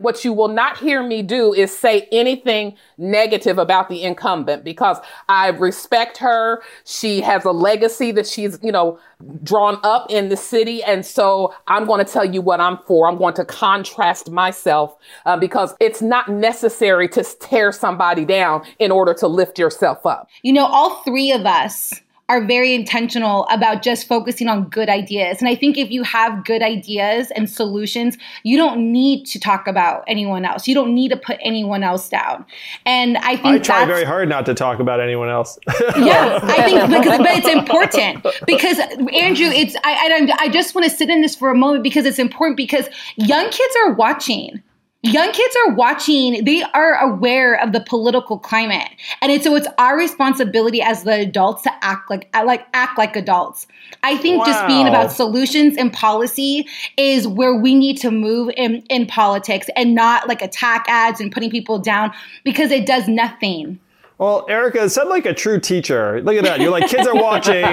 What 0.00 0.24
you 0.24 0.32
will 0.32 0.48
not 0.48 0.78
hear 0.78 1.02
me 1.02 1.22
do 1.22 1.52
is 1.52 1.76
say 1.76 2.08
anything 2.10 2.74
negative 2.96 3.58
about 3.58 3.90
the 3.90 4.02
incumbent 4.02 4.64
because 4.64 4.96
I 5.28 5.48
respect 5.48 6.16
her. 6.18 6.62
She 6.86 7.20
has 7.20 7.44
a 7.44 7.50
legacy 7.50 8.10
that 8.12 8.26
she's, 8.26 8.58
you 8.62 8.72
know, 8.72 8.98
drawn 9.42 9.78
up 9.82 10.10
in 10.10 10.30
the 10.30 10.36
city. 10.38 10.82
And 10.82 11.04
so 11.04 11.54
I'm 11.66 11.84
going 11.84 12.04
to 12.04 12.10
tell 12.10 12.24
you 12.24 12.40
what 12.40 12.60
I'm 12.60 12.78
for. 12.86 13.08
I'm 13.08 13.18
going 13.18 13.34
to 13.34 13.44
contrast 13.44 14.30
myself 14.30 14.96
uh, 15.26 15.36
because 15.36 15.74
it's 15.80 16.00
not 16.00 16.28
necessary 16.28 17.06
to 17.10 17.22
tear 17.22 17.70
somebody 17.70 18.24
down 18.24 18.64
in 18.78 18.90
order 18.90 19.12
to 19.14 19.26
lift 19.26 19.58
yourself 19.58 20.06
up. 20.06 20.30
You 20.42 20.54
know, 20.54 20.64
all 20.64 21.02
three 21.02 21.30
of 21.30 21.44
us 21.44 21.92
are 22.30 22.40
very 22.40 22.76
intentional 22.76 23.44
about 23.50 23.82
just 23.82 24.06
focusing 24.06 24.46
on 24.46 24.68
good 24.68 24.88
ideas. 24.88 25.40
And 25.40 25.48
I 25.48 25.56
think 25.56 25.76
if 25.76 25.90
you 25.90 26.04
have 26.04 26.44
good 26.44 26.62
ideas 26.62 27.32
and 27.32 27.50
solutions, 27.50 28.16
you 28.44 28.56
don't 28.56 28.92
need 28.92 29.26
to 29.26 29.40
talk 29.40 29.66
about 29.66 30.04
anyone 30.06 30.44
else. 30.44 30.68
You 30.68 30.76
don't 30.76 30.94
need 30.94 31.08
to 31.08 31.16
put 31.16 31.38
anyone 31.42 31.82
else 31.82 32.08
down. 32.08 32.46
And 32.86 33.18
I 33.18 33.34
think 33.34 33.46
I 33.46 33.58
try 33.58 33.84
very 33.84 34.04
hard 34.04 34.28
not 34.28 34.46
to 34.46 34.54
talk 34.54 34.78
about 34.78 35.00
anyone 35.00 35.28
else. 35.28 35.58
yeah, 35.98 36.38
I 36.40 36.62
think 36.62 36.88
because 36.88 37.18
but 37.18 37.30
it's 37.32 37.48
important 37.48 38.24
because 38.46 38.78
Andrew, 38.78 39.48
it's 39.48 39.74
I 39.82 40.28
I, 40.38 40.44
I 40.44 40.48
just 40.50 40.72
want 40.72 40.88
to 40.88 40.96
sit 40.96 41.10
in 41.10 41.22
this 41.22 41.34
for 41.34 41.50
a 41.50 41.56
moment 41.56 41.82
because 41.82 42.06
it's 42.06 42.20
important 42.20 42.56
because 42.56 42.86
young 43.16 43.50
kids 43.50 43.74
are 43.82 43.92
watching 43.94 44.62
young 45.02 45.32
kids 45.32 45.56
are 45.64 45.74
watching 45.74 46.44
they 46.44 46.62
are 46.62 46.96
aware 46.96 47.54
of 47.54 47.72
the 47.72 47.80
political 47.80 48.38
climate 48.38 48.88
and 49.22 49.32
it's 49.32 49.44
so 49.44 49.56
it's 49.56 49.66
our 49.78 49.96
responsibility 49.96 50.82
as 50.82 51.04
the 51.04 51.20
adults 51.20 51.62
to 51.62 51.70
act 51.82 52.10
like 52.10 52.28
like 52.44 52.66
act 52.74 52.98
like 52.98 53.16
adults 53.16 53.66
i 54.02 54.16
think 54.18 54.40
wow. 54.40 54.44
just 54.44 54.66
being 54.66 54.86
about 54.86 55.10
solutions 55.10 55.76
and 55.78 55.90
policy 55.92 56.66
is 56.98 57.26
where 57.26 57.54
we 57.54 57.74
need 57.74 57.96
to 57.96 58.10
move 58.10 58.52
in 58.58 58.82
in 58.90 59.06
politics 59.06 59.68
and 59.74 59.94
not 59.94 60.28
like 60.28 60.42
attack 60.42 60.84
ads 60.86 61.18
and 61.18 61.32
putting 61.32 61.50
people 61.50 61.78
down 61.78 62.12
because 62.44 62.70
it 62.70 62.86
does 62.86 63.08
nothing 63.08 63.78
well, 64.18 64.44
Erica, 64.50 64.90
sound 64.90 65.08
like 65.08 65.24
a 65.24 65.32
true 65.32 65.58
teacher. 65.58 66.20
Look 66.20 66.36
at 66.36 66.44
that. 66.44 66.60
You're 66.60 66.70
like, 66.70 66.90
kids 66.90 67.08
are 67.08 67.14
watching. 67.14 67.64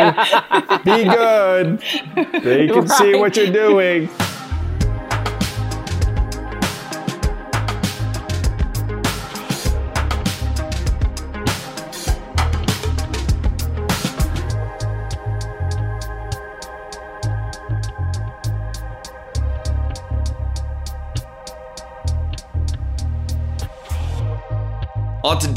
Be 0.86 1.04
good. 1.04 1.84
They 2.42 2.68
can 2.68 2.86
right. 2.86 2.90
see 2.90 3.16
what 3.16 3.36
you're 3.36 3.52
doing. 3.52 4.10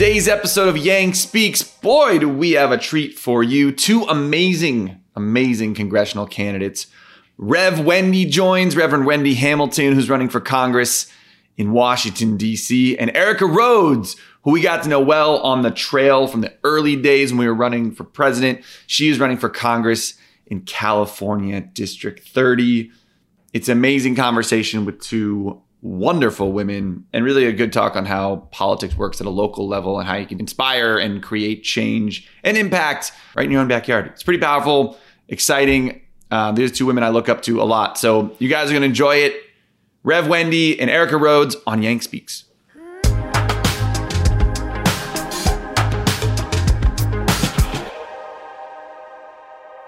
Today's 0.01 0.29
episode 0.29 0.67
of 0.67 0.79
Yang 0.79 1.13
Speaks, 1.13 1.63
boy, 1.63 2.19
do 2.19 2.27
we 2.27 2.53
have 2.53 2.73
a 2.73 2.79
treat 2.79 3.19
for 3.19 3.43
you. 3.43 3.71
Two 3.71 4.05
amazing, 4.05 4.99
amazing 5.15 5.75
congressional 5.75 6.27
candidates. 6.27 6.87
Rev 7.37 7.85
Wendy 7.85 8.25
joins, 8.25 8.75
Reverend 8.75 9.05
Wendy 9.05 9.35
Hamilton, 9.35 9.93
who's 9.93 10.09
running 10.09 10.31
for 10.31 10.41
Congress 10.41 11.13
in 11.59 11.73
Washington, 11.73 12.39
D.C., 12.39 12.97
and 12.97 13.15
Erica 13.15 13.45
Rhodes, 13.45 14.17
who 14.45 14.53
we 14.53 14.63
got 14.63 14.83
to 14.85 14.89
know 14.89 15.01
well 15.01 15.37
on 15.41 15.61
the 15.61 15.71
trail 15.71 16.27
from 16.27 16.41
the 16.41 16.55
early 16.65 16.97
days 16.97 17.31
when 17.31 17.41
we 17.41 17.47
were 17.47 17.53
running 17.53 17.93
for 17.93 18.05
president. 18.05 18.65
She 18.87 19.11
is 19.11 19.21
running 19.21 19.37
for 19.37 19.51
Congress 19.51 20.15
in 20.47 20.63
California, 20.63 21.61
District 21.61 22.27
30. 22.27 22.91
It's 23.53 23.69
an 23.69 23.77
amazing 23.77 24.17
conversation 24.17 24.87
with 24.87 25.03
two 25.03 25.61
wonderful 25.83 26.53
women 26.53 27.07
and 27.13 27.25
really 27.25 27.47
a 27.47 27.53
good 27.53 27.73
talk 27.73 27.97
on 27.97 28.05
how 28.05 28.37
politics 28.51 28.97
works 28.97 29.21
at 29.21 29.27
a 29.27 29.31
local 29.31 29.67
level 29.67 29.99
and 29.99 30.07
how 30.07 30.15
you 30.15 30.27
can 30.27 30.39
inspire 30.39 30.99
and 30.99 31.23
create 31.23 31.63
change 31.63 32.29
and 32.45 32.57
impact 32.57 33.13
right 33.35 33.47
in 33.47 33.51
your 33.51 33.61
own 33.61 33.69
backyard. 33.69 34.07
It's 34.07 34.23
pretty 34.23 34.41
powerful, 34.41 34.99
exciting. 35.29 36.03
Uh, 36.31 36.53
there's 36.53 36.73
two 36.73 36.87
women 36.87 37.03
I 37.03 37.09
look 37.09 37.29
up 37.29 37.43
to 37.43 37.63
a 37.63 37.65
lot. 37.65 37.99
So 37.99 38.37
you 38.39 38.49
guys 38.49 38.69
are 38.69 38.73
going 38.73 38.83
to 38.83 38.87
enjoy 38.89 39.17
it. 39.17 39.35
Rev 40.03 40.29
Wendy 40.29 40.79
and 40.81 40.91
Erica 40.91 41.17
Rhodes 41.17 41.57
on 41.67 41.83
Yang 41.83 42.03
Speaks. 42.03 42.45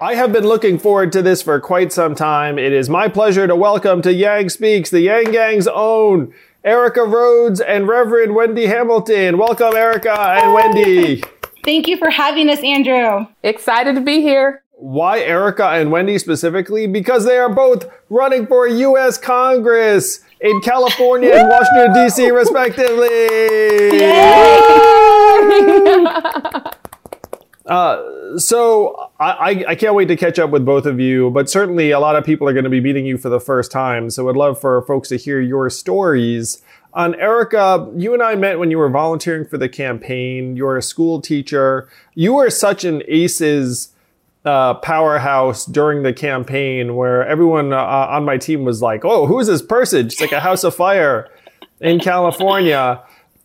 I 0.03 0.15
have 0.15 0.33
been 0.33 0.45
looking 0.45 0.79
forward 0.79 1.13
to 1.13 1.21
this 1.21 1.41
for 1.41 1.57
quite 1.61 1.93
some 1.93 2.13
time. 2.13 2.59
It 2.59 2.73
is 2.73 2.89
my 2.89 3.07
pleasure 3.07 3.47
to 3.47 3.55
welcome 3.55 4.01
to 4.01 4.11
Yang 4.11 4.49
Speaks, 4.49 4.89
the 4.89 4.99
Yang 4.99 5.31
Gang's 5.31 5.65
own 5.65 6.33
Erica 6.61 7.05
Rhodes 7.05 7.61
and 7.61 7.87
Reverend 7.87 8.35
Wendy 8.35 8.65
Hamilton. 8.65 9.37
Welcome, 9.37 9.77
Erica 9.77 10.11
and 10.11 10.53
Wendy. 10.53 11.23
Thank 11.63 11.87
you 11.87 11.95
for 11.95 12.09
having 12.09 12.49
us, 12.49 12.59
Andrew. 12.59 13.27
Excited 13.43 13.95
to 13.95 14.01
be 14.01 14.19
here. 14.19 14.61
Why 14.73 15.21
Erica 15.21 15.69
and 15.69 15.89
Wendy 15.89 16.17
specifically? 16.17 16.85
Because 16.85 17.23
they 17.23 17.37
are 17.37 17.47
both 17.47 17.89
running 18.09 18.45
for 18.45 18.67
U.S. 18.67 19.17
Congress 19.17 20.19
in 20.41 20.59
California 20.59 21.33
and 21.33 21.47
Washington, 21.47 21.93
D.C., 21.93 22.29
respectively. 22.29 23.07
Uh, 27.65 28.37
so 28.37 29.11
I, 29.19 29.63
I 29.69 29.75
can't 29.75 29.95
wait 29.95 30.07
to 30.09 30.17
catch 30.17 30.37
up 30.37 30.49
with 30.49 30.65
both 30.65 30.85
of 30.85 30.99
you, 30.99 31.29
but 31.29 31.49
certainly 31.49 31.91
a 31.91 31.99
lot 31.99 32.15
of 32.15 32.25
people 32.25 32.47
are 32.47 32.53
going 32.53 32.65
to 32.65 32.69
be 32.69 32.81
meeting 32.81 33.05
you 33.05 33.17
for 33.17 33.29
the 33.29 33.39
first 33.39 33.71
time. 33.71 34.09
So 34.09 34.29
I'd 34.29 34.35
love 34.35 34.59
for 34.59 34.81
folks 34.81 35.09
to 35.09 35.17
hear 35.17 35.39
your 35.39 35.69
stories. 35.69 36.61
On 36.93 37.15
Erica, 37.15 37.89
you 37.95 38.13
and 38.13 38.21
I 38.21 38.35
met 38.35 38.59
when 38.59 38.69
you 38.69 38.77
were 38.77 38.89
volunteering 38.89 39.45
for 39.45 39.57
the 39.57 39.69
campaign. 39.69 40.55
You're 40.55 40.77
a 40.77 40.81
school 40.81 41.21
teacher. 41.21 41.89
You 42.13 42.33
were 42.33 42.49
such 42.49 42.83
an 42.83 43.01
ACEs 43.07 43.89
uh, 44.45 44.75
powerhouse 44.75 45.65
during 45.65 46.03
the 46.03 46.13
campaign 46.13 46.95
where 46.95 47.25
everyone 47.25 47.71
uh, 47.71 47.77
on 47.77 48.25
my 48.25 48.37
team 48.37 48.65
was 48.65 48.81
like, 48.81 49.05
oh, 49.05 49.25
who 49.25 49.39
is 49.39 49.47
this 49.47 49.61
person? 49.61 50.07
It's 50.07 50.19
like 50.19 50.33
a 50.33 50.41
house 50.41 50.63
of 50.63 50.75
fire 50.75 51.29
in 51.79 51.99
California. 51.99 53.01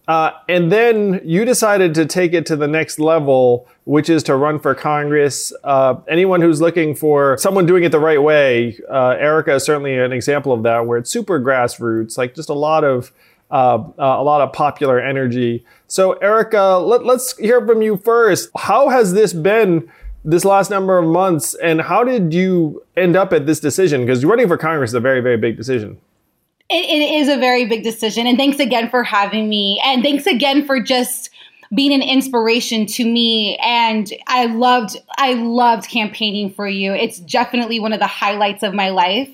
Uh, 0.09 0.33
and 0.49 0.73
then 0.73 1.21
you 1.23 1.45
decided 1.45 1.95
to 1.95 2.07
take 2.07 2.32
it 2.32 2.47
to 2.47 2.56
the 2.56 2.67
next 2.67 2.99
level, 2.99 3.69
which 3.85 4.09
is 4.09 4.23
to 4.23 4.35
run 4.35 4.59
for 4.59 4.75
Congress. 4.75 5.53
Uh, 5.62 5.97
anyone 6.09 6.41
who's 6.41 6.62
looking 6.62 6.94
for 6.94 7.37
someone 7.37 7.67
doing 7.67 7.85
it 7.85 7.93
the 7.93 8.00
right 8.00 8.23
way, 8.23 8.79
uh, 8.91 9.11
Erica 9.11 9.56
is 9.56 9.65
certainly 9.65 9.99
an 9.99 10.11
example 10.11 10.50
of 10.50 10.62
that, 10.62 10.87
where 10.87 10.97
it's 10.97 11.11
super 11.11 11.38
grassroots, 11.38 12.17
like 12.17 12.35
just 12.35 12.49
a 12.49 12.55
lot 12.55 12.85
of 12.85 13.12
uh, 13.50 13.77
uh, 13.77 13.93
a 13.99 14.23
lot 14.23 14.41
of 14.41 14.53
popular 14.53 15.00
energy. 15.00 15.65
So, 15.87 16.12
Erica, 16.15 16.79
let, 16.79 17.05
let's 17.05 17.37
hear 17.38 17.67
from 17.67 17.82
you 17.82 17.97
first. 17.99 18.50
How 18.56 18.88
has 18.88 19.12
this 19.12 19.32
been? 19.32 19.91
This 20.25 20.44
last 20.44 20.69
number 20.69 20.99
of 20.99 21.06
months, 21.06 21.55
and 21.55 21.81
how 21.81 22.03
did 22.03 22.35
you 22.35 22.82
end 22.97 23.17
up 23.17 23.32
at 23.32 23.47
this 23.47 23.61
decision? 23.61 24.05
Because 24.05 24.25
running 24.25 24.49
for 24.49 24.59
Congress 24.59 24.91
is 24.91 24.94
a 24.94 25.00
very, 25.00 25.21
very 25.21 25.38
big 25.38 25.56
decision. 25.56 25.99
It, 26.70 26.85
it 26.85 27.15
is 27.15 27.29
a 27.29 27.38
very 27.38 27.67
big 27.67 27.82
decision. 27.82 28.26
And 28.26 28.37
thanks 28.37 28.59
again 28.59 28.91
for 28.91 29.03
having 29.03 29.49
me. 29.49 29.81
And 29.85 30.03
thanks 30.03 30.26
again 30.26 30.67
for 30.67 30.81
just 30.81 31.31
being 31.75 31.93
an 31.93 32.03
inspiration 32.03 32.87
to 32.87 33.05
me 33.05 33.56
and 33.59 34.11
I 34.26 34.47
loved 34.47 34.97
I 35.19 35.35
loved 35.35 35.88
campaigning 35.88 36.50
for 36.50 36.67
you. 36.67 36.94
It's 36.94 37.19
definitely 37.19 37.79
one 37.79 37.93
of 37.93 38.00
the 38.00 38.06
highlights 38.06 38.62
of 38.62 38.73
my 38.73 38.88
life. 38.88 39.29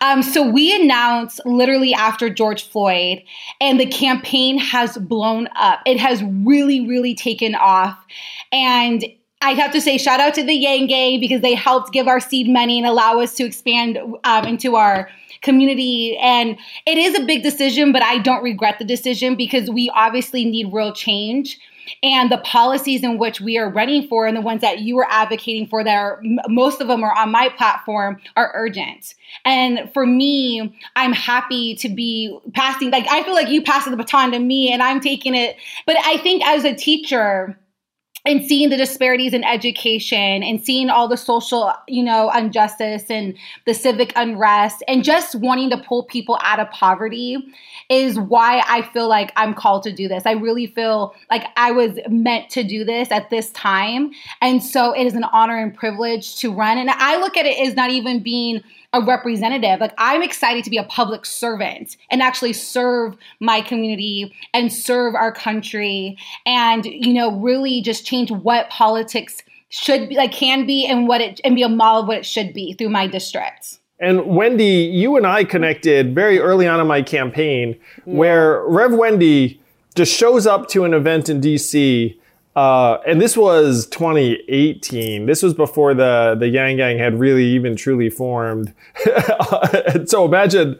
Um, 0.00 0.22
so 0.22 0.48
we 0.48 0.74
announced 0.82 1.40
literally 1.46 1.94
after 1.94 2.28
George 2.28 2.68
Floyd 2.68 3.22
and 3.60 3.80
the 3.80 3.86
campaign 3.86 4.58
has 4.58 4.98
blown 4.98 5.48
up. 5.56 5.80
It 5.86 5.98
has 5.98 6.22
really 6.22 6.86
really 6.86 7.14
taken 7.14 7.54
off 7.54 7.98
and 8.52 9.04
I 9.40 9.52
have 9.52 9.72
to 9.72 9.80
say, 9.80 9.98
shout 9.98 10.18
out 10.20 10.34
to 10.34 10.42
the 10.42 10.54
Yang 10.54 10.86
Gang 10.88 11.20
because 11.20 11.42
they 11.42 11.54
helped 11.54 11.92
give 11.92 12.08
our 12.08 12.20
seed 12.20 12.48
money 12.48 12.78
and 12.78 12.86
allow 12.86 13.20
us 13.20 13.34
to 13.36 13.44
expand 13.44 13.98
um, 14.24 14.44
into 14.44 14.74
our 14.74 15.08
community. 15.42 16.16
And 16.18 16.58
it 16.86 16.98
is 16.98 17.16
a 17.16 17.24
big 17.24 17.44
decision, 17.44 17.92
but 17.92 18.02
I 18.02 18.18
don't 18.18 18.42
regret 18.42 18.78
the 18.78 18.84
decision 18.84 19.36
because 19.36 19.70
we 19.70 19.90
obviously 19.94 20.44
need 20.44 20.72
real 20.72 20.92
change. 20.92 21.58
And 22.02 22.30
the 22.30 22.38
policies 22.38 23.02
in 23.02 23.16
which 23.16 23.40
we 23.40 23.56
are 23.56 23.70
running 23.70 24.08
for 24.08 24.26
and 24.26 24.36
the 24.36 24.42
ones 24.42 24.60
that 24.60 24.80
you 24.80 24.98
are 24.98 25.06
advocating 25.08 25.66
for 25.66 25.82
that 25.82 25.94
are 25.94 26.20
most 26.48 26.82
of 26.82 26.88
them 26.88 27.02
are 27.02 27.16
on 27.16 27.30
my 27.30 27.48
platform 27.56 28.20
are 28.36 28.50
urgent. 28.54 29.14
And 29.46 29.90
for 29.94 30.04
me, 30.04 30.76
I'm 30.96 31.12
happy 31.14 31.76
to 31.76 31.88
be 31.88 32.38
passing, 32.52 32.90
like, 32.90 33.06
I 33.08 33.22
feel 33.22 33.32
like 33.32 33.48
you 33.48 33.62
passed 33.62 33.88
the 33.88 33.96
baton 33.96 34.32
to 34.32 34.38
me 34.38 34.70
and 34.70 34.82
I'm 34.82 35.00
taking 35.00 35.34
it. 35.34 35.56
But 35.86 35.96
I 36.04 36.18
think 36.18 36.44
as 36.44 36.64
a 36.64 36.74
teacher, 36.74 37.58
and 38.24 38.44
seeing 38.44 38.68
the 38.68 38.76
disparities 38.76 39.32
in 39.32 39.44
education 39.44 40.42
and 40.42 40.62
seeing 40.62 40.90
all 40.90 41.08
the 41.08 41.16
social 41.16 41.72
you 41.86 42.02
know 42.02 42.30
injustice 42.30 43.04
and 43.10 43.34
the 43.66 43.74
civic 43.74 44.12
unrest 44.16 44.82
and 44.88 45.04
just 45.04 45.34
wanting 45.36 45.70
to 45.70 45.78
pull 45.78 46.04
people 46.04 46.38
out 46.42 46.60
of 46.60 46.70
poverty 46.70 47.36
is 47.88 48.18
why 48.18 48.62
i 48.68 48.82
feel 48.82 49.08
like 49.08 49.32
i'm 49.36 49.54
called 49.54 49.82
to 49.82 49.92
do 49.92 50.08
this. 50.08 50.24
I 50.26 50.32
really 50.32 50.66
feel 50.66 51.14
like 51.30 51.44
i 51.56 51.70
was 51.70 51.98
meant 52.08 52.50
to 52.50 52.62
do 52.62 52.84
this 52.84 53.10
at 53.10 53.30
this 53.30 53.50
time. 53.50 54.10
And 54.40 54.62
so 54.62 54.92
it 54.92 55.04
is 55.04 55.14
an 55.14 55.24
honor 55.24 55.56
and 55.56 55.74
privilege 55.74 56.36
to 56.36 56.52
run. 56.52 56.78
And 56.78 56.90
i 56.90 57.18
look 57.18 57.36
at 57.36 57.46
it 57.46 57.58
as 57.66 57.74
not 57.74 57.90
even 57.90 58.22
being 58.22 58.62
a 58.92 59.00
representative. 59.02 59.80
Like 59.80 59.94
I'm 59.98 60.22
excited 60.22 60.64
to 60.64 60.70
be 60.70 60.78
a 60.78 60.84
public 60.84 61.26
servant 61.26 61.96
and 62.10 62.22
actually 62.22 62.54
serve 62.54 63.16
my 63.40 63.60
community 63.60 64.34
and 64.54 64.72
serve 64.72 65.14
our 65.14 65.32
country 65.32 66.16
and 66.46 66.84
you 66.84 67.12
know 67.12 67.38
really 67.38 67.82
just 67.82 68.06
change 68.06 68.30
what 68.30 68.70
politics 68.70 69.42
should 69.68 70.08
be 70.08 70.16
like 70.16 70.32
can 70.32 70.66
be 70.66 70.86
and 70.86 71.06
what 71.06 71.20
it 71.20 71.40
and 71.44 71.54
be 71.54 71.62
a 71.62 71.68
model 71.68 72.02
of 72.02 72.08
what 72.08 72.18
it 72.18 72.26
should 72.26 72.54
be 72.54 72.72
through 72.72 72.88
my 72.88 73.06
district. 73.06 73.78
And 74.00 74.26
Wendy, 74.26 74.64
you 74.64 75.16
and 75.16 75.26
I 75.26 75.44
connected 75.44 76.14
very 76.14 76.38
early 76.38 76.66
on 76.66 76.80
in 76.80 76.86
my 76.86 77.02
campaign 77.02 77.76
yeah. 78.06 78.14
where 78.14 78.64
Rev 78.66 78.92
Wendy 78.92 79.60
just 79.96 80.14
shows 80.14 80.46
up 80.46 80.68
to 80.68 80.84
an 80.84 80.94
event 80.94 81.28
in 81.28 81.40
DC 81.40 82.16
uh, 82.58 83.00
and 83.06 83.20
this 83.20 83.36
was 83.36 83.86
2018. 83.86 85.26
This 85.26 85.44
was 85.44 85.54
before 85.54 85.94
the 85.94 86.34
the 86.36 86.48
Yang 86.48 86.78
Gang 86.78 86.98
had 86.98 87.20
really 87.20 87.44
even 87.44 87.76
truly 87.76 88.10
formed. 88.10 88.74
so 90.06 90.24
imagine 90.24 90.76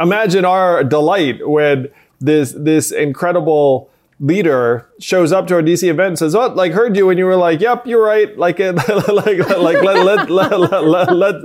imagine 0.00 0.46
our 0.46 0.82
delight 0.82 1.46
when 1.46 1.88
this 2.18 2.52
this 2.56 2.90
incredible 2.90 3.90
leader 4.20 4.88
shows 5.00 5.30
up 5.30 5.46
to 5.48 5.54
our 5.56 5.60
DC 5.60 5.82
event 5.86 6.08
and 6.08 6.18
says, 6.18 6.34
"Oh, 6.34 6.46
like 6.46 6.72
heard 6.72 6.96
you," 6.96 7.10
and 7.10 7.18
you 7.18 7.26
were 7.26 7.36
like, 7.36 7.60
"Yep, 7.60 7.86
you're 7.86 8.02
right." 8.02 8.34
Like, 8.38 8.58
like, 8.60 8.88
like, 8.88 9.38
like 9.38 9.82
let, 9.82 10.06
let, 10.06 10.30
let, 10.30 10.58
let, 10.58 10.84
let, 10.86 11.12
let, 11.12 11.36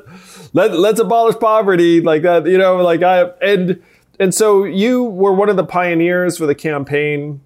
let, 0.53 0.79
let's 0.79 1.01
abolish 1.01 1.35
poverty, 1.39 1.99
like 1.99 2.21
that. 2.21 2.45
You 2.45 2.57
know, 2.57 2.77
like 2.77 3.03
I 3.03 3.23
and 3.41 3.83
and 4.17 4.33
so 4.33 4.63
you 4.63 5.03
were 5.03 5.33
one 5.33 5.49
of 5.49 5.57
the 5.57 5.65
pioneers 5.65 6.37
for 6.37 6.45
the 6.45 6.55
campaign 6.55 7.41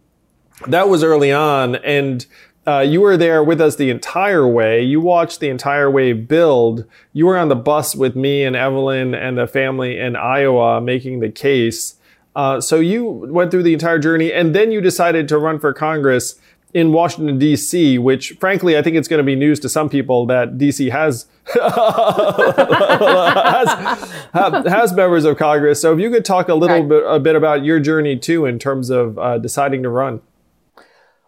that 0.65 0.89
was 0.89 1.03
early 1.03 1.31
on, 1.31 1.75
and 1.75 2.25
uh, 2.65 2.79
you 2.79 2.99
were 2.99 3.15
there 3.15 3.43
with 3.43 3.61
us 3.61 3.75
the 3.77 3.89
entire 3.89 4.47
way. 4.47 4.81
You 4.83 4.99
watched 4.99 5.39
the 5.39 5.49
entire 5.49 5.89
way 5.89 6.11
build. 6.13 6.85
You 7.13 7.27
were 7.27 7.37
on 7.37 7.47
the 7.47 7.55
bus 7.55 7.95
with 7.95 8.15
me 8.15 8.43
and 8.43 8.55
Evelyn 8.55 9.13
and 9.13 9.37
the 9.37 9.47
family 9.47 9.97
in 9.97 10.15
Iowa 10.15 10.81
making 10.81 11.19
the 11.19 11.29
case. 11.29 11.95
Uh, 12.35 12.59
so 12.59 12.79
you 12.79 13.05
went 13.05 13.51
through 13.51 13.63
the 13.63 13.73
entire 13.73 13.99
journey, 13.99 14.33
and 14.33 14.53
then 14.53 14.71
you 14.71 14.81
decided 14.81 15.27
to 15.29 15.37
run 15.37 15.59
for 15.59 15.73
Congress 15.73 16.35
in 16.73 16.91
Washington 16.91 17.39
D.C., 17.39 17.97
which, 17.97 18.33
frankly, 18.39 18.77
I 18.77 18.81
think 18.81 18.97
it's 18.97 19.07
going 19.07 19.19
to 19.19 19.23
be 19.23 19.35
news 19.35 19.59
to 19.61 19.69
some 19.69 19.89
people 19.89 20.25
that 20.27 20.57
D.C. 20.57 20.89
has 20.89 21.25
has, 24.33 24.65
has, 24.67 24.93
members 24.93 25.23
of 25.23 25.37
Congress. 25.37 25.81
So 25.81 25.93
if 25.93 25.99
you 25.99 26.11
could 26.11 26.25
talk 26.25 26.49
a 26.49 26.53
little 26.53 26.83
bit 26.83 27.03
a 27.07 27.19
bit 27.19 27.37
about 27.37 27.63
your 27.63 27.79
journey 27.79 28.17
too, 28.17 28.45
in 28.45 28.59
terms 28.59 28.89
of 28.89 29.17
uh, 29.17 29.37
deciding 29.37 29.81
to 29.83 29.89
run. 29.89 30.21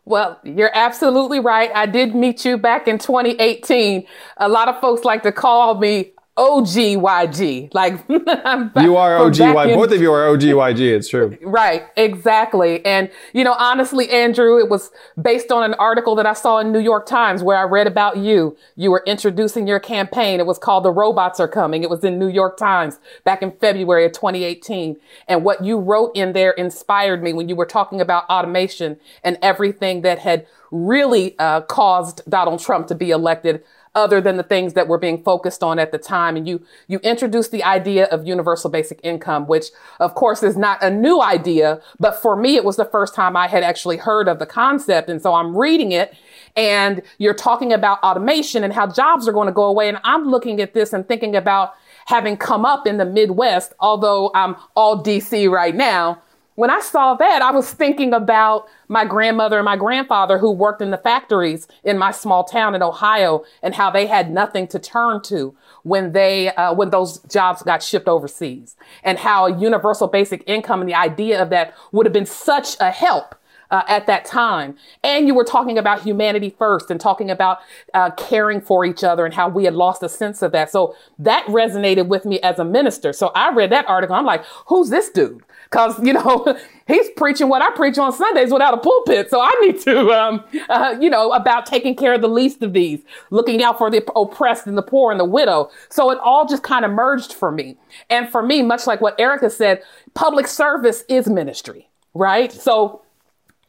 Well, 0.09 0.39
you're 0.43 0.71
absolutely 0.73 1.39
right. 1.39 1.69
I 1.75 1.85
did 1.85 2.15
meet 2.15 2.43
you 2.43 2.57
back 2.57 2.87
in 2.87 2.97
2018. 2.97 4.07
A 4.37 4.49
lot 4.49 4.67
of 4.67 4.81
folks 4.81 5.05
like 5.05 5.21
to 5.21 5.31
call 5.31 5.75
me 5.75 6.13
OGYG. 6.39 7.73
Like 7.73 8.01
you 8.09 8.95
are 8.95 9.19
OGYG. 9.19 9.75
Both 9.75 9.91
of 9.91 10.01
you 10.01 10.11
are 10.13 10.25
OGYG. 10.29 10.79
It's 10.79 11.09
true. 11.09 11.37
Right. 11.41 11.83
Exactly. 11.97 12.83
And 12.85 13.11
you 13.33 13.43
know, 13.43 13.55
honestly, 13.59 14.09
Andrew, 14.09 14.57
it 14.57 14.69
was 14.69 14.89
based 15.21 15.51
on 15.51 15.63
an 15.63 15.73
article 15.73 16.15
that 16.15 16.25
I 16.25 16.33
saw 16.33 16.59
in 16.59 16.71
New 16.71 16.79
York 16.79 17.05
Times 17.05 17.43
where 17.43 17.57
I 17.57 17.63
read 17.63 17.87
about 17.87 18.17
you. 18.17 18.55
You 18.77 18.89
were 18.89 19.03
introducing 19.05 19.67
your 19.67 19.81
campaign. 19.81 20.39
It 20.39 20.45
was 20.45 20.57
called 20.57 20.85
"The 20.85 20.91
Robots 20.91 21.41
Are 21.41 21.47
Coming." 21.47 21.83
It 21.83 21.89
was 21.89 22.05
in 22.05 22.17
New 22.17 22.29
York 22.29 22.55
Times 22.55 22.99
back 23.25 23.41
in 23.41 23.51
February 23.51 24.05
of 24.05 24.13
2018. 24.13 24.95
And 25.27 25.43
what 25.43 25.63
you 25.63 25.77
wrote 25.77 26.15
in 26.15 26.31
there 26.31 26.51
inspired 26.51 27.21
me 27.21 27.33
when 27.33 27.49
you 27.49 27.55
were 27.57 27.65
talking 27.65 27.99
about 27.99 28.23
automation 28.29 28.97
and 29.25 29.37
everything 29.41 30.03
that 30.03 30.19
had 30.19 30.47
really 30.71 31.37
uh, 31.39 31.61
caused 31.61 32.21
Donald 32.29 32.59
Trump 32.61 32.87
to 32.87 32.95
be 32.95 33.09
elected 33.09 33.63
other 33.99 34.21
than 34.21 34.37
the 34.37 34.43
things 34.43 34.73
that 34.73 34.87
were 34.87 34.97
being 34.97 35.21
focused 35.21 35.61
on 35.61 35.77
at 35.77 35.91
the 35.91 35.97
time. 35.97 36.35
And 36.35 36.47
you, 36.47 36.63
you 36.87 36.99
introduced 36.99 37.51
the 37.51 37.63
idea 37.63 38.05
of 38.05 38.25
universal 38.25 38.69
basic 38.69 38.99
income, 39.03 39.45
which 39.45 39.67
of 39.99 40.15
course 40.15 40.41
is 40.41 40.57
not 40.57 40.81
a 40.81 40.89
new 40.89 41.21
idea, 41.21 41.81
but 41.99 42.15
for 42.21 42.35
me, 42.35 42.55
it 42.55 42.63
was 42.63 42.77
the 42.77 42.85
first 42.85 43.13
time 43.13 43.35
I 43.35 43.47
had 43.47 43.63
actually 43.63 43.97
heard 43.97 44.27
of 44.27 44.39
the 44.39 44.45
concept. 44.45 45.09
And 45.09 45.21
so 45.21 45.33
I'm 45.33 45.55
reading 45.55 45.91
it 45.91 46.15
and 46.55 47.01
you're 47.17 47.33
talking 47.33 47.73
about 47.73 48.01
automation 48.01 48.63
and 48.63 48.73
how 48.73 48.87
jobs 48.87 49.27
are 49.27 49.33
going 49.33 49.47
to 49.47 49.53
go 49.53 49.65
away. 49.65 49.89
And 49.89 49.99
I'm 50.03 50.25
looking 50.25 50.61
at 50.61 50.73
this 50.73 50.93
and 50.93 51.07
thinking 51.07 51.35
about 51.35 51.73
having 52.05 52.37
come 52.37 52.65
up 52.65 52.87
in 52.87 52.97
the 52.97 53.05
Midwest, 53.05 53.73
although 53.79 54.31
I'm 54.33 54.55
all 54.75 55.03
DC 55.03 55.49
right 55.49 55.75
now 55.75 56.21
when 56.59 56.69
I 56.69 56.81
saw 56.81 57.13
that, 57.13 57.41
I 57.41 57.51
was 57.51 57.71
thinking 57.71 58.13
about 58.13 58.67
my 58.89 59.05
grandmother 59.05 59.59
and 59.59 59.63
my 59.63 59.77
grandfather 59.77 60.37
who 60.37 60.51
worked 60.51 60.81
in 60.81 60.91
the 60.91 60.97
factories 60.97 61.69
in 61.85 61.97
my 61.97 62.11
small 62.11 62.43
town 62.43 62.75
in 62.75 62.83
Ohio 62.83 63.45
and 63.63 63.73
how 63.73 63.89
they 63.89 64.07
had 64.07 64.29
nothing 64.29 64.67
to 64.67 64.77
turn 64.77 65.21
to 65.21 65.55
when 65.83 66.11
they, 66.11 66.53
uh, 66.55 66.73
when 66.73 66.89
those 66.89 67.19
jobs 67.19 67.63
got 67.63 67.81
shipped 67.81 68.09
overseas 68.09 68.75
and 69.05 69.19
how 69.19 69.47
universal 69.47 70.09
basic 70.09 70.43
income 70.47 70.81
and 70.81 70.89
the 70.89 70.95
idea 70.95 71.41
of 71.41 71.49
that 71.49 71.73
would 71.93 72.05
have 72.05 72.11
been 72.11 72.25
such 72.25 72.75
a 72.81 72.91
help 72.91 73.35
uh, 73.71 73.83
at 73.87 74.07
that 74.07 74.25
time. 74.25 74.75
And 75.03 75.27
you 75.27 75.33
were 75.33 75.43
talking 75.43 75.77
about 75.77 76.01
humanity 76.01 76.55
first 76.57 76.89
and 76.89 76.99
talking 76.99 77.29
about 77.29 77.59
uh, 77.93 78.11
caring 78.11 78.61
for 78.61 78.85
each 78.85 79.03
other 79.03 79.25
and 79.25 79.33
how 79.33 79.49
we 79.49 79.65
had 79.65 79.75
lost 79.75 80.03
a 80.03 80.09
sense 80.09 80.41
of 80.41 80.51
that. 80.53 80.71
So 80.71 80.95
that 81.19 81.45
resonated 81.45 82.07
with 82.07 82.25
me 82.25 82.39
as 82.41 82.59
a 82.59 82.65
minister. 82.65 83.13
So 83.13 83.31
I 83.35 83.51
read 83.53 83.71
that 83.71 83.87
article. 83.87 84.15
I'm 84.15 84.25
like, 84.25 84.43
who's 84.67 84.89
this 84.89 85.09
dude? 85.09 85.43
Cause, 85.69 86.03
you 86.03 86.13
know, 86.13 86.57
he's 86.87 87.09
preaching 87.15 87.47
what 87.47 87.61
I 87.61 87.69
preach 87.71 87.97
on 87.99 88.11
Sundays 88.11 88.51
without 88.51 88.73
a 88.73 88.77
pulpit. 88.77 89.29
So 89.29 89.39
I 89.39 89.51
need 89.61 89.79
to, 89.81 90.09
um, 90.11 90.43
uh, 90.67 90.95
you 90.99 91.09
know, 91.09 91.31
about 91.31 91.67
taking 91.67 91.95
care 91.95 92.13
of 92.13 92.21
the 92.21 92.29
least 92.29 92.63
of 92.63 92.73
these, 92.73 93.01
looking 93.29 93.61
out 93.61 93.77
for 93.77 93.91
the 93.91 94.03
oppressed 94.15 94.65
and 94.65 94.77
the 94.77 94.81
poor 94.81 95.11
and 95.11 95.19
the 95.19 95.25
widow. 95.25 95.69
So 95.89 96.09
it 96.09 96.17
all 96.19 96.47
just 96.47 96.63
kind 96.63 96.85
of 96.85 96.91
merged 96.91 97.33
for 97.33 97.51
me. 97.51 97.77
And 98.09 98.27
for 98.29 98.41
me, 98.41 98.63
much 98.63 98.87
like 98.87 98.99
what 98.99 99.19
Erica 99.19 99.49
said, 99.49 99.83
public 100.15 100.47
service 100.47 101.03
is 101.07 101.27
ministry, 101.27 101.87
right? 102.15 102.51
So 102.51 103.03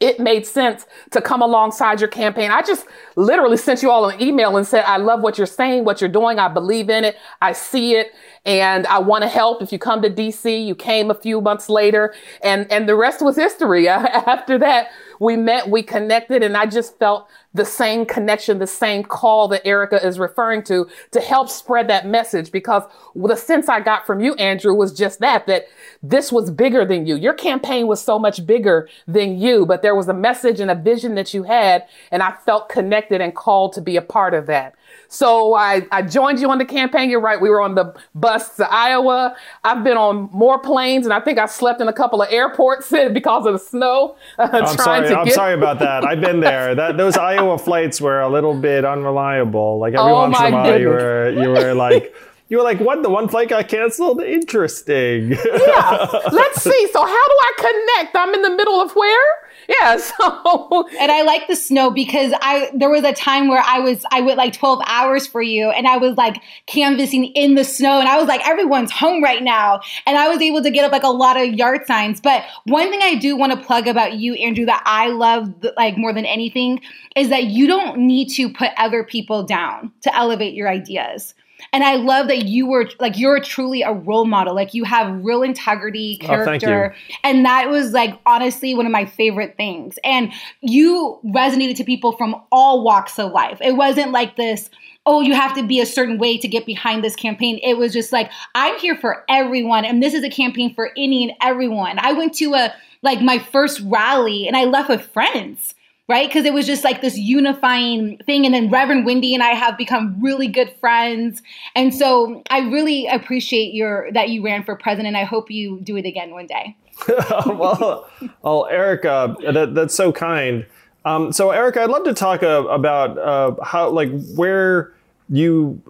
it 0.00 0.19
made 0.19 0.47
sense 0.47 0.87
to 1.11 1.21
come 1.21 1.42
alongside 1.42 2.00
your 2.00 2.09
campaign. 2.09 2.50
I 2.50 2.62
just 2.62 2.87
literally 3.16 3.59
sent 3.59 3.83
you 3.83 3.90
all 3.90 4.09
an 4.09 4.21
email 4.21 4.57
and 4.57 4.66
said, 4.66 4.85
I 4.85 4.97
love 4.97 5.21
what 5.21 5.37
you're 5.37 5.47
saying, 5.47 5.85
what 5.85 6.00
you're 6.00 6.09
doing. 6.11 6.38
I 6.38 6.49
believe 6.49 6.88
in 6.88 7.04
it. 7.04 7.16
I 7.42 7.52
see 7.52 7.95
it 7.97 8.12
and 8.45 8.87
I 8.87 8.99
want 8.99 9.23
to 9.23 9.29
help. 9.29 9.63
If 9.63 9.73
you 9.73 9.79
come 9.79 10.03
to 10.03 10.11
DC, 10.11 10.65
you 10.67 10.75
came 10.75 11.11
a 11.11 11.15
few 11.15 11.41
months 11.41 11.69
later 11.69 12.15
and, 12.43 12.71
and 12.73 12.89
the 12.89 12.97
rest 12.97 13.23
was 13.23 13.37
history. 13.37 13.89
After 13.89 14.59
that, 14.59 14.89
we 15.21 15.37
met, 15.37 15.69
we 15.69 15.83
connected, 15.83 16.43
and 16.43 16.57
I 16.57 16.65
just 16.65 16.99
felt 16.99 17.29
the 17.53 17.65
same 17.67 18.07
connection, 18.07 18.59
the 18.59 18.67
same 18.67 19.05
call 19.05 19.49
that 19.49 19.67
Erica 19.67 20.05
is 20.05 20.19
referring 20.19 20.63
to 20.65 20.89
to 21.11 21.21
help 21.21 21.51
spread 21.51 21.89
that 21.89 22.07
message 22.07 22.51
because 22.51 22.85
the 23.15 23.37
sense 23.37 23.69
I 23.69 23.81
got 23.81 24.07
from 24.07 24.21
you, 24.21 24.35
Andrew, 24.37 24.75
was 24.75 24.95
just 24.95 25.21
that, 25.21 25.47
that 25.47 25.67
this 26.03 26.33
was 26.33 26.51
bigger 26.51 26.87
than 26.87 27.07
you. 27.07 27.17
Your 27.17 27.35
campaign 27.35 27.87
was 27.87 28.01
so 28.03 28.19
much 28.19 28.47
bigger 28.47 28.89
than 29.07 29.39
you, 29.39 29.67
but 29.67 29.83
there 29.83 29.95
was 29.95 30.09
a 30.09 30.15
message 30.15 30.59
and 30.59 30.71
a 30.71 30.75
vision 30.75 31.15
that 31.17 31.35
you 31.35 31.43
had, 31.43 31.87
and 32.11 32.23
I 32.23 32.33
felt 32.47 32.71
connected 32.71 33.21
and 33.21 33.35
called 33.35 33.75
to 33.75 33.83
be 33.83 33.97
a 33.97 34.03
part 34.03 34.33
of 34.33 34.47
that. 34.47 34.75
So 35.09 35.55
I, 35.55 35.87
I 35.91 36.03
joined 36.03 36.41
you 36.41 36.51
on 36.51 36.59
the 36.59 36.65
campaign. 36.65 37.11
You're 37.11 37.21
right. 37.21 37.41
We 37.41 37.51
were 37.51 37.61
on 37.61 37.75
the 37.75 37.95
bus 38.15 38.57
to 38.57 38.73
Iowa. 38.73 39.37
I've 39.65 39.83
been 39.83 39.97
on 39.97 40.29
more 40.33 40.59
planes, 40.59 41.05
and 41.05 41.13
I 41.13 41.21
think 41.21 41.39
I 41.39 41.47
slept 41.47 41.81
in 41.81 41.89
a 41.89 41.93
couple 41.93 42.23
of 42.23 42.29
airports 42.31 42.91
because 43.13 43.47
of 43.47 43.55
the 43.55 43.59
snow. 43.59 44.17
Uh, 44.39 44.49
I'm 44.53 44.77
sorry. 44.77 45.09
I'm 45.09 45.25
get- 45.25 45.35
sorry 45.35 45.55
about 45.55 45.81
that. 45.81 46.05
I've 46.05 46.21
been 46.21 46.41
there. 46.41 46.75
That 46.81 46.97
those 46.97 47.17
Iowa 47.17 47.59
flights 47.59 48.01
were 48.01 48.21
a 48.21 48.29
little 48.29 48.55
bit 48.55 48.85
unreliable. 48.85 49.79
Like 49.79 49.95
every 49.95 50.13
oh 50.13 50.15
once 50.15 50.39
in 50.39 50.47
a 50.47 50.51
while, 50.51 50.65
goodness. 50.65 50.81
you 50.81 50.89
were 50.89 51.31
you 51.31 51.49
were 51.51 51.75
like. 51.75 52.15
You 52.49 52.57
were 52.57 52.65
like, 52.65 52.81
what? 52.81 53.05
The 53.05 53.09
one 53.09 53.29
flight 53.29 53.49
got 53.49 53.69
canceled? 53.69 54.21
Interesting. 54.21 55.31
yeah. 55.31 56.09
Let's 56.33 56.63
see. 56.63 56.89
So, 56.93 57.01
how 57.01 57.07
do 57.07 57.37
I 57.41 57.53
connect? 57.57 58.17
I'm 58.17 58.35
in 58.35 58.43
the 58.43 58.51
middle 58.51 58.81
of 58.81 58.91
where? 58.97 59.29
Yeah. 59.71 59.99
So. 60.21 60.89
And 60.99 61.11
I 61.11 61.23
like 61.23 61.47
the 61.47 61.55
snow 61.55 61.91
because 61.91 62.33
I 62.41 62.71
there 62.75 62.91
was 62.91 63.05
a 63.05 63.12
time 63.12 63.49
where 63.49 63.62
I 63.65 63.79
was 63.79 64.05
I 64.11 64.21
went 64.21 64.39
like 64.39 64.53
12 64.53 64.83
hours 64.87 65.27
for 65.27 65.41
you 65.43 65.71
and 65.71 65.87
I 65.87 65.97
was 65.99 66.17
like 66.17 66.43
canvassing 66.67 67.27
in 67.27 67.55
the 67.55 67.65
snow 67.65 68.00
and 68.00 68.09
I 68.09 68.19
was 68.19 68.27
like 68.27 68.47
everyone's 68.47 68.91
home 68.91 69.23
right 69.23 69.43
now 69.43 69.81
and 70.07 70.17
I 70.17 70.29
was 70.29 70.41
able 70.41 70.62
to 70.62 70.71
get 70.71 70.85
up 70.85 70.93
like 70.93 71.03
a 71.03 71.09
lot 71.09 71.37
of 71.37 71.55
yard 71.55 71.87
signs. 71.87 72.21
But 72.21 72.45
one 72.65 72.91
thing 72.91 73.00
I 73.03 73.15
do 73.15 73.37
want 73.37 73.53
to 73.53 73.67
plug 73.67 73.87
about 73.87 74.15
you, 74.15 74.35
Andrew, 74.35 74.67
that 74.67 74.83
I 74.85 75.09
love 75.09 75.53
like 75.77 75.97
more 75.97 76.12
than 76.12 76.27
anything 76.27 76.81
is 77.17 77.29
that 77.29 77.45
you 77.45 77.67
don't 77.67 77.99
need 77.99 78.29
to 78.31 78.53
put 78.53 78.71
other 78.77 79.05
people 79.05 79.45
down 79.45 79.93
to 80.03 80.15
elevate 80.15 80.55
your 80.55 80.69
ideas. 80.69 81.35
And 81.73 81.85
I 81.85 81.97
love 81.97 82.29
that 82.29 82.47
you 82.47 82.67
were 82.67 82.88
like 82.99 83.19
you're 83.19 83.40
truly 83.40 83.83
a 83.83 83.93
role 83.93 84.25
model. 84.25 84.55
Like 84.55 84.75
you 84.75 84.85
have 84.85 85.25
real 85.25 85.43
integrity, 85.43 86.19
oh, 86.23 86.26
character. 86.26 86.95
Oh, 86.95 87.14
and 87.25 87.45
that 87.45 87.69
was 87.71 87.93
like 87.93 88.19
honestly 88.26 88.75
one 88.75 88.87
of 88.87 88.93
my 88.93 89.07
favorite 89.07 89.57
things. 89.57 89.99
And 90.05 90.33
you 90.61 91.19
resonated 91.25 91.76
to 91.76 91.85
people 91.85 92.12
from 92.12 92.37
all 92.52 92.85
walks 92.85 93.19
of 93.19 93.33
life. 93.33 93.59
It 93.61 93.76
wasn't 93.76 94.12
like 94.12 94.37
this 94.37 94.71
oh, 95.07 95.21
you 95.21 95.35
have 95.35 95.55
to 95.55 95.67
be 95.67 95.81
a 95.81 95.87
certain 95.87 96.19
way 96.19 96.37
to 96.38 96.47
get 96.47 96.67
behind 96.67 97.02
this 97.02 97.17
campaign. 97.17 97.59
It 97.62 97.79
was 97.79 97.93
just 97.93 98.12
like, 98.12 98.31
I'm 98.55 98.79
here 98.79 98.97
for 98.97 99.25
everyone. 99.29 99.85
And 99.85 100.02
this 100.02 100.14
is 100.14 100.23
a 100.23 100.31
campaign 100.31 100.75
for 100.75 100.90
any 100.97 101.25
and 101.25 101.33
everyone. 101.40 101.99
I 101.99 102.12
went 102.12 102.35
to 102.35 102.55
a, 102.55 102.75
like, 103.02 103.21
my 103.21 103.38
first 103.38 103.81
rally 103.81 104.47
and 104.47 104.57
I 104.57 104.64
left 104.64 104.88
with 104.88 105.02
friends 105.02 105.75
right? 106.11 106.29
Because 106.29 106.45
it 106.45 106.52
was 106.52 106.67
just 106.67 106.83
like 106.83 107.02
this 107.02 107.17
unifying 107.17 108.19
thing. 108.26 108.45
And 108.45 108.52
then 108.52 108.69
Reverend 108.69 109.07
Wendy 109.07 109.33
and 109.33 109.45
I 109.45 109.50
have 109.50 109.79
become 109.79 110.21
really 110.21 110.49
good 110.49 110.75
friends. 110.81 111.40
And 111.76 111.95
so 111.95 112.43
I 112.50 112.59
really 112.69 113.07
appreciate 113.07 113.73
your 113.73 114.11
that 114.12 114.29
you 114.29 114.45
ran 114.45 114.64
for 114.64 114.75
president. 114.75 115.14
I 115.14 115.23
hope 115.23 115.52
you 115.52 115.79
do 115.81 115.97
it 115.97 116.05
again 116.05 116.33
one 116.33 116.49
day. 116.49 116.76
well, 117.47 118.11
well, 118.43 118.67
Erica, 118.67 119.37
that, 119.52 119.76
that's 119.76 119.95
so 119.95 120.11
kind. 120.11 120.67
Um, 121.05 121.33
so, 121.33 121.52
Erica, 121.52 121.83
I'd 121.83 121.90
love 121.90 122.05
to 122.05 122.12
talk 122.12 122.43
uh, 122.43 122.64
about 122.69 123.17
uh, 123.17 123.62
how, 123.64 123.88
like, 123.88 124.11
where 124.35 124.93
you 125.31 125.81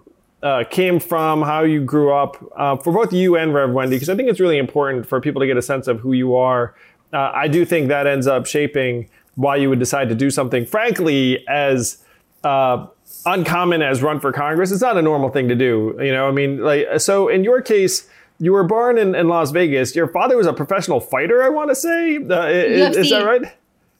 uh, 0.43 0.63
came 0.69 0.99
from, 0.99 1.41
how 1.41 1.63
you 1.63 1.83
grew 1.83 2.13
up, 2.13 2.37
uh, 2.55 2.77
for 2.77 2.93
both 2.93 3.11
you 3.11 3.35
and 3.35 3.53
Rev 3.53 3.71
Wendy, 3.71 3.95
because 3.95 4.07
I 4.07 4.15
think 4.15 4.29
it's 4.29 4.39
really 4.39 4.59
important 4.59 5.07
for 5.07 5.19
people 5.19 5.41
to 5.41 5.47
get 5.47 5.57
a 5.57 5.61
sense 5.61 5.87
of 5.87 5.99
who 5.99 6.13
you 6.13 6.35
are. 6.35 6.75
Uh, 7.11 7.31
I 7.33 7.49
do 7.49 7.65
think 7.65 7.89
that 7.89 8.07
ends 8.07 8.25
up 8.25 8.45
shaping 8.45 9.09
why 9.35 9.55
you 9.55 9.69
would 9.69 9.79
decide 9.79 10.09
to 10.09 10.15
do 10.15 10.29
something, 10.29 10.65
frankly, 10.65 11.45
as 11.47 12.03
uh, 12.43 12.85
uncommon 13.25 13.81
as 13.81 14.01
run 14.01 14.19
for 14.19 14.31
Congress. 14.31 14.71
It's 14.71 14.81
not 14.81 14.97
a 14.97 15.01
normal 15.01 15.29
thing 15.29 15.47
to 15.47 15.55
do. 15.55 15.97
You 15.99 16.11
know, 16.11 16.27
I 16.27 16.31
mean, 16.31 16.59
like, 16.59 16.99
so 16.99 17.27
in 17.27 17.43
your 17.43 17.61
case, 17.61 18.07
you 18.39 18.51
were 18.51 18.63
born 18.63 18.97
in, 18.97 19.13
in 19.15 19.27
Las 19.27 19.51
Vegas. 19.51 19.95
Your 19.95 20.07
father 20.07 20.35
was 20.35 20.47
a 20.47 20.53
professional 20.53 20.99
fighter, 20.99 21.43
I 21.43 21.49
want 21.49 21.69
to 21.69 21.75
say. 21.75 22.17
Uh, 22.17 22.47
is, 22.47 22.97
is 22.97 23.09
that 23.11 23.23
right? 23.23 23.53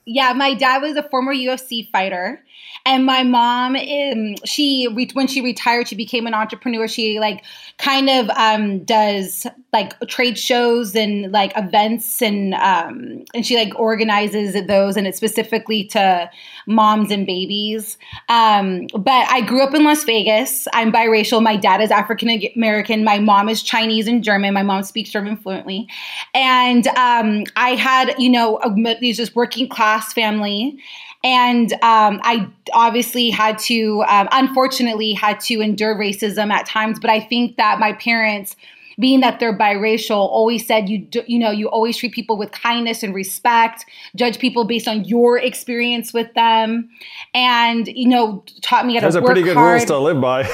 Yeah, 0.05 0.33
my 0.33 0.55
dad 0.55 0.81
was 0.81 0.97
a 0.97 1.03
former 1.03 1.33
UFC 1.33 1.89
fighter. 1.91 2.43
And 2.85 3.05
my 3.05 3.21
mom, 3.21 3.75
um, 3.75 4.35
she 4.43 4.87
when 5.13 5.27
she 5.27 5.41
retired, 5.41 5.87
she 5.87 5.95
became 5.95 6.25
an 6.25 6.33
entrepreneur. 6.33 6.87
She 6.87 7.19
like 7.19 7.43
kind 7.77 8.09
of 8.09 8.29
um, 8.31 8.83
does 8.83 9.45
like 9.73 9.97
trade 10.07 10.37
shows 10.37 10.95
and 10.95 11.31
like 11.31 11.53
events, 11.55 12.21
and 12.21 12.53
um, 12.55 13.23
and 13.33 13.45
she 13.45 13.55
like 13.55 13.77
organizes 13.79 14.65
those, 14.67 14.97
and 14.97 15.07
it's 15.07 15.17
specifically 15.17 15.85
to 15.85 16.29
moms 16.67 17.11
and 17.11 17.25
babies. 17.25 17.97
Um, 18.29 18.87
but 18.93 19.27
I 19.29 19.41
grew 19.41 19.63
up 19.63 19.73
in 19.73 19.83
Las 19.83 20.03
Vegas. 20.03 20.67
I'm 20.73 20.91
biracial. 20.91 21.41
My 21.41 21.55
dad 21.55 21.81
is 21.81 21.91
African 21.91 22.41
American. 22.55 23.03
My 23.03 23.19
mom 23.19 23.49
is 23.49 23.63
Chinese 23.63 24.07
and 24.07 24.23
German. 24.23 24.53
My 24.53 24.63
mom 24.63 24.83
speaks 24.83 25.09
German 25.09 25.37
fluently, 25.37 25.87
and 26.33 26.87
um, 26.87 27.45
I 27.55 27.75
had 27.75 28.15
you 28.17 28.29
know 28.29 28.59
a, 28.63 29.13
just 29.13 29.35
working 29.35 29.69
class 29.69 30.13
family 30.13 30.79
and 31.23 31.71
um, 31.73 32.19
I 32.23 32.49
obviously 32.73 33.29
had 33.29 33.59
to, 33.59 34.03
um, 34.07 34.27
unfortunately, 34.31 35.13
had 35.13 35.39
to 35.41 35.61
endure 35.61 35.95
racism 35.95 36.51
at 36.51 36.65
times. 36.65 36.99
But 36.99 37.11
I 37.11 37.19
think 37.19 37.57
that 37.57 37.79
my 37.79 37.93
parents, 37.93 38.55
being 38.99 39.21
that 39.21 39.39
they're 39.39 39.57
biracial, 39.57 40.17
always 40.17 40.65
said 40.65 40.89
you 40.89 40.99
do, 40.99 41.23
you 41.27 41.39
know 41.39 41.51
you 41.51 41.67
always 41.69 41.97
treat 41.97 42.13
people 42.13 42.37
with 42.37 42.51
kindness 42.51 43.03
and 43.03 43.13
respect, 43.13 43.85
judge 44.15 44.39
people 44.39 44.65
based 44.65 44.87
on 44.87 45.05
your 45.05 45.37
experience 45.37 46.13
with 46.13 46.33
them, 46.33 46.89
and 47.33 47.87
you 47.87 48.07
know 48.07 48.43
taught 48.61 48.85
me 48.85 48.95
how 48.95 49.01
That's 49.01 49.15
to 49.15 49.21
work 49.21 49.37
hard. 49.37 49.37
That's 49.37 49.49
a 49.49 49.53
pretty 49.53 49.59
good 49.59 49.71
rules 49.71 49.85
to 49.85 49.97
live 49.97 50.21
by. 50.21 50.41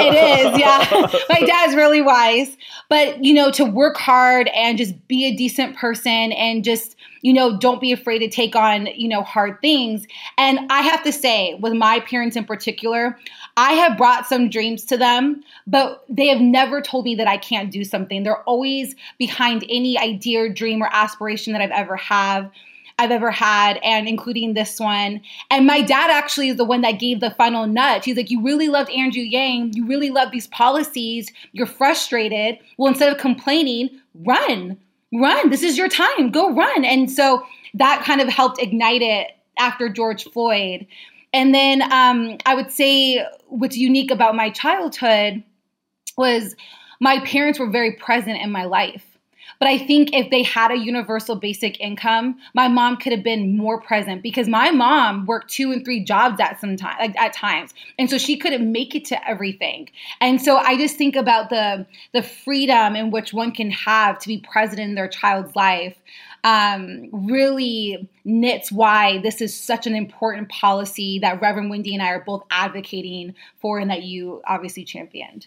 it 0.00 0.54
is, 0.54 0.58
yeah. 0.58 1.10
My 1.28 1.46
dad's 1.46 1.74
really 1.74 2.02
wise, 2.02 2.56
but 2.88 3.22
you 3.24 3.34
know 3.34 3.50
to 3.52 3.64
work 3.64 3.96
hard 3.96 4.48
and 4.48 4.78
just 4.78 5.06
be 5.08 5.24
a 5.26 5.34
decent 5.34 5.76
person 5.76 6.32
and 6.32 6.64
just 6.64 6.96
you 7.22 7.32
know, 7.32 7.56
don't 7.56 7.80
be 7.80 7.92
afraid 7.92 8.18
to 8.18 8.28
take 8.28 8.54
on, 8.54 8.86
you 8.86 9.08
know, 9.08 9.22
hard 9.22 9.60
things. 9.62 10.06
And 10.36 10.58
I 10.70 10.82
have 10.82 11.02
to 11.04 11.12
say, 11.12 11.54
with 11.54 11.72
my 11.72 12.00
parents 12.00 12.36
in 12.36 12.44
particular, 12.44 13.16
I 13.56 13.72
have 13.72 13.98
brought 13.98 14.26
some 14.26 14.48
dreams 14.48 14.84
to 14.86 14.96
them, 14.96 15.42
but 15.66 16.04
they 16.08 16.28
have 16.28 16.40
never 16.40 16.80
told 16.80 17.04
me 17.04 17.14
that 17.16 17.26
I 17.26 17.36
can't 17.36 17.70
do 17.70 17.84
something. 17.84 18.22
They're 18.22 18.42
always 18.42 18.94
behind 19.18 19.64
any 19.68 19.98
idea, 19.98 20.48
dream, 20.48 20.82
or 20.82 20.88
aspiration 20.92 21.52
that 21.52 21.62
I've 21.62 21.70
ever 21.70 21.96
have. 21.96 22.50
I've 22.98 23.10
ever 23.10 23.30
had, 23.30 23.78
and 23.82 24.06
including 24.06 24.54
this 24.54 24.78
one. 24.78 25.22
And 25.50 25.66
my 25.66 25.80
dad 25.80 26.10
actually 26.10 26.50
is 26.50 26.56
the 26.56 26.64
one 26.64 26.82
that 26.82 27.00
gave 27.00 27.20
the 27.20 27.30
final 27.32 27.66
nudge. 27.66 28.04
He's 28.04 28.16
like, 28.16 28.30
You 28.30 28.42
really 28.42 28.68
loved 28.68 28.90
Andrew 28.90 29.22
Yang. 29.22 29.72
You 29.72 29.86
really 29.86 30.10
love 30.10 30.30
these 30.30 30.46
policies. 30.46 31.32
You're 31.52 31.66
frustrated. 31.66 32.58
Well, 32.76 32.88
instead 32.88 33.10
of 33.10 33.18
complaining, 33.18 33.90
run 34.14 34.78
run. 35.12 35.50
This 35.50 35.62
is 35.62 35.76
your 35.76 35.88
time. 35.88 36.30
Go 36.30 36.52
run. 36.54 36.84
And 36.84 37.10
so 37.10 37.44
that 37.74 38.02
kind 38.04 38.20
of 38.20 38.28
helped 38.28 38.60
ignite 38.60 39.02
it 39.02 39.32
after 39.58 39.88
George 39.88 40.24
Floyd. 40.24 40.86
And 41.32 41.54
then 41.54 41.82
um, 41.82 42.38
I 42.44 42.54
would 42.54 42.70
say 42.70 43.24
what's 43.46 43.76
unique 43.76 44.10
about 44.10 44.34
my 44.34 44.50
childhood 44.50 45.42
was 46.16 46.54
my 47.00 47.20
parents 47.20 47.58
were 47.58 47.70
very 47.70 47.92
present 47.92 48.40
in 48.40 48.50
my 48.50 48.64
life. 48.64 49.04
But 49.58 49.68
I 49.68 49.78
think 49.78 50.12
if 50.12 50.28
they 50.30 50.42
had 50.42 50.72
a 50.72 50.76
universal 50.76 51.36
basic 51.36 51.78
income, 51.78 52.36
my 52.52 52.66
mom 52.66 52.96
could 52.96 53.12
have 53.12 53.22
been 53.22 53.56
more 53.56 53.80
present 53.80 54.20
because 54.20 54.48
my 54.48 54.72
mom 54.72 55.24
worked 55.24 55.52
two 55.52 55.70
and 55.70 55.84
three 55.84 56.02
jobs 56.02 56.40
at 56.40 56.60
some 56.60 56.76
time, 56.76 56.96
like 56.98 57.16
at 57.16 57.32
times, 57.32 57.72
and 57.96 58.10
so 58.10 58.18
she 58.18 58.36
couldn't 58.36 58.72
make 58.72 58.96
it 58.96 59.04
to 59.04 59.28
everything. 59.28 59.88
And 60.20 60.42
so 60.42 60.56
I 60.56 60.76
just 60.76 60.96
think 60.96 61.14
about 61.14 61.48
the 61.48 61.86
the 62.12 62.24
freedom 62.24 62.96
in 62.96 63.12
which 63.12 63.32
one 63.32 63.52
can 63.52 63.70
have 63.70 64.18
to 64.20 64.28
be 64.28 64.38
present 64.38 64.80
in 64.80 64.96
their 64.96 65.06
child's 65.06 65.54
life. 65.54 65.96
Um, 66.44 67.08
really 67.12 68.08
knits 68.24 68.72
why 68.72 69.18
this 69.18 69.40
is 69.40 69.54
such 69.58 69.86
an 69.86 69.94
important 69.94 70.48
policy 70.48 71.20
that 71.20 71.40
Reverend 71.40 71.70
Wendy 71.70 71.94
and 71.94 72.02
I 72.02 72.08
are 72.08 72.24
both 72.24 72.44
advocating 72.50 73.34
for, 73.60 73.78
and 73.78 73.90
that 73.90 74.02
you 74.02 74.42
obviously 74.46 74.84
championed. 74.84 75.46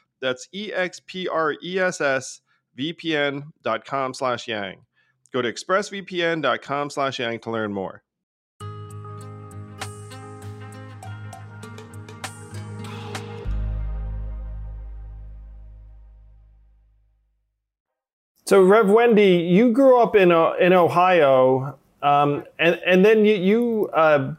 That's 0.21 0.47
E-X-P-R-E-S-S 0.53 2.41
vpn.com 2.77 4.13
slash 4.13 4.47
yang. 4.47 4.85
Go 5.33 5.41
to 5.41 5.51
expressvpn.com 5.51 6.89
slash 6.89 7.19
yang 7.19 7.39
to 7.39 7.51
learn 7.51 7.73
more. 7.73 8.03
So, 18.45 18.61
Rev 18.61 18.89
Wendy, 18.89 19.47
you 19.49 19.71
grew 19.71 19.97
up 19.97 20.13
in 20.13 20.33
uh, 20.33 20.51
in 20.59 20.73
Ohio, 20.73 21.77
um, 22.01 22.43
and 22.59 22.81
and 22.85 23.05
then 23.05 23.23
you, 23.23 23.35
you 23.35 23.89
uh, 23.93 24.33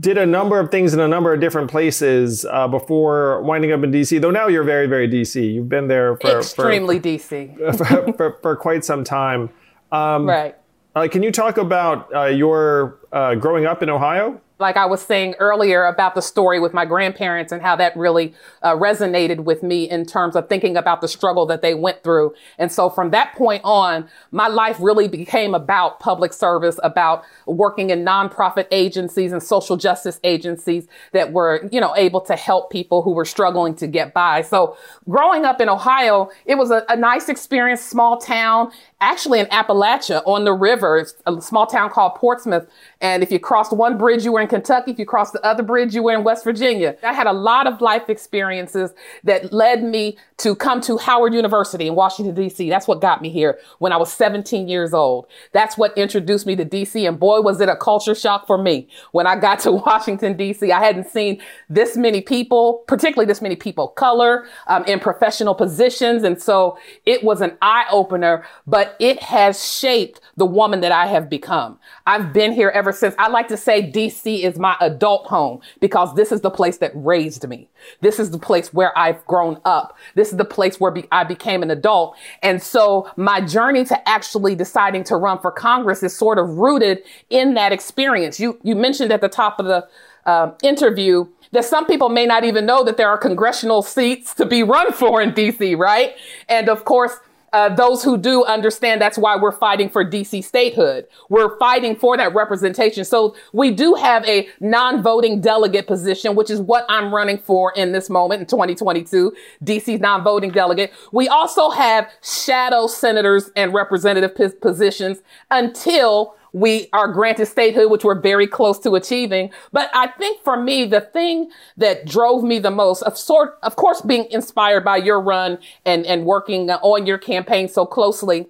did 0.00 0.18
a 0.18 0.26
number 0.26 0.58
of 0.58 0.70
things 0.70 0.94
in 0.94 1.00
a 1.00 1.06
number 1.06 1.32
of 1.32 1.40
different 1.40 1.70
places 1.70 2.44
uh, 2.44 2.66
before 2.66 3.40
winding 3.42 3.70
up 3.72 3.82
in 3.84 3.92
DC. 3.92 4.20
Though 4.20 4.30
now 4.30 4.48
you're 4.48 4.64
very, 4.64 4.86
very 4.86 5.08
DC. 5.08 5.54
You've 5.54 5.68
been 5.68 5.86
there 5.86 6.16
for 6.16 6.38
extremely 6.38 6.98
for, 6.98 7.08
DC 7.08 7.76
for, 7.78 8.12
for, 8.14 8.38
for, 8.42 8.56
quite 8.56 8.84
some 8.84 9.04
time. 9.04 9.50
Um, 9.92 10.28
right. 10.28 10.56
Uh, 10.94 11.06
can 11.06 11.22
you 11.22 11.30
talk 11.30 11.56
about 11.56 12.12
uh, 12.12 12.24
your 12.24 12.98
uh, 13.12 13.36
growing 13.36 13.64
up 13.64 13.82
in 13.82 13.90
Ohio? 13.90 14.40
Like 14.60 14.76
I 14.76 14.86
was 14.86 15.00
saying 15.00 15.34
earlier 15.38 15.84
about 15.84 16.14
the 16.14 16.20
story 16.20 16.60
with 16.60 16.74
my 16.74 16.84
grandparents 16.84 17.52
and 17.52 17.62
how 17.62 17.74
that 17.76 17.96
really 17.96 18.34
uh, 18.62 18.76
resonated 18.76 19.44
with 19.44 19.62
me 19.62 19.88
in 19.88 20.04
terms 20.04 20.36
of 20.36 20.48
thinking 20.48 20.76
about 20.76 21.00
the 21.00 21.08
struggle 21.08 21.46
that 21.46 21.62
they 21.62 21.74
went 21.74 22.02
through. 22.02 22.34
And 22.58 22.70
so 22.70 22.90
from 22.90 23.10
that 23.10 23.34
point 23.34 23.62
on, 23.64 24.08
my 24.30 24.48
life 24.48 24.76
really 24.78 25.08
became 25.08 25.54
about 25.54 25.98
public 26.00 26.32
service, 26.32 26.78
about 26.82 27.24
working 27.46 27.90
in 27.90 28.04
nonprofit 28.04 28.66
agencies 28.70 29.32
and 29.32 29.42
social 29.42 29.76
justice 29.76 30.20
agencies 30.22 30.86
that 31.12 31.32
were, 31.32 31.66
you 31.72 31.80
know, 31.80 31.94
able 31.96 32.20
to 32.20 32.36
help 32.36 32.70
people 32.70 33.02
who 33.02 33.12
were 33.12 33.24
struggling 33.24 33.74
to 33.76 33.86
get 33.86 34.12
by. 34.12 34.42
So 34.42 34.76
growing 35.08 35.44
up 35.44 35.60
in 35.60 35.68
Ohio, 35.68 36.30
it 36.44 36.56
was 36.56 36.70
a, 36.70 36.84
a 36.88 36.96
nice 36.96 37.28
experience, 37.28 37.80
small 37.80 38.18
town, 38.18 38.70
actually 39.00 39.40
in 39.40 39.46
Appalachia 39.46 40.22
on 40.26 40.44
the 40.44 40.52
river, 40.52 41.06
a 41.26 41.40
small 41.40 41.66
town 41.66 41.88
called 41.90 42.14
Portsmouth. 42.16 42.68
And 43.00 43.22
if 43.22 43.32
you 43.32 43.38
crossed 43.38 43.72
one 43.72 43.96
bridge, 43.96 44.24
you 44.24 44.32
were 44.32 44.40
in 44.40 44.49
Kentucky. 44.50 44.90
If 44.90 44.98
you 44.98 45.06
cross 45.06 45.30
the 45.30 45.44
other 45.44 45.62
bridge, 45.62 45.94
you 45.94 46.02
were 46.02 46.12
in 46.12 46.24
West 46.24 46.44
Virginia. 46.44 46.96
I 47.02 47.14
had 47.14 47.26
a 47.26 47.32
lot 47.32 47.66
of 47.66 47.80
life 47.80 48.10
experiences 48.10 48.92
that 49.24 49.52
led 49.52 49.82
me 49.82 50.18
to 50.38 50.54
come 50.54 50.80
to 50.82 50.98
Howard 50.98 51.32
University 51.32 51.86
in 51.86 51.94
Washington, 51.94 52.34
D.C. 52.34 52.68
That's 52.68 52.88
what 52.88 53.00
got 53.00 53.22
me 53.22 53.30
here 53.30 53.58
when 53.78 53.92
I 53.92 53.96
was 53.96 54.12
17 54.12 54.68
years 54.68 54.92
old. 54.92 55.26
That's 55.52 55.78
what 55.78 55.96
introduced 55.96 56.46
me 56.46 56.56
to 56.56 56.64
D.C. 56.64 57.06
And 57.06 57.18
boy, 57.18 57.40
was 57.40 57.60
it 57.60 57.68
a 57.68 57.76
culture 57.76 58.14
shock 58.14 58.46
for 58.46 58.58
me 58.58 58.88
when 59.12 59.26
I 59.26 59.36
got 59.36 59.60
to 59.60 59.72
Washington, 59.90 60.36
D.C. 60.36 60.70
I 60.72 60.80
hadn't 60.80 61.08
seen 61.08 61.40
this 61.68 61.96
many 61.96 62.20
people, 62.20 62.84
particularly 62.86 63.26
this 63.26 63.40
many 63.40 63.56
people 63.56 63.88
of 63.88 63.94
color 63.94 64.46
um, 64.66 64.84
in 64.84 65.00
professional 65.00 65.54
positions. 65.54 66.24
And 66.24 66.40
so 66.40 66.78
it 67.06 67.22
was 67.22 67.40
an 67.40 67.56
eye 67.62 67.86
opener, 67.90 68.44
but 68.66 68.96
it 68.98 69.22
has 69.22 69.64
shaped 69.64 70.20
the 70.36 70.46
woman 70.46 70.80
that 70.80 70.92
I 70.92 71.06
have 71.06 71.30
become. 71.30 71.78
I've 72.06 72.32
been 72.32 72.52
here 72.52 72.70
ever 72.70 72.92
since. 72.92 73.14
I 73.18 73.28
like 73.28 73.48
to 73.48 73.56
say 73.56 73.90
DC 73.90 74.39
is 74.44 74.58
my 74.58 74.76
adult 74.80 75.26
home 75.26 75.60
because 75.80 76.14
this 76.14 76.32
is 76.32 76.40
the 76.40 76.50
place 76.50 76.78
that 76.78 76.92
raised 76.94 77.46
me. 77.48 77.68
This 78.00 78.18
is 78.18 78.30
the 78.30 78.38
place 78.38 78.72
where 78.72 78.96
I've 78.98 79.24
grown 79.26 79.60
up. 79.64 79.96
This 80.14 80.30
is 80.30 80.36
the 80.36 80.44
place 80.44 80.78
where 80.78 80.90
be- 80.90 81.08
I 81.12 81.24
became 81.24 81.62
an 81.62 81.70
adult. 81.70 82.16
And 82.42 82.62
so 82.62 83.10
my 83.16 83.40
journey 83.40 83.84
to 83.86 84.08
actually 84.08 84.54
deciding 84.54 85.04
to 85.04 85.16
run 85.16 85.38
for 85.38 85.50
Congress 85.50 86.02
is 86.02 86.16
sort 86.16 86.38
of 86.38 86.58
rooted 86.58 87.02
in 87.30 87.54
that 87.54 87.72
experience. 87.72 88.40
You, 88.40 88.58
you 88.62 88.74
mentioned 88.74 89.12
at 89.12 89.20
the 89.20 89.28
top 89.28 89.58
of 89.58 89.66
the 89.66 89.88
uh, 90.26 90.52
interview 90.62 91.26
that 91.52 91.64
some 91.64 91.86
people 91.86 92.08
may 92.08 92.26
not 92.26 92.44
even 92.44 92.66
know 92.66 92.84
that 92.84 92.96
there 92.96 93.08
are 93.08 93.18
congressional 93.18 93.82
seats 93.82 94.34
to 94.34 94.46
be 94.46 94.62
run 94.62 94.92
for 94.92 95.20
in 95.20 95.32
DC, 95.32 95.76
right? 95.76 96.14
And 96.48 96.68
of 96.68 96.84
course, 96.84 97.18
uh, 97.52 97.68
those 97.74 98.02
who 98.02 98.16
do 98.16 98.44
understand 98.44 99.00
that's 99.00 99.18
why 99.18 99.36
we're 99.36 99.52
fighting 99.52 99.88
for 99.88 100.04
DC 100.04 100.44
statehood. 100.44 101.06
We're 101.28 101.58
fighting 101.58 101.96
for 101.96 102.16
that 102.16 102.34
representation. 102.34 103.04
So 103.04 103.34
we 103.52 103.70
do 103.70 103.94
have 103.94 104.24
a 104.26 104.48
non-voting 104.60 105.40
delegate 105.40 105.86
position, 105.86 106.34
which 106.34 106.50
is 106.50 106.60
what 106.60 106.84
I'm 106.88 107.14
running 107.14 107.38
for 107.38 107.72
in 107.74 107.92
this 107.92 108.08
moment 108.08 108.40
in 108.42 108.46
2022, 108.46 109.32
DC's 109.64 110.00
non-voting 110.00 110.50
delegate. 110.50 110.92
We 111.12 111.28
also 111.28 111.70
have 111.70 112.10
shadow 112.22 112.86
senators 112.86 113.50
and 113.56 113.74
representative 113.74 114.36
p- 114.36 114.48
positions 114.60 115.18
until 115.50 116.34
we 116.52 116.88
are 116.92 117.08
granted 117.08 117.46
statehood, 117.46 117.90
which 117.90 118.04
we're 118.04 118.20
very 118.20 118.46
close 118.46 118.78
to 118.80 118.94
achieving. 118.94 119.50
But 119.72 119.90
I 119.94 120.08
think 120.08 120.42
for 120.42 120.60
me, 120.60 120.84
the 120.86 121.00
thing 121.00 121.50
that 121.76 122.06
drove 122.06 122.42
me 122.42 122.58
the 122.58 122.70
most, 122.70 123.02
of 123.02 123.16
sort, 123.16 123.58
of 123.62 123.76
course, 123.76 124.00
being 124.00 124.26
inspired 124.30 124.84
by 124.84 124.96
your 124.98 125.20
run 125.20 125.58
and, 125.84 126.04
and 126.06 126.24
working 126.24 126.70
on 126.70 127.06
your 127.06 127.18
campaign 127.18 127.68
so 127.68 127.86
closely. 127.86 128.46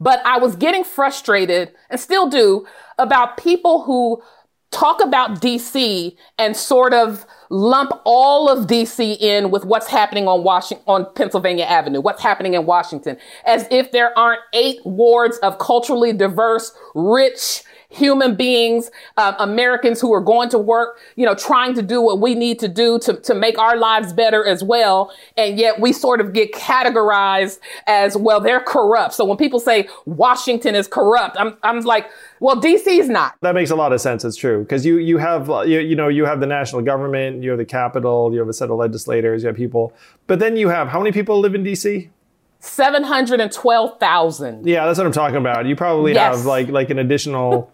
But 0.00 0.24
I 0.24 0.38
was 0.38 0.54
getting 0.54 0.84
frustrated 0.84 1.72
and 1.90 1.98
still 1.98 2.28
do 2.28 2.66
about 2.98 3.36
people 3.36 3.82
who 3.82 4.22
talk 4.70 5.02
about 5.02 5.40
DC 5.40 6.14
and 6.38 6.56
sort 6.56 6.92
of 6.92 7.24
lump 7.50 7.90
all 8.04 8.48
of 8.48 8.66
DC 8.66 9.16
in 9.20 9.50
with 9.50 9.64
what's 9.64 9.88
happening 9.88 10.28
on 10.28 10.44
Washington, 10.44 10.84
on 10.86 11.06
Pennsylvania 11.14 11.64
Avenue, 11.64 12.00
what's 12.00 12.22
happening 12.22 12.54
in 12.54 12.66
Washington, 12.66 13.16
as 13.46 13.66
if 13.70 13.92
there 13.92 14.16
aren't 14.18 14.40
eight 14.52 14.80
wards 14.84 15.38
of 15.38 15.58
culturally 15.58 16.12
diverse, 16.12 16.72
rich, 16.94 17.62
human 17.90 18.34
beings, 18.34 18.90
uh, 19.16 19.34
Americans 19.38 20.00
who 20.00 20.12
are 20.12 20.20
going 20.20 20.50
to 20.50 20.58
work, 20.58 20.98
you 21.16 21.24
know, 21.24 21.34
trying 21.34 21.74
to 21.74 21.82
do 21.82 22.02
what 22.02 22.20
we 22.20 22.34
need 22.34 22.58
to 22.58 22.68
do 22.68 22.98
to, 22.98 23.14
to 23.14 23.34
make 23.34 23.58
our 23.58 23.76
lives 23.76 24.12
better 24.12 24.44
as 24.44 24.62
well. 24.62 25.10
And 25.36 25.58
yet 25.58 25.80
we 25.80 25.92
sort 25.92 26.20
of 26.20 26.34
get 26.34 26.52
categorized 26.52 27.58
as, 27.86 28.16
well, 28.16 28.40
they're 28.40 28.60
corrupt. 28.60 29.14
So 29.14 29.24
when 29.24 29.38
people 29.38 29.58
say 29.58 29.88
Washington 30.04 30.74
is 30.74 30.86
corrupt, 30.86 31.36
I'm, 31.38 31.56
I'm 31.62 31.80
like, 31.80 32.10
well, 32.40 32.60
DC's 32.60 33.08
not. 33.08 33.36
That 33.40 33.54
makes 33.54 33.70
a 33.70 33.76
lot 33.76 33.92
of 33.92 34.00
sense. 34.00 34.24
It's 34.24 34.36
true. 34.36 34.62
Because 34.62 34.84
you, 34.84 34.98
you 34.98 35.16
have, 35.16 35.48
you, 35.66 35.80
you 35.80 35.96
know, 35.96 36.08
you 36.08 36.26
have 36.26 36.40
the 36.40 36.46
national 36.46 36.82
government, 36.82 37.42
you 37.42 37.50
have 37.50 37.58
the 37.58 37.64
capital, 37.64 38.32
you 38.34 38.38
have 38.38 38.48
a 38.48 38.52
set 38.52 38.70
of 38.70 38.76
legislators, 38.76 39.42
you 39.42 39.46
have 39.46 39.56
people. 39.56 39.94
But 40.26 40.40
then 40.40 40.56
you 40.56 40.68
have, 40.68 40.88
how 40.88 40.98
many 40.98 41.12
people 41.12 41.40
live 41.40 41.54
in 41.54 41.64
DC? 41.64 42.10
712,000. 42.60 44.66
Yeah, 44.66 44.86
that's 44.86 44.98
what 44.98 45.06
I'm 45.06 45.12
talking 45.12 45.36
about. 45.36 45.66
You 45.66 45.76
probably 45.76 46.14
yes. 46.14 46.36
have 46.36 46.46
like 46.46 46.68
like 46.68 46.90
an 46.90 46.98
additional 46.98 47.72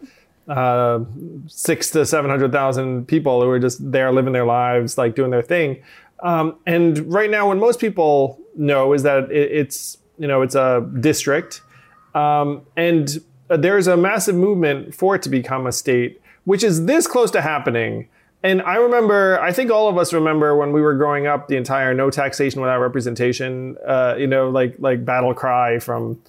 uh, 0.49 1.01
six 1.47 1.91
to 1.91 2.05
700,000 2.05 3.07
people 3.07 3.43
who 3.43 3.49
are 3.49 3.59
just 3.59 3.91
there 3.91 4.13
living 4.13 4.33
their 4.33 4.45
lives, 4.45 4.99
like 4.99 5.15
doing 5.15 5.31
their 5.31 5.43
thing. 5.43 5.83
Um, 6.23 6.57
and 6.67 7.13
right 7.13 7.31
now, 7.31 7.49
when 7.49 7.59
most 7.59 7.81
people 7.81 8.41
know 8.57 8.93
is 8.93 9.03
that 9.03 9.31
it, 9.31 9.53
it's, 9.53 9.99
you 10.19 10.29
know, 10.29 10.43
it's 10.43 10.55
a 10.55 10.89
district. 11.01 11.63
Um, 12.15 12.63
and 12.77 13.21
there's 13.49 13.87
a 13.87 13.97
massive 13.97 14.35
movement 14.35 14.95
for 14.95 15.17
it 15.17 15.23
to 15.23 15.29
become 15.29 15.67
a 15.67 15.73
state, 15.73 16.21
which 16.45 16.63
is 16.63 16.87
this 16.87 17.07
close 17.07 17.31
to 17.33 17.43
happening. 17.43 18.09
And 18.45 18.61
I 18.61 18.77
remember, 18.77 19.41
I 19.41 19.53
think 19.53 19.71
all 19.71 19.89
of 19.89 19.97
us 19.97 20.13
remember 20.13 20.55
when 20.55 20.71
we 20.73 20.83
were 20.83 20.95
growing 20.95 21.27
up, 21.27 21.49
the 21.49 21.57
entire 21.57 21.95
"no 21.95 22.11
taxation 22.11 22.61
without 22.61 22.79
representation," 22.79 23.79
uh, 23.87 24.17
you 24.19 24.27
know, 24.27 24.51
like 24.51 24.77
like 24.79 25.03
battle 25.03 25.33
cry 25.33 25.79
from 25.79 26.21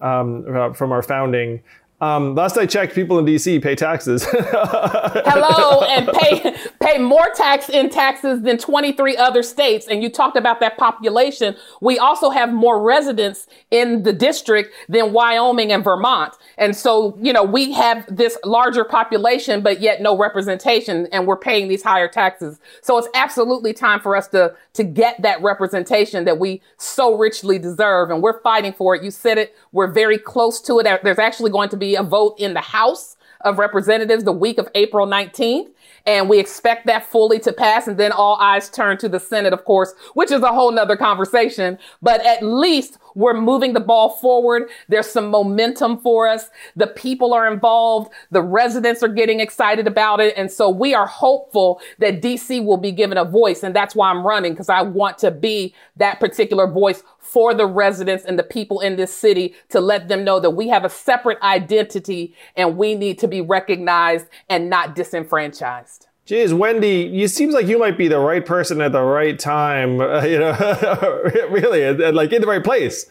um, 0.00 0.46
uh, 0.56 0.72
from 0.72 0.92
our 0.92 1.02
founding. 1.02 1.62
Um, 2.00 2.36
last 2.36 2.56
I 2.56 2.66
checked, 2.66 2.94
people 2.94 3.18
in 3.18 3.24
DC 3.24 3.60
pay 3.60 3.74
taxes. 3.74 4.24
Hello, 4.30 5.82
and 5.82 6.08
pay 6.12 6.54
pay 6.84 6.98
more 6.98 7.26
tax 7.34 7.70
in 7.70 7.88
taxes 7.88 8.42
than 8.42 8.58
23 8.58 9.16
other 9.16 9.42
states. 9.42 9.86
And 9.88 10.02
you 10.02 10.10
talked 10.10 10.36
about 10.36 10.60
that 10.60 10.76
population. 10.76 11.56
We 11.80 11.98
also 11.98 12.28
have 12.28 12.52
more 12.52 12.82
residents 12.82 13.46
in 13.70 14.02
the 14.02 14.12
district 14.12 14.74
than 14.88 15.12
Wyoming 15.12 15.72
and 15.72 15.82
Vermont. 15.82 16.34
And 16.58 16.76
so, 16.76 17.16
you 17.22 17.32
know, 17.32 17.42
we 17.42 17.72
have 17.72 18.04
this 18.14 18.36
larger 18.44 18.84
population, 18.84 19.62
but 19.62 19.80
yet 19.80 20.02
no 20.02 20.16
representation 20.16 21.06
and 21.06 21.26
we're 21.26 21.38
paying 21.38 21.68
these 21.68 21.82
higher 21.82 22.08
taxes. 22.08 22.60
So 22.82 22.98
it's 22.98 23.08
absolutely 23.14 23.72
time 23.72 24.00
for 24.00 24.14
us 24.14 24.28
to, 24.28 24.54
to 24.74 24.84
get 24.84 25.22
that 25.22 25.42
representation 25.42 26.24
that 26.26 26.38
we 26.38 26.60
so 26.76 27.16
richly 27.16 27.58
deserve. 27.58 28.10
And 28.10 28.22
we're 28.22 28.42
fighting 28.42 28.74
for 28.74 28.94
it. 28.94 29.02
You 29.02 29.10
said 29.10 29.38
it. 29.38 29.54
We're 29.72 29.90
very 29.90 30.18
close 30.18 30.60
to 30.62 30.80
it. 30.80 31.00
There's 31.02 31.18
actually 31.18 31.50
going 31.50 31.70
to 31.70 31.78
be 31.78 31.94
a 31.94 32.02
vote 32.02 32.34
in 32.38 32.52
the 32.52 32.60
House 32.60 33.16
of 33.40 33.58
Representatives 33.58 34.24
the 34.24 34.32
week 34.32 34.58
of 34.58 34.68
April 34.74 35.06
19th. 35.06 35.68
And 36.06 36.28
we 36.28 36.38
expect 36.38 36.86
that 36.86 37.06
fully 37.06 37.38
to 37.40 37.52
pass. 37.52 37.86
And 37.86 37.98
then 37.98 38.12
all 38.12 38.36
eyes 38.36 38.68
turn 38.68 38.98
to 38.98 39.08
the 39.08 39.20
Senate, 39.20 39.52
of 39.52 39.64
course, 39.64 39.94
which 40.14 40.30
is 40.30 40.42
a 40.42 40.52
whole 40.52 40.70
nother 40.70 40.96
conversation. 40.96 41.78
But 42.02 42.24
at 42.26 42.42
least 42.42 42.98
we're 43.14 43.34
moving 43.34 43.72
the 43.72 43.80
ball 43.80 44.10
forward. 44.10 44.68
There's 44.88 45.06
some 45.06 45.28
momentum 45.28 45.98
for 45.98 46.28
us. 46.28 46.50
The 46.76 46.86
people 46.86 47.32
are 47.32 47.52
involved. 47.52 48.12
The 48.30 48.42
residents 48.42 49.02
are 49.02 49.08
getting 49.08 49.40
excited 49.40 49.86
about 49.86 50.20
it. 50.20 50.34
And 50.36 50.50
so 50.50 50.68
we 50.68 50.94
are 50.94 51.06
hopeful 51.06 51.80
that 51.98 52.20
DC 52.20 52.64
will 52.64 52.76
be 52.76 52.92
given 52.92 53.18
a 53.18 53.24
voice. 53.24 53.62
And 53.62 53.74
that's 53.74 53.94
why 53.94 54.10
I'm 54.10 54.26
running 54.26 54.52
because 54.52 54.68
I 54.68 54.82
want 54.82 55.18
to 55.18 55.30
be 55.30 55.74
that 55.96 56.20
particular 56.20 56.66
voice 56.66 57.02
for 57.18 57.54
the 57.54 57.66
residents 57.66 58.24
and 58.24 58.38
the 58.38 58.44
people 58.44 58.80
in 58.80 58.96
this 58.96 59.14
city 59.14 59.54
to 59.70 59.80
let 59.80 60.08
them 60.08 60.24
know 60.24 60.40
that 60.40 60.50
we 60.50 60.68
have 60.68 60.84
a 60.84 60.90
separate 60.90 61.40
identity 61.42 62.34
and 62.56 62.76
we 62.76 62.94
need 62.94 63.18
to 63.20 63.28
be 63.28 63.40
recognized 63.40 64.26
and 64.48 64.68
not 64.68 64.94
disenfranchised. 64.94 66.08
Geez, 66.26 66.54
Wendy, 66.54 67.10
you 67.12 67.28
seems 67.28 67.52
like 67.52 67.66
you 67.66 67.78
might 67.78 67.98
be 67.98 68.08
the 68.08 68.18
right 68.18 68.44
person 68.44 68.80
at 68.80 68.92
the 68.92 69.02
right 69.02 69.38
time. 69.38 70.00
Uh, 70.14 70.22
you 70.24 70.38
know, 70.38 70.52
really, 71.50 72.12
like 72.12 72.32
in 72.32 72.40
the 72.40 72.46
right 72.46 72.62
place, 72.62 73.06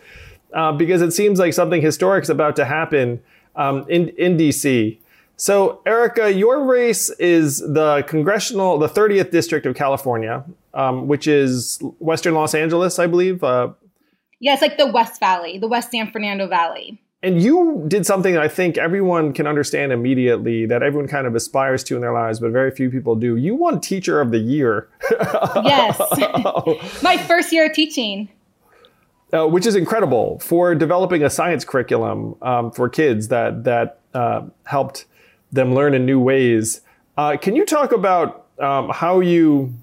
uh, 0.54 0.72
because 0.72 1.02
it 1.02 1.12
seems 1.12 1.40
like 1.40 1.54
something 1.54 1.82
historic 1.82 2.24
is 2.24 2.30
about 2.30 2.56
to 2.56 2.66
happen 2.66 3.22
um, 3.56 3.86
in 3.90 4.10
in 4.10 4.38
DC. 4.38 4.98
So, 5.36 5.82
Erica, 5.86 6.32
your 6.32 6.64
race 6.64 7.10
is 7.12 7.58
the 7.60 8.04
congressional, 8.08 8.78
the 8.78 8.88
30th 8.88 9.32
district 9.32 9.66
of 9.66 9.76
California, 9.76 10.46
um, 10.74 11.08
which 11.08 11.28
is 11.28 11.80
Western 12.00 12.36
Los 12.36 12.54
Angeles, 12.54 13.00
I 13.00 13.08
believe. 13.08 13.44
Uh, 13.44 13.74
yeah, 14.40 14.54
it's 14.54 14.62
like 14.62 14.78
the 14.78 14.88
West 14.88 15.20
Valley, 15.20 15.58
the 15.58 15.68
West 15.68 15.92
San 15.92 16.12
Fernando 16.12 16.48
Valley. 16.48 17.02
And 17.24 17.42
you 17.42 17.86
did 17.88 18.06
something 18.06 18.38
I 18.38 18.50
think 18.50 18.78
everyone 18.78 19.32
can 19.32 19.48
understand 19.48 19.94
immediately 19.94 20.66
that 20.66 20.84
everyone 20.84 21.08
kind 21.08 21.26
of 21.26 21.34
aspires 21.36 21.82
to 21.86 21.96
in 21.96 22.02
their 22.02 22.12
lives, 22.12 22.42
but 22.42 22.52
very 22.52 22.70
few 22.70 22.90
people 22.90 23.16
do. 23.16 23.38
You 23.38 23.56
won 23.56 23.80
Teacher 23.80 24.20
of 24.20 24.32
the 24.32 24.40
Year. 24.40 24.90
yes. 25.64 25.98
My 27.02 27.18
first 27.18 27.54
year 27.54 27.68
of 27.68 27.74
teaching. 27.74 28.30
Uh, 29.32 29.48
which 29.48 29.66
is 29.66 29.76
incredible 29.76 30.38
for 30.40 30.76
developing 30.76 31.24
a 31.24 31.30
science 31.30 31.64
curriculum 31.66 32.36
um, 32.44 32.72
for 32.72 32.88
kids 32.88 33.30
that, 33.30 33.64
that 33.64 34.00
uh, 34.14 34.44
helped 34.66 35.06
them 35.52 35.74
learn 35.74 35.94
in 35.94 36.06
new 36.06 36.20
ways. 36.20 36.82
Uh, 37.18 37.38
can 37.38 37.56
you 37.56 37.66
talk 37.66 37.94
about 37.94 38.48
um, 38.60 38.90
how 38.90 39.22
you 39.22 39.74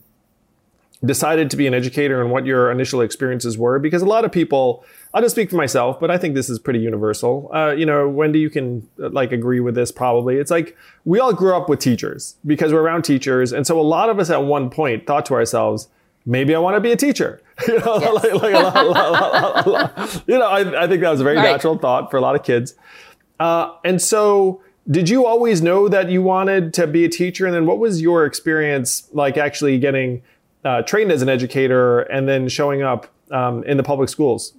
decided 1.05 1.51
to 1.51 1.57
be 1.57 1.67
an 1.67 1.75
educator 1.75 2.21
and 2.21 2.31
what 2.31 2.45
your 2.45 2.71
initial 2.71 3.01
experiences 3.01 3.57
were 3.57 3.79
because 3.79 4.03
a 4.03 4.07
lot 4.07 4.25
of 4.25 4.31
people 4.31 4.85
i'll 5.13 5.23
just 5.23 5.35
speak 5.35 5.51
for 5.51 5.57
myself 5.57 5.99
but 6.01 6.11
i 6.11 6.19
think 6.19 6.35
this 6.35 6.49
is 6.49 6.59
pretty 6.59 6.79
universal. 6.79 7.51
Uh, 7.53 7.71
you 7.71 7.87
know 7.87 8.09
wendy 8.09 8.39
you 8.39 8.51
can 8.51 8.89
uh, 9.03 9.09
like 9.11 9.33
agree 9.33 9.61
with 9.61 9.75
this 9.75 9.91
probably. 9.93 10.37
It's 10.37 10.51
like 10.51 10.77
we 11.05 11.19
all 11.19 11.33
grew 11.33 11.57
up 11.57 11.69
with 11.69 11.81
teachers 11.81 12.37
because 12.47 12.73
we're 12.73 12.83
around 12.83 13.03
teachers. 13.03 13.53
And 13.53 13.67
so 13.67 13.81
a 13.81 13.83
lot 13.83 14.11
of 14.11 14.19
us 14.19 14.31
at 14.31 14.45
one 14.45 14.71
point 14.71 15.07
thought 15.07 15.27
to 15.27 15.35
ourselves 15.35 15.89
maybe 16.27 16.55
i 16.55 16.59
want 16.59 16.77
to 16.77 16.81
be 16.81 16.93
a 16.93 16.97
teacher. 16.97 17.41
You 17.69 17.79
know 17.81 17.99
yes. 18.01 18.25
like, 18.25 18.35
like 18.43 18.55
lot, 18.55 18.87
lot, 18.87 19.67
lot, 19.67 20.23
you 20.27 20.39
know 20.39 20.47
I, 20.47 20.85
I, 20.85 20.89
think 20.89 21.03
that 21.03 21.11
was 21.11 21.21
a 21.21 21.25
very 21.25 21.37
right. 21.37 21.43
natural 21.43 21.77
thought 21.77 22.11
for 22.11 22.17
a 22.17 22.21
lot 22.23 22.35
of 22.35 22.43
kids. 22.43 22.75
Uh, 23.39 23.75
and 23.85 24.01
so 24.01 24.63
did 24.91 25.11
you 25.11 25.27
always 25.27 25.61
know 25.61 25.87
that 25.89 26.11
you 26.11 26.23
wanted 26.23 26.73
to 26.75 26.87
be 26.87 27.05
a 27.05 27.09
teacher? 27.09 27.45
And 27.45 27.55
then 27.55 27.67
what 27.67 27.79
was 27.79 28.01
your 28.01 28.25
experience 28.25 29.09
like 29.13 29.37
actually 29.37 29.79
getting 29.79 30.23
uh, 30.65 30.83
trained 30.83 31.13
as 31.13 31.21
an 31.21 31.29
educator 31.29 32.01
and 32.01 32.27
then 32.27 32.49
showing 32.49 32.83
up 32.83 33.09
um, 33.31 33.63
in 33.65 33.77
the 33.77 33.83
public 33.83 34.09
schools? 34.09 34.55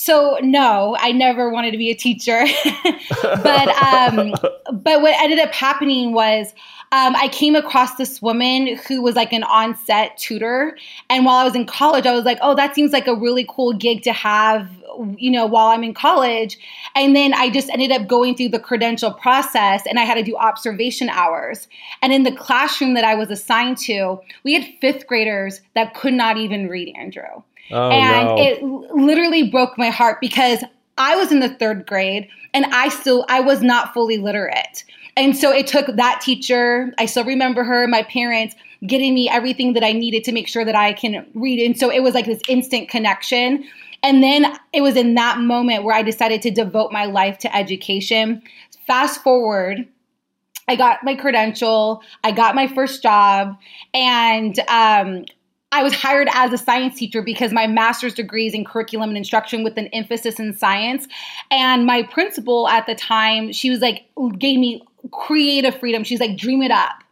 So 0.00 0.38
no, 0.40 0.96
I 1.00 1.10
never 1.10 1.50
wanted 1.50 1.72
to 1.72 1.76
be 1.76 1.90
a 1.90 1.94
teacher, 1.94 2.44
but 3.20 3.68
um, 3.82 4.32
but 4.72 5.02
what 5.02 5.20
ended 5.20 5.40
up 5.40 5.52
happening 5.52 6.12
was 6.12 6.54
um, 6.92 7.16
I 7.16 7.26
came 7.32 7.56
across 7.56 7.96
this 7.96 8.22
woman 8.22 8.76
who 8.86 9.02
was 9.02 9.16
like 9.16 9.32
an 9.32 9.42
on-set 9.42 10.16
tutor, 10.16 10.78
and 11.10 11.24
while 11.24 11.34
I 11.34 11.42
was 11.42 11.56
in 11.56 11.66
college, 11.66 12.06
I 12.06 12.12
was 12.12 12.24
like, 12.24 12.38
oh, 12.42 12.54
that 12.54 12.76
seems 12.76 12.92
like 12.92 13.08
a 13.08 13.14
really 13.16 13.44
cool 13.48 13.72
gig 13.72 14.04
to 14.04 14.12
have 14.12 14.70
you 15.16 15.30
know, 15.30 15.46
while 15.46 15.68
I'm 15.68 15.84
in 15.84 15.94
college. 15.94 16.58
And 16.96 17.14
then 17.14 17.32
I 17.32 17.50
just 17.50 17.68
ended 17.70 17.92
up 17.92 18.08
going 18.08 18.34
through 18.34 18.48
the 18.48 18.58
credential 18.58 19.12
process 19.12 19.82
and 19.86 19.96
I 19.96 20.02
had 20.02 20.14
to 20.14 20.24
do 20.24 20.36
observation 20.36 21.08
hours. 21.08 21.68
And 22.02 22.12
in 22.12 22.24
the 22.24 22.32
classroom 22.32 22.94
that 22.94 23.04
I 23.04 23.14
was 23.14 23.30
assigned 23.30 23.78
to, 23.78 24.18
we 24.42 24.54
had 24.54 24.64
fifth 24.80 25.06
graders 25.06 25.60
that 25.76 25.94
could 25.94 26.14
not 26.14 26.36
even 26.36 26.68
read 26.68 26.92
Andrew. 26.96 27.44
Oh, 27.70 27.90
and 27.90 28.26
no. 28.26 28.36
it 28.38 28.62
literally 28.94 29.50
broke 29.50 29.76
my 29.76 29.90
heart 29.90 30.20
because 30.20 30.64
I 30.96 31.16
was 31.16 31.30
in 31.30 31.40
the 31.40 31.48
third 31.48 31.86
grade 31.86 32.28
and 32.54 32.66
I 32.66 32.88
still 32.88 33.24
I 33.28 33.40
was 33.40 33.62
not 33.62 33.94
fully 33.94 34.18
literate. 34.18 34.84
And 35.16 35.36
so 35.36 35.50
it 35.50 35.66
took 35.66 35.86
that 35.96 36.20
teacher, 36.20 36.92
I 36.98 37.06
still 37.06 37.24
remember 37.24 37.64
her, 37.64 37.86
my 37.88 38.04
parents 38.04 38.54
getting 38.86 39.14
me 39.14 39.28
everything 39.28 39.72
that 39.72 39.82
I 39.82 39.92
needed 39.92 40.22
to 40.24 40.32
make 40.32 40.46
sure 40.46 40.64
that 40.64 40.76
I 40.76 40.92
can 40.92 41.26
read. 41.34 41.64
And 41.64 41.76
so 41.76 41.90
it 41.90 42.00
was 42.00 42.14
like 42.14 42.26
this 42.26 42.40
instant 42.48 42.88
connection 42.88 43.64
and 44.02 44.22
then 44.22 44.56
it 44.72 44.80
was 44.80 44.96
in 44.96 45.14
that 45.14 45.38
moment 45.38 45.84
where 45.84 45.94
I 45.94 46.02
decided 46.02 46.42
to 46.42 46.50
devote 46.50 46.92
my 46.92 47.04
life 47.04 47.38
to 47.38 47.56
education. 47.56 48.42
Fast 48.86 49.22
forward, 49.22 49.86
I 50.68 50.76
got 50.76 51.02
my 51.02 51.14
credential, 51.14 52.02
I 52.22 52.30
got 52.30 52.54
my 52.54 52.66
first 52.68 53.02
job, 53.02 53.56
and 53.92 54.58
um, 54.68 55.24
I 55.70 55.82
was 55.82 55.94
hired 55.94 56.28
as 56.32 56.52
a 56.52 56.58
science 56.58 56.98
teacher 56.98 57.20
because 57.20 57.52
my 57.52 57.66
master's 57.66 58.14
degree 58.14 58.46
is 58.46 58.54
in 58.54 58.64
curriculum 58.64 59.10
and 59.10 59.18
instruction 59.18 59.62
with 59.62 59.76
an 59.76 59.88
emphasis 59.88 60.38
in 60.40 60.56
science. 60.56 61.06
And 61.50 61.84
my 61.84 62.04
principal 62.04 62.68
at 62.68 62.86
the 62.86 62.94
time, 62.94 63.52
she 63.52 63.68
was 63.68 63.80
like, 63.80 64.04
gave 64.38 64.58
me 64.58 64.82
creative 65.10 65.78
freedom. 65.78 66.04
She's 66.04 66.20
like, 66.20 66.36
dream 66.36 66.62
it 66.62 66.70
up. 66.70 67.02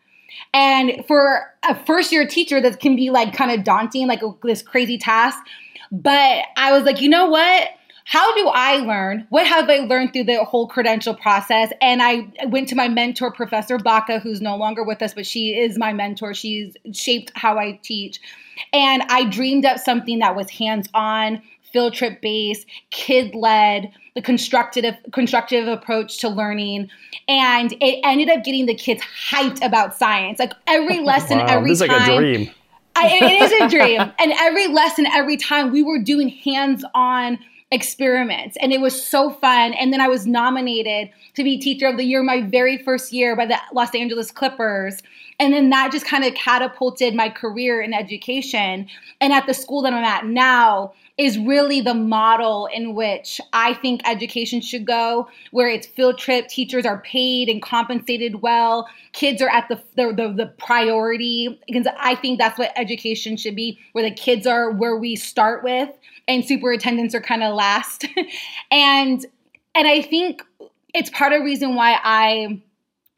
And 0.54 1.04
for 1.06 1.52
a 1.68 1.74
first 1.84 2.12
year 2.12 2.26
teacher, 2.26 2.60
that 2.60 2.80
can 2.80 2.96
be 2.96 3.10
like 3.10 3.34
kind 3.34 3.50
of 3.50 3.62
daunting, 3.62 4.06
like 4.06 4.22
oh, 4.22 4.38
this 4.42 4.62
crazy 4.62 4.96
task. 4.96 5.38
But 5.92 6.44
I 6.56 6.72
was 6.72 6.84
like, 6.84 7.00
you 7.00 7.08
know 7.10 7.28
what? 7.28 7.68
How 8.08 8.32
do 8.36 8.46
I 8.46 8.76
learn? 8.76 9.26
What 9.30 9.48
have 9.48 9.68
I 9.68 9.78
learned 9.78 10.12
through 10.12 10.24
the 10.24 10.44
whole 10.44 10.68
credential 10.68 11.12
process? 11.12 11.72
And 11.80 12.00
I 12.00 12.32
went 12.46 12.68
to 12.68 12.76
my 12.76 12.86
mentor, 12.86 13.32
Professor 13.32 13.78
Baca, 13.78 14.20
who's 14.20 14.40
no 14.40 14.56
longer 14.56 14.84
with 14.84 15.02
us, 15.02 15.12
but 15.12 15.26
she 15.26 15.58
is 15.58 15.76
my 15.76 15.92
mentor. 15.92 16.32
She's 16.32 16.76
shaped 16.92 17.32
how 17.34 17.58
I 17.58 17.80
teach. 17.82 18.20
And 18.72 19.02
I 19.08 19.28
dreamed 19.28 19.64
up 19.64 19.78
something 19.78 20.20
that 20.20 20.36
was 20.36 20.48
hands 20.50 20.88
on, 20.94 21.42
field 21.72 21.94
trip 21.94 22.20
based, 22.22 22.64
kid 22.90 23.34
led, 23.34 23.90
the 24.14 24.22
constructive 24.22 24.94
constructive 25.12 25.66
approach 25.66 26.18
to 26.18 26.28
learning, 26.28 26.88
and 27.26 27.72
it 27.72 28.00
ended 28.04 28.30
up 28.30 28.44
getting 28.44 28.66
the 28.66 28.74
kids 28.76 29.02
hyped 29.30 29.66
about 29.66 29.96
science. 29.96 30.38
Like 30.38 30.52
every 30.68 31.00
lesson, 31.04 31.38
wow, 31.38 31.46
every 31.46 31.70
this 31.70 31.80
time. 31.80 31.88
Like 31.88 32.08
a 32.08 32.16
dream. 32.16 32.50
I, 32.94 33.08
it 33.08 33.42
is 33.42 33.52
a 33.52 33.68
dream. 33.68 34.00
and 34.20 34.32
every 34.38 34.68
lesson, 34.68 35.06
every 35.06 35.36
time 35.36 35.72
we 35.72 35.82
were 35.82 36.00
doing 36.00 36.28
hands 36.28 36.84
on 36.94 37.38
experiments 37.72 38.56
and 38.60 38.72
it 38.72 38.80
was 38.80 39.04
so 39.04 39.30
fun. 39.30 39.74
And 39.74 39.92
then 39.92 40.00
I 40.00 40.08
was 40.08 40.26
nominated 40.26 41.10
to 41.34 41.42
be 41.42 41.58
teacher 41.58 41.88
of 41.88 41.96
the 41.96 42.04
year 42.04 42.22
my 42.22 42.42
very 42.42 42.78
first 42.78 43.12
year 43.12 43.34
by 43.34 43.46
the 43.46 43.58
Los 43.72 43.94
Angeles 43.94 44.30
Clippers. 44.30 45.02
And 45.38 45.52
then 45.52 45.70
that 45.70 45.92
just 45.92 46.06
kind 46.06 46.24
of 46.24 46.34
catapulted 46.34 47.14
my 47.14 47.28
career 47.28 47.82
in 47.82 47.92
education. 47.92 48.86
And 49.20 49.32
at 49.32 49.46
the 49.46 49.54
school 49.54 49.82
that 49.82 49.92
I'm 49.92 50.04
at 50.04 50.26
now, 50.26 50.94
is 51.18 51.38
really 51.38 51.80
the 51.80 51.94
model 51.94 52.66
in 52.66 52.94
which 52.94 53.40
I 53.52 53.72
think 53.74 54.02
education 54.04 54.60
should 54.60 54.84
go, 54.84 55.28
where 55.50 55.68
it's 55.68 55.86
field 55.86 56.18
trip, 56.18 56.48
teachers 56.48 56.84
are 56.84 57.00
paid 57.00 57.48
and 57.48 57.62
compensated 57.62 58.42
well, 58.42 58.86
kids 59.12 59.40
are 59.40 59.48
at 59.48 59.68
the 59.68 59.80
the, 59.96 60.12
the, 60.12 60.32
the 60.32 60.46
priority. 60.46 61.58
Because 61.66 61.86
I 61.98 62.16
think 62.16 62.38
that's 62.38 62.58
what 62.58 62.72
education 62.76 63.36
should 63.36 63.56
be, 63.56 63.78
where 63.92 64.04
the 64.04 64.14
kids 64.14 64.46
are 64.46 64.70
where 64.70 64.96
we 64.96 65.16
start 65.16 65.64
with, 65.64 65.88
and 66.28 66.44
superintendents 66.44 67.14
are 67.14 67.22
kind 67.22 67.42
of 67.42 67.54
last. 67.54 68.06
and 68.70 69.24
and 69.74 69.88
I 69.88 70.02
think 70.02 70.42
it's 70.94 71.10
part 71.10 71.32
of 71.32 71.40
the 71.40 71.44
reason 71.44 71.74
why 71.74 71.98
I 72.02 72.62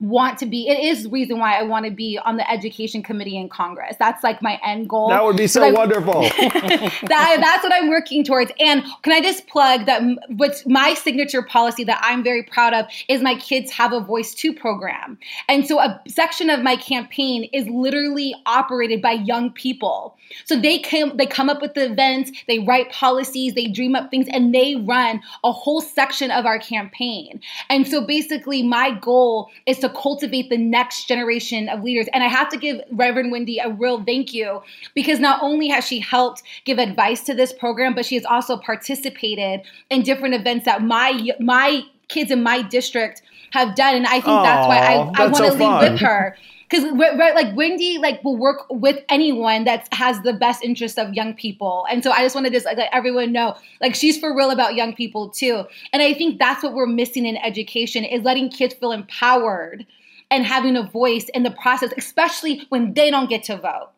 want 0.01 0.39
to 0.39 0.47
be 0.47 0.69
it 0.69 0.79
is 0.79 1.05
the 1.05 1.11
reason 1.11 1.41
why 1.41 1.59
I 1.59 1.63
want 1.65 1.85
to 1.85 1.91
be 1.91 2.21
on 2.25 2.37
the 2.37 2.49
education 2.49 3.03
committee 3.03 3.37
in 3.37 3.49
Congress. 3.49 3.97
That's 3.99 4.23
like 4.23 4.41
my 4.41 4.61
end 4.65 4.89
goal. 4.89 5.09
That 5.09 5.25
would 5.25 5.37
be 5.37 5.49
so 5.49 5.73
wonderful. 5.73 6.21
that, 6.23 7.39
that's 7.41 7.63
what 7.65 7.73
I'm 7.73 7.89
working 7.89 8.23
towards. 8.23 8.53
And 8.61 8.85
can 9.03 9.13
I 9.13 9.21
just 9.21 9.49
plug 9.49 9.87
that 9.87 10.03
what's 10.37 10.65
my 10.67 10.95
signature 10.95 11.43
policy 11.43 11.83
that 11.85 11.99
I'm 12.01 12.23
very 12.23 12.45
proud 12.45 12.75
of 12.75 12.87
is 13.09 13.23
my 13.23 13.35
kids 13.35 13.73
have 13.73 13.93
a 13.93 14.01
voice 14.01 14.35
too 14.35 14.55
program. 14.55 15.19
And 15.49 15.67
so 15.67 15.81
a 15.81 16.01
section 16.07 16.49
of 16.49 16.63
my 16.63 16.77
campaign 16.77 17.49
is 17.53 17.67
literally 17.69 18.35
operated 18.47 19.03
by 19.03 19.13
young 19.13 19.51
people. 19.51 20.17
So 20.45 20.61
they 20.61 20.79
come 20.79 21.17
they 21.17 21.27
come 21.27 21.49
up 21.49 21.61
with 21.61 21.75
the 21.75 21.91
events, 21.91 22.31
they 22.47 22.59
write 22.61 22.93
policies, 22.93 23.55
they 23.55 23.67
dream 23.67 23.95
up 23.95 24.11
things 24.11 24.27
and 24.31 24.55
they 24.55 24.77
run 24.77 25.23
a 25.43 25.51
whole 25.51 25.81
section 25.81 26.31
of 26.31 26.47
our 26.47 26.59
campaign. 26.59 27.41
And 27.71 27.89
so 27.89 28.05
basically 28.05 28.63
my 28.63 28.93
goal 28.93 29.51
is 29.67 29.79
to 29.81 29.88
to 29.89 30.01
cultivate 30.01 30.51
the 30.51 30.59
next 30.59 31.07
generation 31.07 31.69
of 31.69 31.83
leaders. 31.83 32.09
And 32.13 32.23
I 32.23 32.29
have 32.29 32.49
to 32.51 32.59
give 32.59 32.81
Reverend 32.91 33.33
Wendy 33.33 33.59
a 33.59 33.71
real 33.71 34.03
thank 34.05 34.35
you 34.35 34.63
because 34.95 35.19
not 35.21 35.43
only 35.43 35.69
has 35.69 35.87
she 35.87 36.01
helped 36.01 36.43
give 36.65 36.79
advice 36.79 37.23
to 37.25 37.35
this 37.35 37.53
program, 37.53 37.95
but 37.95 38.05
she 38.05 38.15
has 38.15 38.25
also 38.25 38.57
participated 38.57 39.63
in 39.91 40.03
different 40.03 40.35
events 40.35 40.65
that 40.65 40.83
my 40.83 41.31
my 41.41 41.83
kids 42.09 42.31
in 42.31 42.43
my 42.43 42.63
district 42.63 43.23
have 43.53 43.75
done. 43.75 43.95
And 43.95 44.07
I 44.07 44.21
think 44.21 44.27
Aww, 44.27 44.43
that's 44.45 44.67
why 44.67 44.79
I, 44.79 45.25
I 45.25 45.27
want 45.27 45.45
to 45.45 45.51
so 45.53 45.57
lead 45.57 45.91
with 45.91 46.01
her 46.01 46.37
because 46.69 46.85
right, 46.93 47.35
like 47.35 47.57
Wendy 47.57 47.99
like 47.99 48.23
will 48.23 48.37
work 48.37 48.67
with 48.71 49.03
anyone 49.09 49.65
that 49.65 49.89
has 49.93 50.21
the 50.23 50.33
best 50.33 50.63
interest 50.63 50.99
of 50.99 51.15
young 51.15 51.35
people, 51.35 51.87
and 51.91 52.03
so 52.03 52.11
I 52.11 52.23
just 52.23 52.35
wanted 52.35 52.53
to 52.53 52.61
like, 52.65 52.77
let 52.77 52.91
everyone 52.93 53.33
know 53.33 53.57
like 53.81 53.95
she's 53.95 54.19
for 54.19 54.37
real 54.37 54.51
about 54.51 54.75
young 54.75 54.95
people 54.95 55.31
too, 55.31 55.65
and 55.93 56.03
I 56.03 56.15
think 56.15 56.39
that's 56.39 56.63
what 56.63 56.75
we're 56.75 56.87
missing 56.87 57.27
in 57.27 57.37
education 57.37 58.05
is 58.05 58.23
letting 58.23 58.51
kids 58.51 58.75
feel 58.75 58.93
empowered 58.93 59.87
and 60.31 60.45
having 60.45 60.77
a 60.77 60.83
voice 60.83 61.29
in 61.35 61.43
the 61.43 61.51
process, 61.51 61.93
especially 61.97 62.67
when 62.69 62.93
they 62.95 63.11
don't 63.11 63.31
get 63.31 63.45
to 63.45 63.57
vote. 63.57 63.91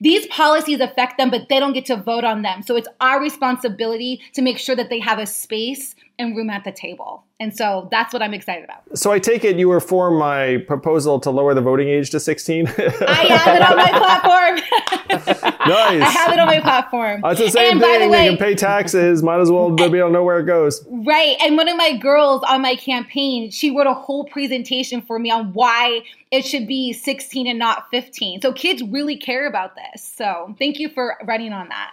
These 0.00 0.26
policies 0.28 0.80
affect 0.80 1.18
them, 1.18 1.30
but 1.30 1.48
they 1.48 1.58
don't 1.58 1.72
get 1.72 1.86
to 1.86 1.96
vote 1.96 2.24
on 2.24 2.42
them. 2.42 2.62
So 2.62 2.76
it's 2.76 2.88
our 3.00 3.20
responsibility 3.20 4.20
to 4.32 4.40
make 4.42 4.58
sure 4.58 4.76
that 4.76 4.88
they 4.88 5.00
have 5.00 5.18
a 5.18 5.26
space 5.26 5.94
and 6.22 6.36
room 6.36 6.48
at 6.48 6.64
the 6.64 6.72
table. 6.72 7.24
And 7.38 7.54
so 7.54 7.88
that's 7.90 8.12
what 8.12 8.22
I'm 8.22 8.32
excited 8.32 8.64
about. 8.64 8.96
So 8.96 9.10
I 9.10 9.18
take 9.18 9.44
it 9.44 9.56
you 9.56 9.68
were 9.68 9.80
for 9.80 10.10
my 10.10 10.58
proposal 10.68 11.18
to 11.20 11.30
lower 11.30 11.54
the 11.54 11.60
voting 11.60 11.88
age 11.88 12.10
to 12.10 12.20
16? 12.20 12.66
I 12.68 12.72
have 12.72 13.56
it 13.56 13.62
on 13.62 13.76
my 13.76 13.90
platform. 13.98 15.68
nice. 15.68 16.02
I 16.02 16.10
have 16.10 16.32
it 16.32 16.38
on 16.38 16.46
my 16.46 16.60
platform. 16.60 17.20
That's 17.22 17.40
the 17.40 17.50
same 17.50 17.72
and 17.72 17.80
thing. 17.80 18.00
The 18.00 18.08
way, 18.08 18.24
you 18.26 18.30
can 18.30 18.38
pay 18.38 18.54
taxes. 18.54 19.22
Might 19.22 19.40
as 19.40 19.50
well 19.50 19.70
be 19.70 19.82
able 19.84 20.08
to 20.08 20.10
know 20.10 20.22
where 20.22 20.38
it 20.38 20.44
goes. 20.44 20.86
Right. 20.88 21.36
And 21.40 21.56
one 21.56 21.68
of 21.68 21.76
my 21.76 21.96
girls 21.96 22.42
on 22.48 22.62
my 22.62 22.76
campaign, 22.76 23.50
she 23.50 23.76
wrote 23.76 23.88
a 23.88 23.94
whole 23.94 24.24
presentation 24.24 25.02
for 25.02 25.18
me 25.18 25.30
on 25.30 25.52
why 25.52 26.02
it 26.30 26.46
should 26.46 26.66
be 26.66 26.92
16 26.92 27.46
and 27.46 27.58
not 27.58 27.90
15. 27.90 28.40
So 28.40 28.52
kids 28.52 28.82
really 28.82 29.16
care 29.16 29.46
about 29.46 29.74
this. 29.74 30.02
So 30.16 30.54
thank 30.58 30.78
you 30.78 30.88
for 30.88 31.16
running 31.24 31.52
on 31.52 31.68
that. 31.68 31.92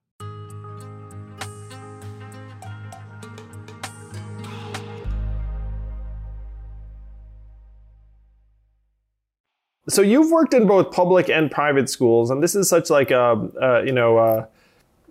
So 9.91 10.01
you've 10.01 10.31
worked 10.31 10.53
in 10.53 10.67
both 10.67 10.91
public 10.91 11.29
and 11.29 11.51
private 11.51 11.89
schools, 11.89 12.29
and 12.29 12.41
this 12.41 12.55
is 12.55 12.69
such 12.69 12.89
like 12.89 13.11
a, 13.11 13.49
a 13.61 13.85
you 13.85 13.91
know 13.91 14.17
a, 14.19 14.47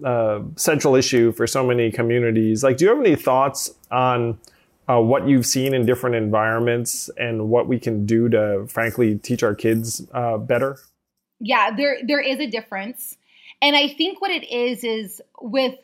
a 0.04 0.42
central 0.56 0.94
issue 0.94 1.32
for 1.32 1.46
so 1.46 1.66
many 1.66 1.90
communities. 1.90 2.64
Like, 2.64 2.76
do 2.76 2.84
you 2.84 2.90
have 2.90 3.00
any 3.00 3.16
thoughts 3.16 3.74
on 3.90 4.38
uh, 4.88 5.00
what 5.00 5.28
you've 5.28 5.46
seen 5.46 5.74
in 5.74 5.86
different 5.86 6.16
environments 6.16 7.10
and 7.16 7.48
what 7.48 7.68
we 7.68 7.78
can 7.78 8.06
do 8.06 8.28
to, 8.28 8.66
frankly, 8.68 9.18
teach 9.18 9.42
our 9.42 9.54
kids 9.54 10.06
uh, 10.12 10.38
better? 10.38 10.78
yeah, 11.40 11.74
there 11.74 11.98
there 12.06 12.20
is 12.20 12.38
a 12.38 12.46
difference. 12.46 13.16
And 13.62 13.74
I 13.74 13.88
think 13.88 14.20
what 14.20 14.30
it 14.30 14.50
is 14.50 14.84
is 14.84 15.20
with 15.40 15.74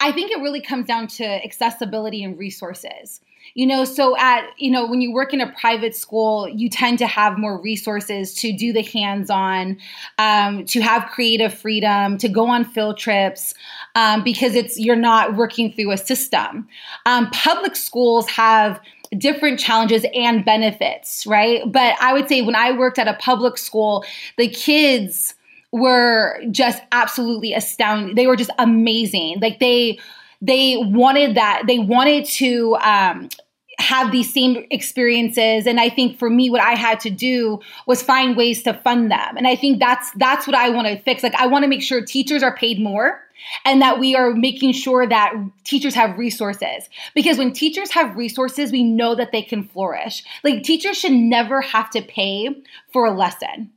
I 0.00 0.12
think 0.12 0.30
it 0.30 0.38
really 0.38 0.60
comes 0.60 0.86
down 0.86 1.06
to 1.08 1.24
accessibility 1.24 2.22
and 2.22 2.38
resources. 2.38 3.20
You 3.54 3.66
know, 3.66 3.84
so 3.84 4.16
at, 4.18 4.44
you 4.58 4.70
know, 4.70 4.86
when 4.86 5.00
you 5.00 5.12
work 5.12 5.32
in 5.32 5.40
a 5.40 5.50
private 5.52 5.96
school, 5.96 6.46
you 6.48 6.68
tend 6.68 6.98
to 6.98 7.06
have 7.06 7.38
more 7.38 7.58
resources 7.58 8.34
to 8.34 8.52
do 8.52 8.72
the 8.72 8.82
hands 8.82 9.30
on, 9.30 9.78
um, 10.18 10.66
to 10.66 10.80
have 10.82 11.08
creative 11.10 11.54
freedom, 11.54 12.18
to 12.18 12.28
go 12.28 12.48
on 12.48 12.64
field 12.64 12.98
trips, 12.98 13.54
um, 13.94 14.22
because 14.22 14.54
it's, 14.54 14.78
you're 14.78 14.96
not 14.96 15.36
working 15.36 15.72
through 15.72 15.92
a 15.92 15.96
system. 15.96 16.68
Um, 17.06 17.30
public 17.30 17.76
schools 17.76 18.28
have 18.28 18.78
different 19.16 19.58
challenges 19.58 20.04
and 20.14 20.44
benefits, 20.44 21.26
right? 21.26 21.62
But 21.70 21.94
I 22.00 22.12
would 22.12 22.28
say 22.28 22.42
when 22.42 22.56
I 22.56 22.72
worked 22.72 22.98
at 22.98 23.08
a 23.08 23.14
public 23.14 23.56
school, 23.56 24.04
the 24.36 24.48
kids 24.48 25.34
were 25.72 26.40
just 26.50 26.82
absolutely 26.92 27.52
astounding. 27.54 28.14
They 28.14 28.26
were 28.26 28.36
just 28.36 28.50
amazing. 28.58 29.38
Like 29.40 29.60
they 29.60 29.98
they 30.42 30.76
wanted 30.78 31.36
that. 31.36 31.62
They 31.66 31.78
wanted 31.78 32.26
to 32.26 32.76
um, 32.76 33.28
have 33.78 34.10
these 34.10 34.32
same 34.32 34.64
experiences 34.70 35.66
and 35.66 35.78
i 35.78 35.90
think 35.90 36.18
for 36.18 36.30
me 36.30 36.48
what 36.48 36.62
i 36.62 36.72
had 36.72 36.98
to 36.98 37.10
do 37.10 37.60
was 37.86 38.02
find 38.02 38.34
ways 38.34 38.62
to 38.62 38.72
fund 38.72 39.10
them 39.10 39.36
and 39.36 39.46
i 39.46 39.54
think 39.54 39.78
that's 39.78 40.10
that's 40.12 40.46
what 40.46 40.56
i 40.56 40.70
want 40.70 40.86
to 40.86 40.98
fix 41.00 41.22
like 41.22 41.34
i 41.34 41.46
want 41.46 41.62
to 41.62 41.68
make 41.68 41.82
sure 41.82 42.02
teachers 42.02 42.42
are 42.42 42.56
paid 42.56 42.80
more 42.80 43.20
and 43.64 43.82
that 43.82 43.98
we 43.98 44.14
are 44.14 44.32
making 44.32 44.72
sure 44.72 45.06
that 45.06 45.34
teachers 45.64 45.94
have 45.94 46.18
resources. 46.18 46.88
Because 47.14 47.38
when 47.38 47.52
teachers 47.52 47.90
have 47.92 48.16
resources, 48.16 48.72
we 48.72 48.82
know 48.82 49.14
that 49.14 49.32
they 49.32 49.42
can 49.42 49.64
flourish. 49.64 50.24
Like 50.42 50.62
teachers 50.62 50.98
should 50.98 51.12
never 51.12 51.60
have 51.60 51.90
to 51.90 52.02
pay 52.02 52.48
for 52.92 53.06
a 53.06 53.12
lesson. 53.12 53.70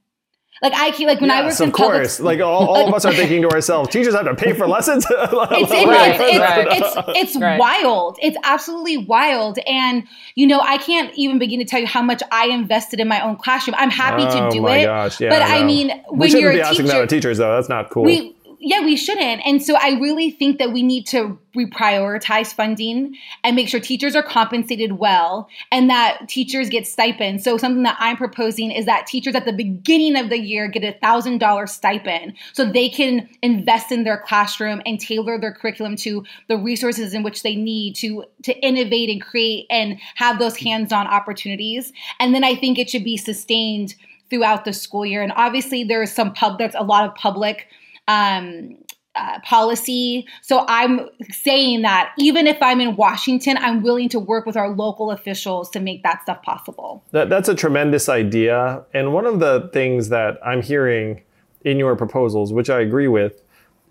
Like 0.61 0.73
I 0.73 0.91
keep 0.91 1.07
like 1.07 1.21
when 1.21 1.29
yes, 1.29 1.39
I 1.39 1.45
worked 1.45 1.61
in 1.61 1.71
coaches. 1.71 1.87
Of 1.87 1.91
course. 1.91 2.17
Public, 2.17 2.39
like 2.39 2.45
all, 2.45 2.67
all 2.67 2.87
of 2.87 2.93
us 2.93 3.05
are 3.05 3.13
thinking 3.19 3.41
to 3.43 3.49
ourselves, 3.49 3.89
teachers 3.89 4.13
have 4.13 4.25
to 4.25 4.35
pay 4.35 4.53
for 4.53 4.67
lessons. 4.67 5.05
it's, 5.09 5.71
it, 5.71 5.87
right, 5.87 6.19
it's, 6.19 6.39
right. 6.39 6.67
it's, 6.67 6.95
it's, 6.97 7.17
it's 7.17 7.41
right. 7.41 7.59
wild. 7.59 8.17
It's 8.21 8.37
absolutely 8.43 8.97
wild. 8.97 9.59
And 9.67 10.03
you 10.35 10.47
know, 10.47 10.59
I 10.59 10.77
can't 10.77 11.13
even 11.15 11.39
begin 11.39 11.59
to 11.59 11.65
tell 11.65 11.79
you 11.79 11.87
how 11.87 12.01
much 12.01 12.21
I 12.31 12.47
invested 12.47 12.99
in 12.99 13.07
my 13.07 13.21
own 13.21 13.37
classroom. 13.37 13.75
I'm 13.77 13.89
happy 13.89 14.23
oh, 14.23 14.49
to 14.49 14.55
do 14.55 14.67
it. 14.67 14.85
Gosh. 14.85 15.21
Yeah, 15.21 15.29
but 15.29 15.41
I, 15.41 15.59
I 15.59 15.63
mean, 15.63 15.89
when 16.07 16.31
we 16.31 16.39
you're 16.39 16.53
be 16.53 16.59
a 16.59 16.65
asking 16.65 16.85
teacher, 16.85 16.97
that 16.97 17.03
of 17.03 17.09
teachers 17.09 17.37
though. 17.37 17.55
That's 17.55 17.69
not 17.69 17.89
cool. 17.89 18.03
We, 18.03 18.35
yeah, 18.61 18.83
we 18.83 18.97
shouldn't. 18.97 19.41
And 19.45 19.63
so 19.63 19.75
I 19.75 19.91
really 20.01 20.31
think 20.31 20.59
that 20.59 20.73
we 20.73 20.83
need 20.83 21.07
to 21.07 21.39
reprioritize 21.55 22.53
funding 22.53 23.15
and 23.41 23.55
make 23.55 23.69
sure 23.69 23.79
teachers 23.79 24.17
are 24.17 24.21
compensated 24.23 24.93
well 24.93 25.47
and 25.71 25.89
that 25.89 26.27
teachers 26.27 26.67
get 26.67 26.85
stipends. 26.85 27.45
So 27.45 27.57
something 27.57 27.83
that 27.83 27.95
I'm 27.99 28.17
proposing 28.17 28.71
is 28.71 28.85
that 28.85 29.07
teachers 29.07 29.33
at 29.33 29.45
the 29.45 29.53
beginning 29.53 30.17
of 30.17 30.29
the 30.29 30.37
year 30.37 30.67
get 30.67 30.83
a 30.83 30.99
thousand 30.99 31.37
dollar 31.37 31.67
stipend 31.67 32.33
so 32.51 32.65
they 32.65 32.89
can 32.89 33.29
invest 33.41 33.93
in 33.93 34.03
their 34.03 34.17
classroom 34.17 34.81
and 34.85 34.99
tailor 34.99 35.39
their 35.39 35.53
curriculum 35.53 35.95
to 35.97 36.25
the 36.49 36.57
resources 36.57 37.13
in 37.13 37.23
which 37.23 37.43
they 37.43 37.55
need 37.55 37.95
to 37.95 38.25
to 38.43 38.53
innovate 38.59 39.09
and 39.09 39.21
create 39.21 39.67
and 39.69 39.97
have 40.15 40.37
those 40.37 40.57
hands-on 40.57 41.07
opportunities. 41.07 41.93
And 42.19 42.35
then 42.35 42.43
I 42.43 42.55
think 42.55 42.77
it 42.77 42.89
should 42.89 43.05
be 43.05 43.15
sustained 43.15 43.95
throughout 44.29 44.65
the 44.65 44.73
school 44.73 45.05
year. 45.05 45.21
And 45.21 45.31
obviously 45.35 45.85
there's 45.85 46.11
some 46.11 46.33
pub 46.33 46.57
there's 46.57 46.75
a 46.75 46.83
lot 46.83 47.07
of 47.07 47.15
public 47.15 47.67
um, 48.09 48.75
uh, 49.15 49.39
policy. 49.41 50.27
So 50.41 50.65
I'm 50.67 51.09
saying 51.31 51.83
that 51.83 52.13
even 52.17 52.47
if 52.47 52.57
I'm 52.61 52.81
in 52.81 52.95
Washington, 52.95 53.57
I'm 53.57 53.81
willing 53.81 54.09
to 54.09 54.19
work 54.19 54.45
with 54.45 54.57
our 54.57 54.69
local 54.69 55.11
officials 55.11 55.69
to 55.71 55.79
make 55.79 56.03
that 56.03 56.23
stuff 56.23 56.41
possible. 56.41 57.03
That, 57.11 57.29
that's 57.29 57.49
a 57.49 57.55
tremendous 57.55 58.09
idea. 58.09 58.83
And 58.93 59.13
one 59.13 59.25
of 59.25 59.39
the 59.39 59.69
things 59.73 60.09
that 60.09 60.39
I'm 60.45 60.61
hearing 60.61 61.21
in 61.63 61.77
your 61.77 61.95
proposals, 61.95 62.53
which 62.53 62.69
I 62.69 62.79
agree 62.79 63.07
with, 63.07 63.41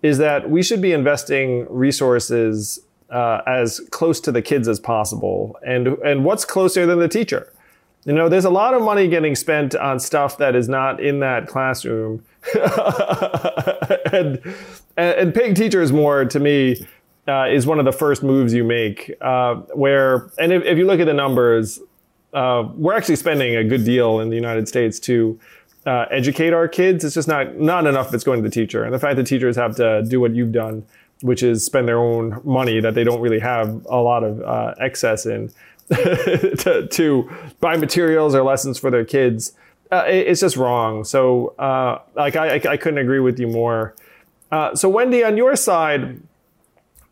is 0.01 0.17
that 0.17 0.49
we 0.49 0.63
should 0.63 0.81
be 0.81 0.93
investing 0.93 1.67
resources 1.69 2.79
uh, 3.09 3.41
as 3.45 3.81
close 3.91 4.19
to 4.21 4.31
the 4.31 4.41
kids 4.41 4.67
as 4.67 4.79
possible. 4.79 5.57
And, 5.65 5.89
and 6.05 6.25
what's 6.25 6.45
closer 6.45 6.85
than 6.85 6.99
the 6.99 7.07
teacher? 7.07 7.51
You 8.05 8.13
know, 8.13 8.29
there's 8.29 8.45
a 8.45 8.49
lot 8.49 8.73
of 8.73 8.81
money 8.81 9.07
getting 9.07 9.35
spent 9.35 9.75
on 9.75 9.99
stuff 9.99 10.37
that 10.37 10.55
is 10.55 10.69
not 10.69 11.01
in 11.03 11.19
that 11.19 11.47
classroom. 11.47 12.23
and, 14.13 14.55
and 14.97 15.33
paying 15.33 15.55
teachers 15.55 15.91
more 15.91 16.25
to 16.25 16.39
me 16.39 16.85
uh, 17.27 17.47
is 17.47 17.65
one 17.67 17.79
of 17.79 17.85
the 17.85 17.91
first 17.91 18.23
moves 18.23 18.53
you 18.53 18.63
make. 18.63 19.13
Uh, 19.21 19.55
where, 19.73 20.29
and 20.39 20.51
if, 20.51 20.63
if, 20.63 20.77
you 20.77 20.85
look 20.85 20.99
at 20.99 21.05
the 21.05 21.13
numbers, 21.13 21.79
uh, 22.33 22.67
we're 22.75 22.95
actually 22.95 23.15
spending 23.15 23.55
a 23.55 23.63
good 23.63 23.85
deal 23.85 24.19
in 24.19 24.29
the 24.29 24.35
United 24.35 24.67
States 24.67 24.99
to 24.99 25.39
uh, 25.85 26.05
educate 26.11 26.53
our 26.53 26.67
kids. 26.67 27.03
It's 27.03 27.15
just 27.15 27.27
not 27.27 27.57
not 27.57 27.87
enough 27.87 28.11
that's 28.11 28.23
going 28.23 28.41
to 28.43 28.47
the 28.47 28.53
teacher, 28.53 28.83
and 28.83 28.93
the 28.93 28.99
fact 28.99 29.15
that 29.15 29.25
teachers 29.25 29.55
have 29.55 29.75
to 29.77 30.03
do 30.07 30.19
what 30.19 30.35
you've 30.35 30.51
done, 30.51 30.85
which 31.21 31.41
is 31.43 31.65
spend 31.65 31.87
their 31.87 31.99
own 31.99 32.41
money 32.43 32.79
that 32.79 32.93
they 32.93 33.03
don't 33.03 33.21
really 33.21 33.39
have 33.39 33.85
a 33.85 33.97
lot 33.97 34.23
of 34.23 34.41
uh, 34.41 34.75
excess 34.79 35.25
in. 35.25 35.51
to, 35.89 36.87
to, 36.91 37.27
buy 37.59 37.75
materials 37.75 38.35
or 38.35 38.43
lessons 38.43 38.77
for 38.77 38.91
their 38.91 39.03
kids. 39.03 39.53
Uh, 39.91 40.05
it, 40.07 40.27
it's 40.27 40.41
just 40.41 40.55
wrong. 40.55 41.03
So, 41.03 41.55
uh, 41.57 41.99
like, 42.15 42.35
I, 42.35 42.55
I, 42.55 42.77
couldn't 42.77 42.99
agree 42.99 43.19
with 43.19 43.39
you 43.39 43.47
more. 43.47 43.95
Uh, 44.51 44.75
so, 44.75 44.87
Wendy, 44.87 45.23
on 45.23 45.35
your 45.35 45.55
side, 45.55 46.21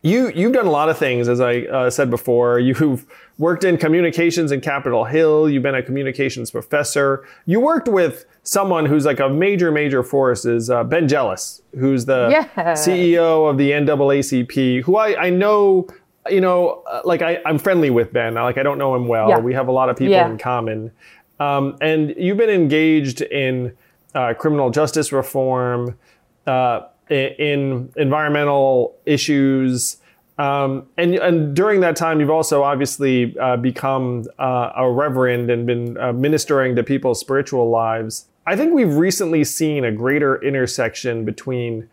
you 0.04 0.32
you've 0.36 0.54
done 0.54 0.68
a 0.68 0.72
lot 0.72 0.90
of 0.90 0.98
things, 0.98 1.28
as 1.28 1.42
I 1.42 1.62
uh, 1.62 1.90
said 1.90 2.10
before. 2.10 2.60
You've 2.60 3.06
worked 3.38 3.64
in 3.64 3.78
communications 3.78 4.52
in 4.52 4.62
Capitol 4.62 5.06
Hill. 5.06 5.50
You've 5.50 5.64
been 5.64 5.76
a 5.76 5.84
communications 5.84 6.52
professor. 6.52 7.28
You 7.46 7.60
worked 7.60 7.88
with 7.88 8.26
someone 8.44 8.86
who's 8.86 9.06
like 9.06 9.20
a 9.20 9.30
major, 9.30 9.72
major 9.72 10.04
force 10.04 10.46
is 10.46 10.70
uh, 10.70 10.84
Ben 10.84 11.08
Jealous, 11.08 11.62
who's 11.78 12.06
the 12.06 12.30
yeah. 12.32 12.74
CEO 12.74 13.50
of 13.50 13.58
the 13.58 13.72
NAACP, 13.72 14.84
who 14.84 14.98
I, 14.98 15.26
I 15.26 15.30
know 15.30 15.88
you 16.30 16.42
know, 16.42 16.84
uh, 16.88 17.02
like 17.06 17.22
I, 17.22 17.40
am 17.46 17.58
friendly 17.58 17.90
with 17.90 18.12
Ben. 18.12 18.36
Like 18.36 18.58
I 18.58 18.64
don't 18.64 18.78
know 18.78 18.96
him 18.96 19.08
well. 19.08 19.30
Yeah. 19.30 19.40
We 19.40 19.54
have 19.54 19.68
a 19.68 19.72
lot 19.72 19.90
of 19.90 19.98
people 19.98 20.14
yeah. 20.14 20.30
in 20.30 20.38
common. 20.38 20.92
Um, 21.40 21.78
and 21.82 22.14
you've 22.18 22.38
been 22.38 22.50
engaged 22.50 23.22
in 23.22 23.76
uh, 24.16 24.34
criminal 24.34 24.70
justice 24.70 25.12
reform, 25.12 25.98
uh, 26.46 26.82
in 27.10 27.92
environmental 27.96 28.98
issues. 29.06 29.98
Um, 30.38 30.88
and, 30.98 31.16
and 31.16 31.56
during 31.56 31.80
that 31.82 31.96
time, 31.96 32.20
you've 32.20 32.30
also 32.30 32.64
obviously 32.64 33.38
uh, 33.40 33.58
become 33.58 34.26
uh, 34.38 34.72
a 34.76 34.90
reverend 34.90 35.50
and 35.50 35.66
been 35.66 35.98
uh, 35.98 36.14
ministering 36.14 36.76
to 36.76 36.84
people's 36.84 37.20
spiritual 37.20 37.70
lives. 37.70 38.28
I 38.46 38.56
think 38.56 38.74
we've 38.74 38.96
recently 38.96 39.44
seen 39.44 39.84
a 39.84 39.92
greater 39.92 40.42
intersection 40.42 41.26
between 41.26 41.90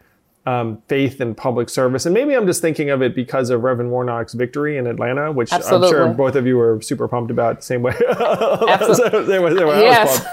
um, 0.47 0.83
faith 0.89 1.21
and 1.21 1.37
public 1.37 1.69
service. 1.69 2.07
And 2.07 2.15
maybe 2.15 2.35
I'm 2.35 2.47
just 2.47 2.61
thinking 2.61 2.91
of 2.91 3.03
it 3.03 3.15
because 3.15 3.51
of 3.51 3.63
Reverend 3.63 3.91
Warnock's 3.91 4.35
victory 4.35 4.77
in 4.77 4.87
Atlanta, 4.87 5.33
which 5.33 5.53
Absolutely. 5.53 5.89
I'm 5.89 5.93
sure 5.93 6.09
both 6.15 6.37
of 6.37 6.47
you 6.47 6.57
were 6.57 6.81
super 6.83 7.09
pumped 7.09 7.31
about 7.31 7.57
the 7.57 7.63
same 7.63 7.83
way. 7.83 7.95
Absolutely. 8.19 9.39
yes. 9.81 10.25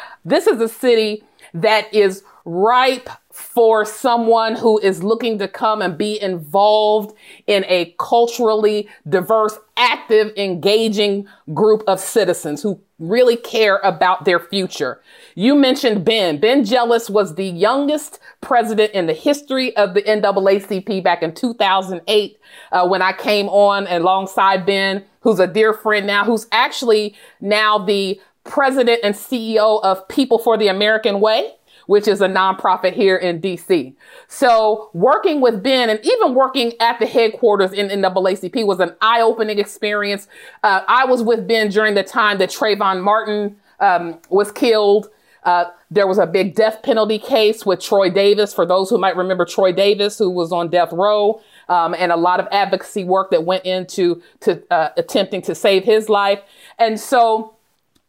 this 0.24 0.46
is 0.46 0.60
a 0.60 0.68
city 0.68 1.24
that 1.54 1.92
is 1.92 2.22
ripe 2.44 3.08
for 3.32 3.84
someone 3.84 4.56
who 4.56 4.78
is 4.78 5.02
looking 5.02 5.38
to 5.38 5.48
come 5.48 5.82
and 5.82 5.96
be 5.96 6.20
involved 6.20 7.16
in 7.46 7.64
a 7.68 7.94
culturally 7.98 8.88
diverse, 9.08 9.58
active, 9.76 10.32
engaging 10.36 11.26
group 11.54 11.82
of 11.86 12.00
citizens 12.00 12.62
who 12.62 12.80
really 13.00 13.36
care 13.36 13.78
about 13.78 14.24
their 14.24 14.38
future. 14.38 15.00
You 15.34 15.56
mentioned 15.56 16.04
Ben. 16.04 16.38
Ben 16.38 16.64
Jealous 16.64 17.10
was 17.10 17.34
the 17.34 17.46
youngest 17.46 18.20
president 18.42 18.92
in 18.92 19.06
the 19.06 19.14
history 19.14 19.74
of 19.76 19.94
the 19.94 20.02
NAACP 20.02 21.02
back 21.02 21.22
in 21.22 21.34
2008 21.34 22.38
uh, 22.72 22.86
when 22.86 23.02
I 23.02 23.12
came 23.12 23.48
on 23.48 23.86
alongside 23.88 24.66
Ben, 24.66 25.04
who's 25.22 25.40
a 25.40 25.46
dear 25.46 25.72
friend 25.72 26.06
now, 26.06 26.24
who's 26.24 26.46
actually 26.52 27.16
now 27.40 27.78
the 27.78 28.20
president 28.44 29.00
and 29.02 29.14
CEO 29.14 29.82
of 29.82 30.06
People 30.08 30.38
for 30.38 30.56
the 30.56 30.68
American 30.68 31.20
Way 31.20 31.54
which 31.90 32.06
is 32.06 32.20
a 32.20 32.28
nonprofit 32.28 32.92
here 32.92 33.16
in 33.16 33.40
DC. 33.40 33.92
So 34.28 34.90
working 34.92 35.40
with 35.40 35.60
Ben 35.60 35.90
and 35.90 35.98
even 36.04 36.36
working 36.36 36.72
at 36.78 37.00
the 37.00 37.06
headquarters 37.06 37.72
in 37.72 37.88
NAACP 37.88 38.64
was 38.64 38.78
an 38.78 38.94
eye-opening 39.00 39.58
experience. 39.58 40.28
Uh, 40.62 40.82
I 40.86 41.04
was 41.06 41.20
with 41.20 41.48
Ben 41.48 41.68
during 41.68 41.94
the 41.94 42.04
time 42.04 42.38
that 42.38 42.50
Trayvon 42.50 43.02
Martin 43.02 43.56
um, 43.80 44.20
was 44.28 44.52
killed. 44.52 45.10
Uh, 45.42 45.64
there 45.90 46.06
was 46.06 46.18
a 46.18 46.28
big 46.28 46.54
death 46.54 46.80
penalty 46.84 47.18
case 47.18 47.66
with 47.66 47.80
Troy 47.80 48.08
Davis. 48.08 48.54
For 48.54 48.64
those 48.64 48.88
who 48.88 48.96
might 48.96 49.16
remember 49.16 49.44
Troy 49.44 49.72
Davis, 49.72 50.16
who 50.16 50.30
was 50.30 50.52
on 50.52 50.70
death 50.70 50.92
row, 50.92 51.42
um, 51.68 51.96
and 51.98 52.12
a 52.12 52.16
lot 52.16 52.38
of 52.38 52.46
advocacy 52.52 53.02
work 53.02 53.32
that 53.32 53.44
went 53.44 53.64
into 53.64 54.22
to 54.42 54.62
uh, 54.72 54.90
attempting 54.96 55.42
to 55.42 55.56
save 55.56 55.82
his 55.82 56.08
life. 56.08 56.40
And 56.78 57.00
so 57.00 57.56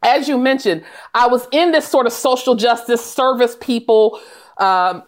as 0.02 0.28
you 0.28 0.38
mentioned, 0.38 0.84
I 1.14 1.28
was 1.28 1.48
in 1.52 1.72
this 1.72 1.88
sort 1.88 2.08
of 2.08 2.14
social 2.14 2.56
justice 2.56 3.04
service 3.04 3.56
people 3.60 4.20
um, 4.58 5.04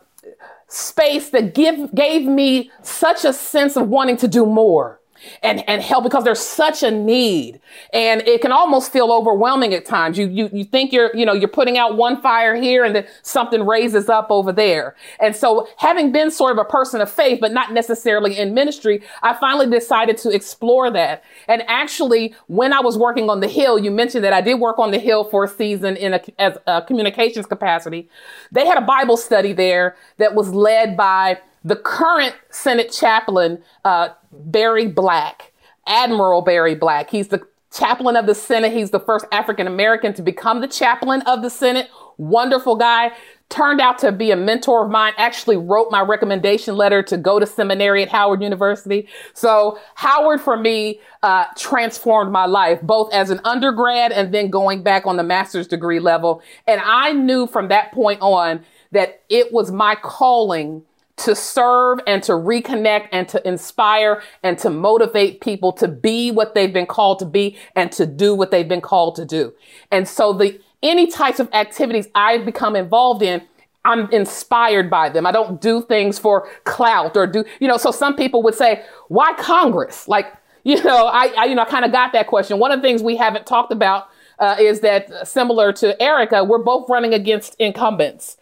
space 0.68 1.30
that 1.30 1.54
give 1.54 1.94
gave 1.94 2.26
me 2.26 2.72
such 2.82 3.26
a 3.26 3.34
sense 3.34 3.76
of 3.76 3.90
wanting 3.90 4.18
to 4.18 4.28
do 4.28 4.46
more 4.46 5.00
and, 5.42 5.68
and 5.70 5.82
help 5.82 6.04
because 6.04 6.24
there's 6.24 6.40
such 6.40 6.84
a 6.84 6.92
need. 6.92 7.60
And 7.94 8.22
it 8.22 8.42
can 8.42 8.52
almost 8.52 8.92
feel 8.92 9.12
overwhelming 9.12 9.74
at 9.74 9.86
times. 9.86 10.18
You, 10.18 10.28
you, 10.28 10.50
you 10.54 10.64
think 10.64 10.92
you're, 10.92 11.16
you 11.16 11.26
know, 11.26 11.34
you're 11.34 11.48
putting 11.48 11.78
out 11.78 11.98
one 11.98 12.22
fire 12.22 12.56
here 12.56 12.84
and 12.84 12.96
then 12.96 13.08
something 13.22 13.66
raises 13.66 14.10
up 14.10 14.28
over 14.30 14.52
there. 14.52 14.96
And 15.20 15.36
so 15.36 15.68
having 15.78 16.12
been 16.12 16.32
sort 16.32 16.52
of 16.52 16.58
a 16.58 16.66
person 16.66 17.02
of 17.02 17.12
faith, 17.12 17.40
but 17.42 17.52
not 17.52 17.74
necessarily 17.74 18.38
in 18.38 18.54
ministry, 18.54 19.02
I 19.22 19.34
finally 19.34 19.70
decided 19.70 20.18
to 20.20 20.30
explore 20.30 20.92
that. 20.92 21.24
And 21.48 21.64
actually, 21.68 22.36
when 22.48 22.74
I 22.74 22.80
was 22.82 22.98
working 22.98 23.30
on 23.30 23.40
the 23.40 23.48
Hill, 23.48 23.80
you 23.80 23.92
mentioned 23.92 24.24
that 24.24 24.34
I 24.34 24.42
did 24.42 24.60
work 24.60 24.80
on 24.80 24.92
the 24.92 25.00
Hill 25.00 25.24
for 25.24 25.44
a 25.44 25.48
season 25.48 25.96
in 25.98 26.14
a, 26.14 26.22
as 26.40 26.58
a 26.68 26.82
communications 26.82 27.46
capacity. 27.46 28.10
They 28.52 28.66
had 28.66 28.78
a 28.78 28.86
Bible 28.86 29.18
study 29.18 29.54
there 29.54 29.96
that 30.18 30.36
was 30.36 30.54
led 30.54 30.96
by 30.98 31.40
the 31.64 31.76
current 31.76 32.36
Senate 32.50 32.92
chaplain, 32.92 33.64
uh, 33.86 34.10
Barry 34.32 34.88
Black, 34.88 35.54
Admiral 35.88 36.42
Barry 36.42 36.76
Black. 36.76 37.10
He's 37.10 37.30
the 37.30 37.46
chaplain 37.74 38.16
of 38.16 38.26
the 38.26 38.36
Senate. 38.36 38.72
He's 38.72 38.92
the 38.92 39.00
first 39.00 39.26
African 39.32 39.68
American 39.68 40.14
to 40.14 40.22
become 40.22 40.62
the 40.62 40.68
chaplain 40.68 41.22
of 41.22 41.42
the 41.42 41.50
Senate. 41.50 41.90
Wonderful 42.18 42.76
guy. 42.76 43.12
Turned 43.50 43.82
out 43.82 44.00
to 44.00 44.12
be 44.12 44.32
a 44.32 44.36
mentor 44.36 44.86
of 44.86 44.92
mine. 44.92 45.14
Actually 45.18 45.58
wrote 45.58 45.92
my 45.92 46.02
recommendation 46.02 46.76
letter 46.76 47.04
to 47.04 47.18
go 47.18 47.40
to 47.40 47.46
seminary 47.46 48.04
at 48.04 48.10
Howard 48.10 48.42
University. 48.42 49.08
So 49.34 49.80
Howard 49.96 50.42
for 50.42 50.58
me 50.58 51.00
uh, 51.22 51.46
transformed 51.58 52.32
my 52.32 52.46
life, 52.46 52.82
both 52.82 53.14
as 53.14 53.30
an 53.30 53.40
undergrad 53.44 54.12
and 54.12 54.34
then 54.34 54.50
going 54.50 54.82
back 54.82 55.06
on 55.06 55.18
the 55.18 55.24
master's 55.24 55.68
degree 55.68 56.00
level. 56.00 56.42
And 56.68 56.82
I 56.84 57.14
knew 57.14 57.46
from 57.46 57.68
that 57.68 57.92
point 57.92 58.22
on 58.22 58.64
that 58.92 59.22
it 59.30 59.52
was 59.52 59.72
my 59.72 59.96
calling 59.96 60.84
to 61.16 61.36
serve 61.36 62.00
and 62.08 62.24
to 62.24 62.32
reconnect 62.32 63.08
and 63.12 63.28
to 63.30 63.48
inspire 63.48 64.22
and 64.42 64.58
to 64.58 64.70
motivate 64.70 65.42
people 65.42 65.72
to 65.74 65.88
be 65.88 66.32
what 66.32 66.56
they've 66.56 66.74
been 66.74 66.88
called 66.88 67.20
to 67.20 67.26
be 67.26 67.56
and 67.76 67.92
to 67.92 68.06
do 68.06 68.34
what 68.34 68.52
they've 68.52 68.68
been 68.68 68.82
called 68.82 69.16
to 69.16 69.26
do. 69.26 69.54
And 69.92 70.08
so 70.08 70.34
the 70.34 70.60
any 70.82 71.08
types 71.08 71.40
of 71.40 71.50
activities 71.54 72.10
I've 72.14 72.46
become 72.46 72.76
involved 72.76 73.22
in, 73.22 73.42
I'm 73.86 74.10
inspired 74.12 74.90
by 74.90 75.10
them. 75.10 75.26
I 75.26 75.32
don't 75.32 75.62
do 75.62 75.82
things 75.82 76.20
for 76.20 76.50
clout 76.64 77.16
or 77.16 77.28
do, 77.28 77.46
you 77.60 77.68
know, 77.68 77.78
so 77.78 77.92
some 77.92 78.16
people 78.16 78.44
would 78.44 78.56
say, 78.56 78.84
why 79.08 79.34
Congress? 79.38 80.08
Like, 80.08 80.34
you 80.64 80.82
know, 80.84 81.08
I, 81.08 81.34
I 81.38 81.46
you 81.46 81.56
know, 81.56 81.64
I 81.64 81.66
kind 81.66 81.84
of 81.86 81.92
got 81.92 82.14
that 82.14 82.28
question. 82.28 82.58
One 82.58 82.72
of 82.72 82.82
the 82.82 82.88
things 82.88 83.04
we 83.04 83.18
haven't 83.18 83.46
talked 83.46 83.72
about 83.72 84.08
uh, 84.40 84.56
is 84.60 84.80
that 84.80 85.28
similar 85.28 85.74
to 85.74 85.96
Aarika, 86.00 86.48
we're 86.48 86.64
both 86.64 86.90
running 86.90 87.14
against 87.14 87.56
incumbents. 87.60 88.38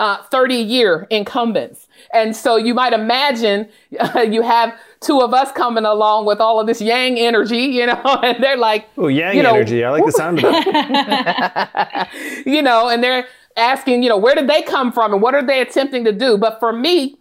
Uh, 0.00 0.22
30 0.24 0.56
year 0.56 1.06
incumbents. 1.10 1.86
And 2.12 2.34
so 2.34 2.56
you 2.56 2.74
might 2.74 2.94
imagine 2.94 3.68
uh, 4.00 4.20
you 4.20 4.42
have 4.42 4.74
two 5.00 5.20
of 5.20 5.32
us 5.34 5.52
coming 5.52 5.84
along 5.84 6.24
with 6.24 6.40
all 6.40 6.58
of 6.58 6.66
this 6.66 6.80
yang 6.80 7.18
energy, 7.18 7.58
you 7.58 7.86
know, 7.86 8.02
and 8.22 8.42
they're 8.42 8.56
like, 8.56 8.88
Oh, 8.96 9.08
yang 9.08 9.36
you 9.36 9.42
know, 9.42 9.54
energy. 9.54 9.84
I 9.84 9.90
like 9.90 10.06
the 10.06 10.12
sound 10.12 10.38
of 10.38 10.50
that. 10.52 12.08
you 12.46 12.62
know, 12.62 12.88
and 12.88 13.04
they're 13.04 13.26
asking, 13.56 14.02
you 14.02 14.08
know, 14.08 14.16
where 14.16 14.34
did 14.34 14.48
they 14.48 14.62
come 14.62 14.90
from 14.90 15.12
and 15.12 15.22
what 15.22 15.34
are 15.34 15.46
they 15.46 15.60
attempting 15.60 16.04
to 16.04 16.12
do? 16.12 16.38
But 16.38 16.58
for 16.58 16.72
me, 16.72 17.18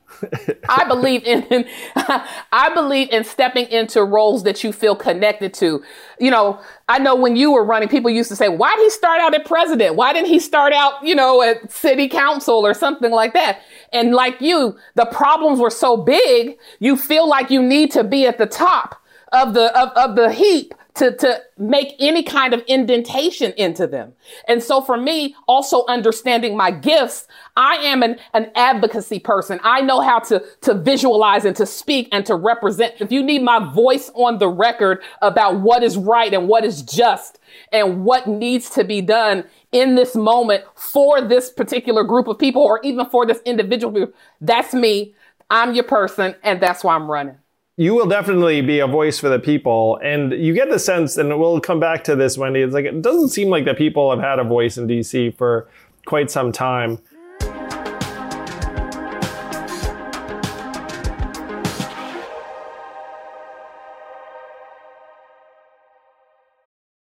I 0.68 0.86
believe 0.86 1.24
in, 1.24 1.66
I 1.96 2.72
believe 2.74 3.10
in 3.10 3.24
stepping 3.24 3.68
into 3.68 4.04
roles 4.04 4.44
that 4.44 4.64
you 4.64 4.72
feel 4.72 4.96
connected 4.96 5.54
to. 5.56 5.84
You 6.20 6.32
know, 6.32 6.60
I 6.88 7.00
know 7.00 7.16
when 7.16 7.36
you 7.36 7.52
were 7.52 7.64
running, 7.64 7.90
people 7.90 8.10
used 8.10 8.30
to 8.30 8.36
say, 8.36 8.50
"Why 8.50 8.76
did 8.76 8.84
he 8.84 8.90
start 8.90 9.22
out 9.22 9.34
at 9.34 9.46
president? 9.46 9.96
Why 9.96 10.14
didn't 10.14 10.30
he 10.30 10.40
start 10.40 10.74
out, 10.74 11.04
you 11.04 11.16
know, 11.16 11.42
at 11.42 11.72
city 11.72 12.08
council 12.08 12.66
or 12.66 12.74
something 12.74 13.12
like 13.12 13.34
that?" 13.34 13.62
And 13.92 14.14
like 14.14 14.42
you, 14.42 14.78
the 14.96 15.06
problems 15.06 15.60
were 15.60 15.70
so 15.70 15.98
big, 15.98 16.58
you 16.80 16.98
feel 16.98 17.28
like 17.28 17.50
you 17.50 17.62
need 17.62 17.92
to 17.92 18.04
be 18.04 18.26
at 18.26 18.38
the 18.38 18.46
top 18.46 19.02
of 19.32 19.54
the 19.54 19.78
of, 19.80 19.90
of 19.90 20.16
the 20.16 20.32
heap 20.32 20.74
to, 21.00 21.16
to 21.16 21.42
make 21.58 21.96
any 21.98 22.24
kind 22.24 22.54
of 22.54 22.62
indentation 22.68 23.54
into 23.54 23.88
them. 23.88 24.12
And 24.50 24.62
so 24.62 24.82
for 24.82 24.98
me, 24.98 25.34
also 25.48 25.86
understanding 25.88 26.58
my 26.58 26.72
gifts, 26.72 27.26
I 27.56 27.76
am 27.76 28.04
an, 28.04 28.20
an 28.34 28.52
advocacy 28.54 29.20
person. 29.20 29.62
I 29.64 29.80
know 29.80 30.02
how 30.02 30.20
to, 30.20 30.44
to 30.62 30.74
visualize 30.74 31.46
and 31.46 31.56
to 31.56 31.66
speak 31.66 32.10
and 32.12 32.26
to 32.26 32.36
represent. 32.36 32.96
If 33.00 33.14
you 33.14 33.24
need 33.24 33.44
my 33.44 33.74
voice 33.74 34.12
on 34.14 34.40
the 34.40 34.50
record 34.50 35.02
about 35.22 35.62
what 35.62 35.84
is 35.84 35.96
right 35.96 36.34
and 36.34 36.50
what 36.50 36.66
is 36.66 36.82
just 36.82 37.40
and 37.72 38.04
what 38.04 38.28
needs 38.28 38.70
to 38.72 38.84
be 38.84 39.00
done 39.02 39.46
in 39.72 39.96
this 39.96 40.18
moment 40.18 40.66
for 40.76 41.22
this 41.22 41.50
particular 41.50 42.04
group 42.04 42.28
of 42.28 42.38
people 42.38 42.62
or 42.62 42.82
even 42.84 43.06
for 43.06 43.26
this 43.26 43.40
individual 43.46 43.94
group, 43.94 44.14
that's 44.42 44.74
me. 44.74 45.16
I'm 45.50 45.74
your 45.74 45.86
person 45.86 46.36
and 46.44 46.62
that's 46.62 46.84
why 46.84 46.96
I'm 46.96 47.10
running 47.10 47.38
you 47.80 47.96
will 47.96 48.08
definitely 48.08 48.60
be 48.60 48.80
a 48.80 48.88
voice 48.88 49.20
for 49.20 49.30
the 49.30 49.40
people. 49.40 49.98
And 50.04 50.34
you 50.34 50.54
get 50.54 50.70
the 50.70 50.78
sense, 50.78 51.16
and 51.16 51.40
we'll 51.40 51.62
come 51.62 51.80
back 51.80 52.04
to 52.04 52.16
this, 52.18 52.38
Wendy. 52.38 52.60
It's 52.60 52.74
like 52.74 52.84
it 52.84 53.02
doesn't 53.02 53.30
seem 53.30 53.48
like 53.48 53.64
the 53.64 53.74
people 53.74 54.12
have 54.12 54.20
had 54.20 54.38
a 54.38 54.44
voice 54.44 54.78
in 54.78 54.86
DC 54.86 55.38
for 55.38 55.70
quite 56.06 56.30
some 56.30 56.52
time. 56.52 57.00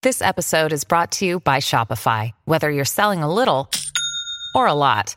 This 0.02 0.22
episode 0.22 0.72
is 0.72 0.84
brought 0.84 1.10
to 1.12 1.26
you 1.26 1.40
by 1.40 1.58
Shopify. 1.58 2.30
Whether 2.44 2.70
you're 2.70 2.84
selling 2.84 3.24
a 3.24 3.32
little 3.32 3.68
or 4.54 4.68
a 4.68 4.74
lot, 4.74 5.16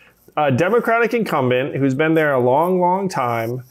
a 0.37 0.51
Democratic 0.51 1.13
incumbent 1.13 1.75
who's 1.75 1.93
been 1.93 2.13
there 2.13 2.33
a 2.33 2.39
long, 2.39 2.79
long 2.79 3.09
time. 3.09 3.63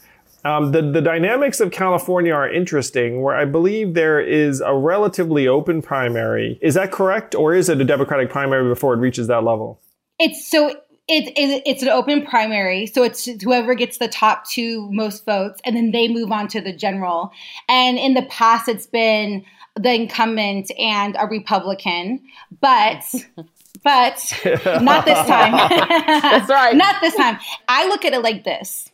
Um, 0.43 0.71
the, 0.71 0.81
the 0.81 1.01
dynamics 1.01 1.59
of 1.59 1.71
California 1.71 2.33
are 2.33 2.51
interesting, 2.51 3.21
where 3.21 3.35
I 3.35 3.45
believe 3.45 3.93
there 3.93 4.19
is 4.19 4.59
a 4.61 4.75
relatively 4.75 5.47
open 5.47 5.81
primary. 5.81 6.57
Is 6.61 6.73
that 6.73 6.91
correct? 6.91 7.35
Or 7.35 7.53
is 7.53 7.69
it 7.69 7.79
a 7.79 7.85
Democratic 7.85 8.29
primary 8.29 8.67
before 8.67 8.93
it 8.93 8.97
reaches 8.97 9.27
that 9.27 9.43
level? 9.43 9.79
It's 10.17 10.49
so 10.49 10.69
it, 11.07 11.33
it, 11.35 11.63
it's 11.65 11.83
an 11.83 11.89
open 11.89 12.25
primary, 12.25 12.85
so 12.85 13.03
it's 13.03 13.25
whoever 13.25 13.75
gets 13.75 13.97
the 13.97 14.07
top 14.07 14.47
two 14.47 14.89
most 14.91 15.25
votes, 15.25 15.59
and 15.65 15.75
then 15.75 15.91
they 15.91 16.07
move 16.07 16.31
on 16.31 16.47
to 16.49 16.61
the 16.61 16.73
general. 16.73 17.31
And 17.67 17.97
in 17.97 18.13
the 18.13 18.21
past, 18.23 18.67
it's 18.67 18.87
been 18.87 19.43
the 19.75 19.93
incumbent 19.93 20.71
and 20.77 21.15
a 21.19 21.27
Republican, 21.27 22.21
but 22.61 23.03
but 23.83 24.39
not 24.81 25.05
this 25.05 25.27
time. 25.27 25.53
That's 26.21 26.49
right. 26.49 26.75
not 26.75 27.01
this 27.01 27.15
time. 27.15 27.39
I 27.67 27.87
look 27.87 28.05
at 28.05 28.13
it 28.13 28.21
like 28.21 28.43
this. 28.43 28.89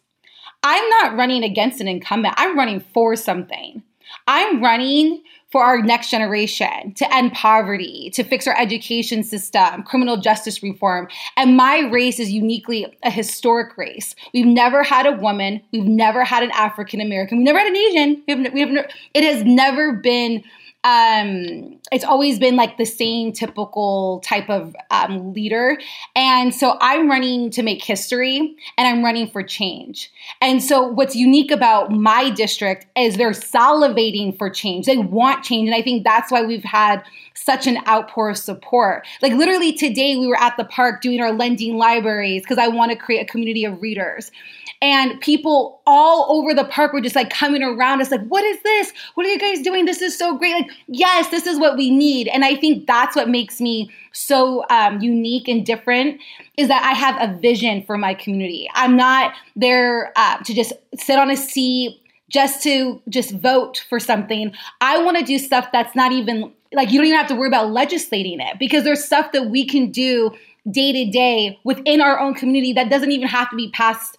I'm 0.63 0.89
not 0.89 1.15
running 1.15 1.43
against 1.43 1.81
an 1.81 1.87
incumbent. 1.87 2.33
I'm 2.37 2.57
running 2.57 2.79
for 2.79 3.15
something. 3.15 3.83
I'm 4.27 4.61
running 4.61 5.21
for 5.51 5.63
our 5.63 5.81
next 5.81 6.09
generation 6.11 6.93
to 6.95 7.15
end 7.15 7.31
poverty, 7.31 8.09
to 8.13 8.23
fix 8.23 8.47
our 8.47 8.59
education 8.59 9.23
system, 9.23 9.83
criminal 9.83 10.17
justice 10.17 10.61
reform. 10.61 11.07
And 11.37 11.55
my 11.55 11.87
race 11.89 12.19
is 12.19 12.31
uniquely 12.31 12.85
a 13.03 13.09
historic 13.09 13.77
race. 13.77 14.13
We've 14.33 14.45
never 14.45 14.83
had 14.83 15.05
a 15.05 15.13
woman, 15.13 15.61
we've 15.71 15.85
never 15.85 16.25
had 16.25 16.43
an 16.43 16.51
African 16.51 16.99
American, 16.99 17.37
we've 17.37 17.45
never 17.45 17.59
had 17.59 17.69
an 17.69 17.77
Asian. 17.77 18.23
We 18.27 18.33
have, 18.33 18.53
we 18.53 18.59
have, 18.59 18.91
it 19.13 19.23
has 19.23 19.43
never 19.45 19.93
been 19.93 20.43
um, 20.87 21.77
it's 21.91 22.05
always 22.05 22.39
been 22.39 22.55
like 22.55 22.77
the 22.77 22.85
same 22.85 23.33
typical 23.33 24.21
type 24.23 24.49
of 24.49 24.73
um, 24.89 25.33
leader. 25.33 25.77
And 26.15 26.55
so 26.55 26.77
I'm 26.79 27.09
running 27.09 27.49
to 27.51 27.61
make 27.61 27.83
history 27.83 28.55
and 28.77 28.87
I'm 28.87 29.03
running 29.03 29.29
for 29.29 29.43
change. 29.43 30.09
And 30.39 30.63
so 30.63 30.87
what's 30.87 31.13
unique 31.13 31.51
about 31.51 31.91
my 31.91 32.29
district 32.29 32.85
is 32.95 33.17
they're 33.17 33.31
salivating 33.31 34.37
for 34.37 34.49
change. 34.49 34.85
They 34.85 34.97
want 34.97 35.43
change. 35.43 35.67
And 35.67 35.75
I 35.75 35.81
think 35.81 36.05
that's 36.05 36.31
why 36.31 36.43
we've 36.43 36.63
had 36.63 37.03
such 37.33 37.67
an 37.67 37.79
outpour 37.85 38.29
of 38.29 38.37
support. 38.37 39.05
Like 39.21 39.33
literally 39.33 39.73
today, 39.73 40.15
we 40.15 40.27
were 40.27 40.39
at 40.39 40.55
the 40.55 40.63
park 40.63 41.01
doing 41.01 41.19
our 41.19 41.33
lending 41.33 41.75
libraries 41.75 42.43
because 42.43 42.59
I 42.59 42.69
want 42.69 42.91
to 42.91 42.97
create 42.97 43.19
a 43.19 43.25
community 43.25 43.65
of 43.65 43.81
readers. 43.81 44.31
And 44.81 45.19
people 45.21 45.81
all 45.87 46.27
over 46.29 46.53
the 46.53 46.65
park 46.65 46.93
were 46.93 47.01
just 47.01 47.15
like 47.15 47.29
coming 47.29 47.63
around 47.63 48.01
us, 48.01 48.11
like, 48.11 48.25
what 48.27 48.43
is 48.43 48.61
this? 48.61 48.93
What 49.15 49.25
are 49.25 49.29
you 49.29 49.39
guys 49.39 49.61
doing? 49.61 49.85
This 49.85 50.01
is 50.01 50.17
so 50.17 50.37
great. 50.37 50.53
Like, 50.53 50.69
yes, 50.87 51.29
this 51.29 51.47
is 51.47 51.59
what 51.59 51.77
we 51.77 51.89
need. 51.89 52.27
And 52.27 52.45
I 52.45 52.55
think 52.55 52.85
that's 52.85 53.15
what 53.15 53.27
makes 53.27 53.59
me 53.59 53.89
so 54.11 54.63
um, 54.69 54.99
unique 55.01 55.47
and 55.47 55.65
different 55.65 56.21
is 56.57 56.67
that 56.67 56.83
I 56.83 56.93
have 56.93 57.17
a 57.19 57.39
vision 57.39 57.83
for 57.83 57.97
my 57.97 58.13
community. 58.13 58.69
I'm 58.73 58.95
not 58.95 59.33
there 59.55 60.11
uh, 60.15 60.37
to 60.37 60.53
just 60.53 60.73
sit 60.95 61.17
on 61.17 61.29
a 61.31 61.37
seat 61.37 62.01
just 62.29 62.61
to 62.63 63.01
just 63.09 63.31
vote 63.31 63.83
for 63.89 63.99
something. 63.99 64.51
I 64.81 65.01
want 65.01 65.17
to 65.17 65.23
do 65.23 65.39
stuff 65.39 65.69
that's 65.71 65.95
not 65.95 66.11
even 66.11 66.51
like 66.73 66.91
you 66.91 66.99
don't 66.99 67.07
even 67.07 67.17
have 67.17 67.29
to 67.29 67.35
worry 67.35 67.47
about 67.47 67.71
legislating 67.71 68.39
it 68.39 68.59
because 68.59 68.83
there's 68.83 69.03
stuff 69.03 69.31
that 69.31 69.49
we 69.49 69.65
can 69.65 69.91
do 69.91 70.31
day 70.69 70.91
to 70.91 71.11
day 71.11 71.57
within 71.63 72.01
our 72.01 72.19
own 72.19 72.33
community 72.33 72.73
that 72.73 72.89
doesn't 72.89 73.11
even 73.11 73.27
have 73.27 73.49
to 73.49 73.55
be 73.55 73.69
passed 73.71 74.16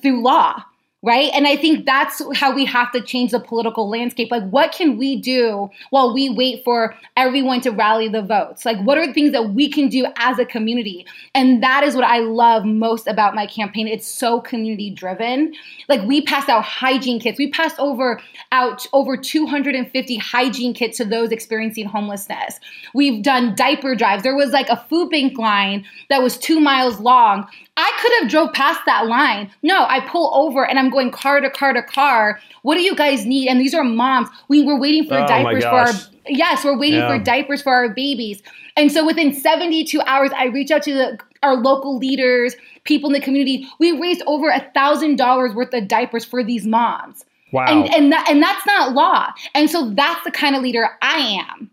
through 0.00 0.22
law 0.22 0.62
right? 1.04 1.30
And 1.34 1.46
I 1.46 1.54
think 1.56 1.84
that's 1.84 2.22
how 2.34 2.54
we 2.54 2.64
have 2.64 2.90
to 2.92 3.02
change 3.02 3.32
the 3.32 3.38
political 3.38 3.90
landscape. 3.90 4.30
Like, 4.30 4.48
what 4.48 4.72
can 4.72 4.96
we 4.96 5.20
do 5.20 5.70
while 5.90 6.14
we 6.14 6.30
wait 6.30 6.64
for 6.64 6.94
everyone 7.14 7.60
to 7.60 7.70
rally 7.70 8.08
the 8.08 8.22
votes? 8.22 8.64
Like, 8.64 8.80
what 8.80 8.96
are 8.96 9.06
the 9.06 9.12
things 9.12 9.32
that 9.32 9.50
we 9.50 9.68
can 9.68 9.88
do 9.88 10.06
as 10.16 10.38
a 10.38 10.46
community? 10.46 11.04
And 11.34 11.62
that 11.62 11.84
is 11.84 11.94
what 11.94 12.04
I 12.04 12.20
love 12.20 12.64
most 12.64 13.06
about 13.06 13.34
my 13.34 13.46
campaign. 13.46 13.86
It's 13.86 14.08
so 14.08 14.40
community 14.40 14.88
driven. 14.88 15.52
Like, 15.90 16.00
we 16.08 16.22
passed 16.22 16.48
out 16.48 16.64
hygiene 16.64 17.20
kits. 17.20 17.38
We 17.38 17.50
passed 17.50 17.78
over 17.78 18.18
out 18.50 18.86
over 18.94 19.18
250 19.18 20.16
hygiene 20.16 20.72
kits 20.72 20.96
to 20.96 21.04
those 21.04 21.32
experiencing 21.32 21.84
homelessness. 21.84 22.58
We've 22.94 23.22
done 23.22 23.54
diaper 23.54 23.94
drives. 23.94 24.22
There 24.22 24.36
was 24.36 24.52
like 24.52 24.70
a 24.70 24.82
food 24.88 25.10
bank 25.10 25.36
line 25.36 25.84
that 26.08 26.22
was 26.22 26.38
two 26.38 26.60
miles 26.60 26.98
long. 26.98 27.46
I 27.76 27.92
could 28.00 28.12
have 28.20 28.30
drove 28.30 28.52
past 28.52 28.80
that 28.86 29.06
line. 29.06 29.50
No, 29.62 29.84
I 29.84 30.00
pull 30.00 30.32
over 30.34 30.64
and 30.64 30.78
I'm 30.78 30.90
going 30.94 31.10
car 31.10 31.40
to 31.40 31.50
car 31.50 31.72
to 31.74 31.82
car. 31.82 32.40
What 32.62 32.76
do 32.76 32.80
you 32.80 32.94
guys 32.96 33.26
need? 33.26 33.48
And 33.48 33.60
these 33.60 33.74
are 33.74 33.84
moms. 33.84 34.28
We 34.48 34.62
were 34.64 34.78
waiting 34.78 35.06
for 35.06 35.18
Oh, 35.18 35.26
diapers 35.26 35.62
for 35.64 35.68
our 35.68 35.92
yes, 36.26 36.64
we're 36.64 36.78
waiting 36.78 37.00
Yeah. 37.00 37.08
for 37.08 37.18
diapers 37.22 37.60
for 37.60 37.72
our 37.74 37.88
babies. 37.90 38.42
And 38.76 38.90
so 38.90 39.04
within 39.06 39.32
72 39.32 40.00
hours, 40.02 40.30
I 40.34 40.46
reach 40.46 40.70
out 40.70 40.82
to 40.84 40.94
the, 40.94 41.18
our 41.42 41.54
local 41.56 41.98
leaders, 41.98 42.56
people 42.84 43.08
in 43.10 43.12
the 43.14 43.20
community. 43.20 43.68
We 43.78 43.92
raised 44.00 44.22
over 44.26 44.48
a 44.48 44.60
thousand 44.74 45.16
dollars 45.16 45.54
worth 45.54 45.72
of 45.74 45.86
diapers 45.86 46.24
for 46.24 46.42
these 46.42 46.66
moms. 46.66 47.24
Wow. 47.52 47.66
And 47.68 47.94
and 47.94 48.12
that 48.12 48.26
and 48.30 48.42
that's 48.42 48.66
not 48.66 48.94
law. 48.94 49.28
And 49.54 49.70
so 49.70 49.90
that's 49.90 50.24
the 50.24 50.30
kind 50.32 50.56
of 50.56 50.62
leader 50.62 50.88
I 51.02 51.44
am. 51.48 51.70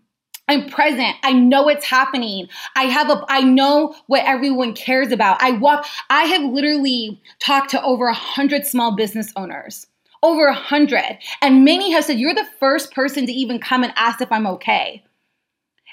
I'm 0.51 0.67
present. 0.67 1.15
I 1.23 1.31
know 1.31 1.63
what's 1.63 1.85
happening. 1.85 2.49
I 2.75 2.83
have 2.83 3.09
a 3.09 3.23
I 3.29 3.41
know 3.41 3.95
what 4.07 4.25
everyone 4.25 4.73
cares 4.73 5.13
about. 5.13 5.41
I 5.41 5.51
walk 5.51 5.87
I 6.09 6.23
have 6.23 6.43
literally 6.43 7.21
talked 7.39 7.71
to 7.71 7.81
over 7.81 8.07
a 8.07 8.13
hundred 8.13 8.65
small 8.65 8.93
business 8.93 9.31
owners. 9.37 9.87
Over 10.23 10.47
a 10.47 10.53
hundred. 10.53 11.17
And 11.41 11.63
many 11.63 11.91
have 11.93 12.03
said, 12.03 12.19
You're 12.19 12.35
the 12.35 12.47
first 12.59 12.93
person 12.93 13.25
to 13.27 13.31
even 13.31 13.59
come 13.59 13.83
and 13.83 13.93
ask 13.95 14.19
if 14.19 14.29
I'm 14.29 14.45
okay. 14.45 15.03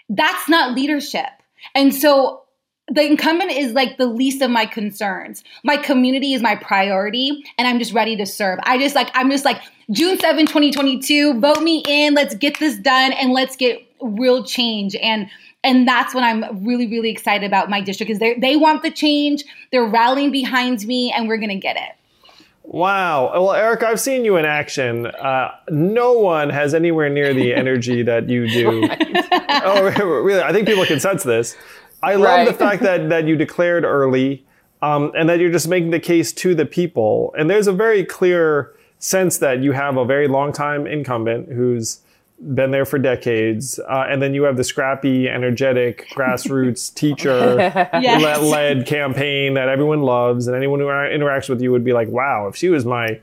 That's 0.08 0.48
not 0.48 0.74
leadership. 0.74 1.28
And 1.76 1.94
so 1.94 2.42
the 2.90 3.04
incumbent 3.04 3.52
is 3.52 3.74
like 3.74 3.96
the 3.96 4.06
least 4.06 4.42
of 4.42 4.50
my 4.50 4.66
concerns. 4.66 5.44
My 5.62 5.76
community 5.76 6.34
is 6.34 6.42
my 6.42 6.56
priority 6.56 7.44
and 7.58 7.68
I'm 7.68 7.78
just 7.78 7.92
ready 7.92 8.16
to 8.16 8.26
serve. 8.26 8.58
I 8.64 8.76
just 8.76 8.96
like 8.96 9.10
I'm 9.14 9.30
just 9.30 9.44
like 9.44 9.62
June 9.92 10.18
7, 10.18 10.46
2022, 10.46 11.38
vote 11.38 11.62
me 11.62 11.84
in, 11.86 12.14
let's 12.14 12.34
get 12.34 12.58
this 12.58 12.76
done 12.76 13.12
and 13.12 13.32
let's 13.32 13.54
get 13.54 13.87
real 14.00 14.44
change 14.44 14.94
and 14.96 15.28
and 15.64 15.88
that's 15.88 16.14
what 16.14 16.24
I'm 16.24 16.64
really 16.64 16.86
really 16.86 17.10
excited 17.10 17.46
about 17.46 17.68
my 17.68 17.80
district 17.80 18.10
is 18.10 18.18
they 18.18 18.34
they 18.34 18.56
want 18.56 18.82
the 18.82 18.90
change. 18.90 19.44
They're 19.72 19.86
rallying 19.86 20.30
behind 20.30 20.86
me 20.86 21.12
and 21.12 21.28
we're 21.28 21.38
going 21.38 21.48
to 21.50 21.56
get 21.56 21.76
it. 21.76 21.94
Wow. 22.62 23.30
Well, 23.32 23.54
Eric, 23.54 23.82
I've 23.82 23.98
seen 23.98 24.26
you 24.26 24.36
in 24.36 24.44
action. 24.44 25.06
Uh, 25.06 25.52
no 25.70 26.12
one 26.12 26.50
has 26.50 26.74
anywhere 26.74 27.08
near 27.08 27.32
the 27.32 27.54
energy 27.62 28.02
that 28.02 28.28
you 28.28 28.46
do. 28.46 28.86
oh, 29.64 29.90
really? 30.22 30.42
I 30.42 30.52
think 30.52 30.68
people 30.68 30.84
can 30.84 31.00
sense 31.00 31.22
this. 31.22 31.56
I 32.02 32.14
love 32.16 32.24
right. 32.24 32.46
the 32.46 32.52
fact 32.52 32.82
that 32.82 33.08
that 33.08 33.26
you 33.26 33.36
declared 33.36 33.84
early, 33.84 34.44
um, 34.82 35.12
and 35.16 35.28
that 35.28 35.40
you're 35.40 35.50
just 35.50 35.66
making 35.66 35.90
the 35.90 35.98
case 35.98 36.32
to 36.34 36.54
the 36.54 36.66
people. 36.66 37.34
And 37.36 37.48
there's 37.48 37.66
a 37.66 37.72
very 37.72 38.04
clear 38.04 38.74
sense 38.98 39.38
that 39.38 39.62
you 39.62 39.72
have 39.72 39.96
a 39.96 40.04
very 40.04 40.28
long 40.28 40.52
time 40.52 40.86
incumbent 40.86 41.50
who's 41.50 42.00
been 42.40 42.70
there 42.70 42.84
for 42.84 42.98
decades, 42.98 43.78
uh, 43.78 44.06
and 44.08 44.22
then 44.22 44.32
you 44.32 44.44
have 44.44 44.56
the 44.56 44.64
scrappy, 44.64 45.28
energetic, 45.28 46.08
grassroots 46.12 46.92
teacher 46.94 47.56
yes. 48.00 48.42
led 48.42 48.86
campaign 48.86 49.54
that 49.54 49.68
everyone 49.68 50.02
loves, 50.02 50.46
and 50.46 50.56
anyone 50.56 50.80
who 50.80 50.86
interacts 50.86 51.48
with 51.48 51.60
you 51.60 51.72
would 51.72 51.84
be 51.84 51.92
like, 51.92 52.08
"Wow, 52.08 52.46
if 52.48 52.56
she 52.56 52.68
was 52.68 52.84
my 52.84 53.20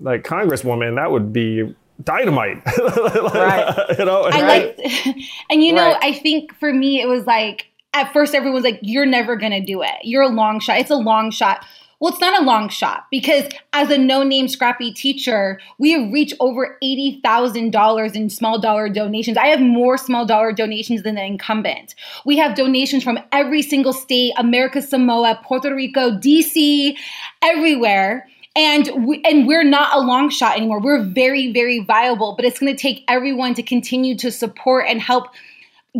like 0.00 0.24
congresswoman, 0.24 0.96
that 0.96 1.10
would 1.10 1.32
be 1.32 1.74
dynamite." 2.02 2.62
right. 2.78 3.98
you 3.98 4.04
know, 4.04 4.24
I 4.24 4.42
right? 4.42 4.78
like, 4.78 5.16
and 5.50 5.64
you 5.64 5.72
know, 5.72 5.92
right. 5.92 5.98
I 6.02 6.12
think 6.12 6.54
for 6.54 6.72
me, 6.72 7.00
it 7.00 7.06
was 7.06 7.26
like 7.26 7.66
at 7.94 8.12
first 8.12 8.34
everyone's 8.34 8.64
like, 8.64 8.80
"You're 8.82 9.06
never 9.06 9.36
gonna 9.36 9.64
do 9.64 9.82
it. 9.82 9.94
You're 10.02 10.22
a 10.22 10.28
long 10.28 10.60
shot. 10.60 10.78
It's 10.78 10.90
a 10.90 10.96
long 10.96 11.30
shot." 11.30 11.64
Well, 12.00 12.12
it's 12.12 12.20
not 12.20 12.40
a 12.40 12.44
long 12.44 12.68
shot 12.68 13.06
because 13.10 13.48
as 13.72 13.90
a 13.90 13.98
no 13.98 14.22
name 14.22 14.46
scrappy 14.46 14.92
teacher, 14.92 15.60
we 15.78 15.90
have 15.92 16.12
reached 16.12 16.34
over 16.38 16.78
$80,000 16.82 18.14
in 18.14 18.30
small 18.30 18.60
dollar 18.60 18.88
donations. 18.88 19.36
I 19.36 19.46
have 19.48 19.60
more 19.60 19.98
small 19.98 20.24
dollar 20.24 20.52
donations 20.52 21.02
than 21.02 21.16
the 21.16 21.24
incumbent. 21.24 21.96
We 22.24 22.36
have 22.38 22.54
donations 22.54 23.02
from 23.02 23.18
every 23.32 23.62
single 23.62 23.92
state, 23.92 24.32
America 24.36 24.80
Samoa, 24.80 25.40
Puerto 25.42 25.74
Rico, 25.74 26.12
DC, 26.12 26.96
everywhere 27.42 28.28
and 28.56 29.06
we, 29.06 29.22
and 29.24 29.46
we're 29.46 29.62
not 29.62 29.96
a 29.96 30.00
long 30.00 30.30
shot 30.30 30.56
anymore. 30.56 30.80
We're 30.80 31.04
very 31.04 31.52
very 31.52 31.78
viable, 31.78 32.34
but 32.34 32.44
it's 32.44 32.58
going 32.58 32.74
to 32.74 32.80
take 32.80 33.04
everyone 33.06 33.54
to 33.54 33.62
continue 33.62 34.16
to 34.18 34.32
support 34.32 34.86
and 34.88 35.00
help 35.00 35.28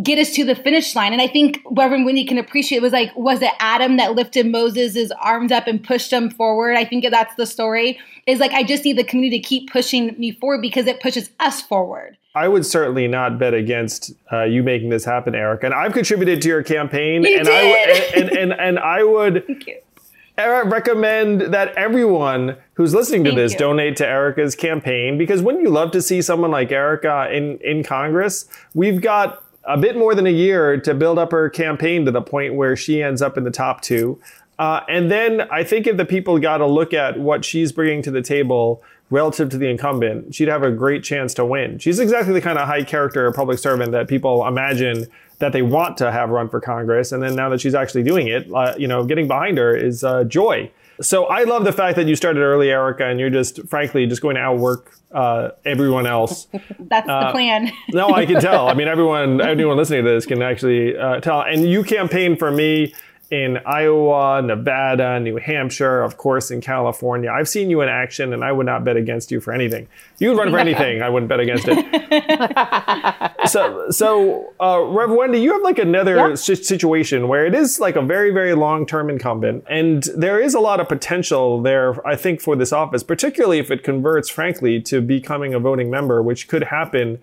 get 0.03 0.19
us 0.19 0.33
to 0.35 0.45
the 0.45 0.55
finish 0.55 0.95
line. 0.95 1.13
And 1.13 1.21
I 1.21 1.27
think 1.27 1.61
Reverend 1.71 2.05
Wendy 2.05 2.25
can 2.25 2.37
appreciate 2.37 2.77
it 2.77 2.81
was 2.81 2.93
like, 2.93 3.15
was 3.15 3.41
it 3.41 3.51
Adam 3.59 3.97
that 3.97 4.13
lifted 4.13 4.45
Moses' 4.45 5.11
arms 5.19 5.51
up 5.51 5.67
and 5.67 5.83
pushed 5.83 6.13
him 6.13 6.29
forward? 6.29 6.75
I 6.75 6.85
think 6.85 7.05
that's 7.09 7.35
the 7.35 7.45
story. 7.45 7.99
Is 8.27 8.39
like 8.39 8.51
I 8.51 8.63
just 8.63 8.85
need 8.85 8.97
the 8.97 9.03
community 9.03 9.39
to 9.41 9.47
keep 9.47 9.71
pushing 9.71 10.17
me 10.19 10.31
forward 10.31 10.61
because 10.61 10.85
it 10.85 11.01
pushes 11.01 11.31
us 11.39 11.61
forward. 11.61 12.17
I 12.35 12.47
would 12.47 12.65
certainly 12.65 13.07
not 13.07 13.39
bet 13.39 13.53
against 13.53 14.13
uh, 14.31 14.43
you 14.43 14.61
making 14.61 14.89
this 14.89 15.03
happen, 15.03 15.33
Eric. 15.33 15.63
And 15.63 15.73
I've 15.73 15.93
contributed 15.93 16.41
to 16.43 16.47
your 16.47 16.63
campaign, 16.63 17.23
you 17.23 17.37
and 17.37 17.45
did. 17.45 17.53
I 17.53 18.19
and, 18.19 18.29
and, 18.29 18.53
and 18.53 18.79
I 18.79 19.03
would 19.03 19.43
recommend 20.37 21.41
that 21.53 21.75
everyone 21.75 22.55
who's 22.75 22.93
listening 22.93 23.23
to 23.23 23.31
Thank 23.31 23.39
this 23.39 23.53
you. 23.53 23.59
donate 23.59 23.97
to 23.97 24.05
Aarika's 24.05 24.55
campaign 24.55 25.17
because 25.17 25.41
wouldn't 25.41 25.63
you 25.63 25.69
love 25.69 25.91
to 25.91 26.01
see 26.01 26.21
someone 26.21 26.51
like 26.51 26.69
Aarika 26.69 27.33
in 27.33 27.57
in 27.59 27.83
Congress? 27.83 28.45
We've 28.75 29.01
got 29.01 29.43
a 29.63 29.77
bit 29.77 29.97
more 29.97 30.15
than 30.15 30.25
a 30.25 30.31
year 30.31 30.79
to 30.81 30.93
build 30.93 31.19
up 31.19 31.31
her 31.31 31.49
campaign 31.49 32.05
to 32.05 32.11
the 32.11 32.21
point 32.21 32.55
where 32.55 32.75
she 32.75 33.03
ends 33.03 33.21
up 33.21 33.37
in 33.37 33.43
the 33.43 33.51
top 33.51 33.81
two. 33.81 34.19
Uh, 34.57 34.81
and 34.89 35.09
then 35.09 35.41
I 35.51 35.63
think 35.63 35.87
if 35.87 35.95
the 35.97 36.05
people 36.05 36.37
got 36.39 36.57
to 36.57 36.65
look 36.65 36.93
at 36.93 37.19
what 37.19 37.45
she's 37.45 37.71
bringing 37.71 38.01
to 38.03 38.11
the 38.11 38.21
table 38.21 38.83
relative 39.09 39.49
to 39.49 39.57
the 39.57 39.67
incumbent, 39.67 40.35
she'd 40.35 40.49
have 40.49 40.63
a 40.63 40.71
great 40.71 41.03
chance 41.03 41.33
to 41.35 41.45
win. 41.45 41.79
She's 41.79 41.99
exactly 41.99 42.33
the 42.33 42.41
kind 42.41 42.59
of 42.59 42.67
high 42.67 42.83
character 42.83 43.31
public 43.31 43.57
servant 43.57 43.91
that 43.93 44.07
people 44.07 44.45
imagine 44.45 45.07
that 45.39 45.53
they 45.53 45.61
want 45.61 45.97
to 45.97 46.11
have 46.11 46.29
run 46.29 46.49
for 46.49 46.59
Congress. 46.59 47.11
And 47.11 47.23
then 47.23 47.35
now 47.35 47.49
that 47.49 47.61
she's 47.61 47.73
actually 47.73 48.03
doing 48.03 48.27
it, 48.27 48.47
uh, 48.53 48.75
you 48.77 48.87
know, 48.87 49.05
getting 49.05 49.27
behind 49.27 49.57
her 49.57 49.75
is 49.75 50.03
uh, 50.03 50.25
joy. 50.25 50.69
So 51.01 51.25
I 51.25 51.43
love 51.43 51.63
the 51.63 51.71
fact 51.71 51.95
that 51.95 52.07
you 52.07 52.15
started 52.15 52.41
early, 52.41 52.67
Aarika, 52.67 53.09
and 53.09 53.19
you're 53.19 53.29
just, 53.29 53.65
frankly, 53.67 54.05
just 54.05 54.21
going 54.21 54.35
to 54.35 54.41
outwork 54.41 54.93
uh, 55.11 55.49
everyone 55.65 56.05
else. 56.05 56.47
That's 56.79 57.07
uh, 57.07 57.27
the 57.27 57.31
plan. 57.31 57.71
no, 57.89 58.09
I 58.09 58.25
can 58.25 58.41
tell. 58.41 58.67
I 58.67 58.73
mean, 58.73 58.87
everyone, 58.87 59.41
anyone 59.41 59.77
listening 59.77 60.03
to 60.03 60.09
this 60.09 60.25
can 60.25 60.41
actually 60.41 60.97
uh, 60.97 61.21
tell. 61.21 61.41
And 61.41 61.63
you 61.63 61.83
campaigned 61.83 62.39
for 62.39 62.51
me 62.51 62.93
in 63.31 63.59
Iowa, 63.63 64.41
Nevada, 64.41 65.19
New 65.19 65.37
Hampshire, 65.37 66.01
of 66.01 66.17
course, 66.17 66.49
in 66.49 66.61
California. 66.61 67.29
I've 67.31 67.47
seen 67.47 67.69
you 67.69 67.81
in 67.81 67.89
action, 67.89 68.33
and 68.33 68.43
I 68.43 68.51
would 68.51 68.65
not 68.65 68.83
bet 68.83 68.97
against 68.97 69.31
you 69.31 69.39
for 69.39 69.53
anything. 69.53 69.87
You 70.17 70.29
would 70.29 70.39
run 70.39 70.49
for 70.49 70.57
anything, 70.57 71.03
I 71.03 71.09
wouldn't 71.09 71.29
bet 71.29 71.39
against 71.39 71.65
it. 71.67 73.31
so, 73.49 73.91
so 73.91 74.51
uh, 74.59 74.81
Rev 74.81 75.11
Wendy, 75.11 75.39
you 75.39 75.53
have 75.53 75.61
like 75.61 75.77
another 75.77 76.29
yep. 76.29 76.37
situation 76.39 77.27
where 77.27 77.45
it 77.45 77.53
is 77.53 77.79
like 77.79 77.95
a 77.95 78.01
very, 78.01 78.31
very 78.31 78.55
long-term 78.55 79.11
incumbent, 79.11 79.63
and 79.69 80.03
there 80.15 80.39
is 80.39 80.55
a 80.55 80.59
lot 80.59 80.79
of 80.79 80.87
potential 80.87 81.61
there, 81.61 82.05
I 82.07 82.15
think, 82.15 82.41
for 82.41 82.55
this 82.55 82.73
office, 82.73 83.03
particularly 83.03 83.59
if 83.59 83.69
it 83.69 83.83
converts, 83.83 84.27
frankly, 84.29 84.81
to 84.81 85.01
becoming 85.01 85.53
a 85.53 85.59
voting 85.59 85.91
member, 85.91 86.23
which 86.23 86.47
could 86.47 86.63
happen 86.63 87.21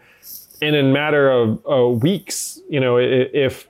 in 0.62 0.76
a 0.76 0.84
matter 0.84 1.30
of 1.30 1.60
uh, 1.68 1.88
weeks. 1.88 2.60
You 2.68 2.78
know, 2.78 2.96
if 2.96 3.68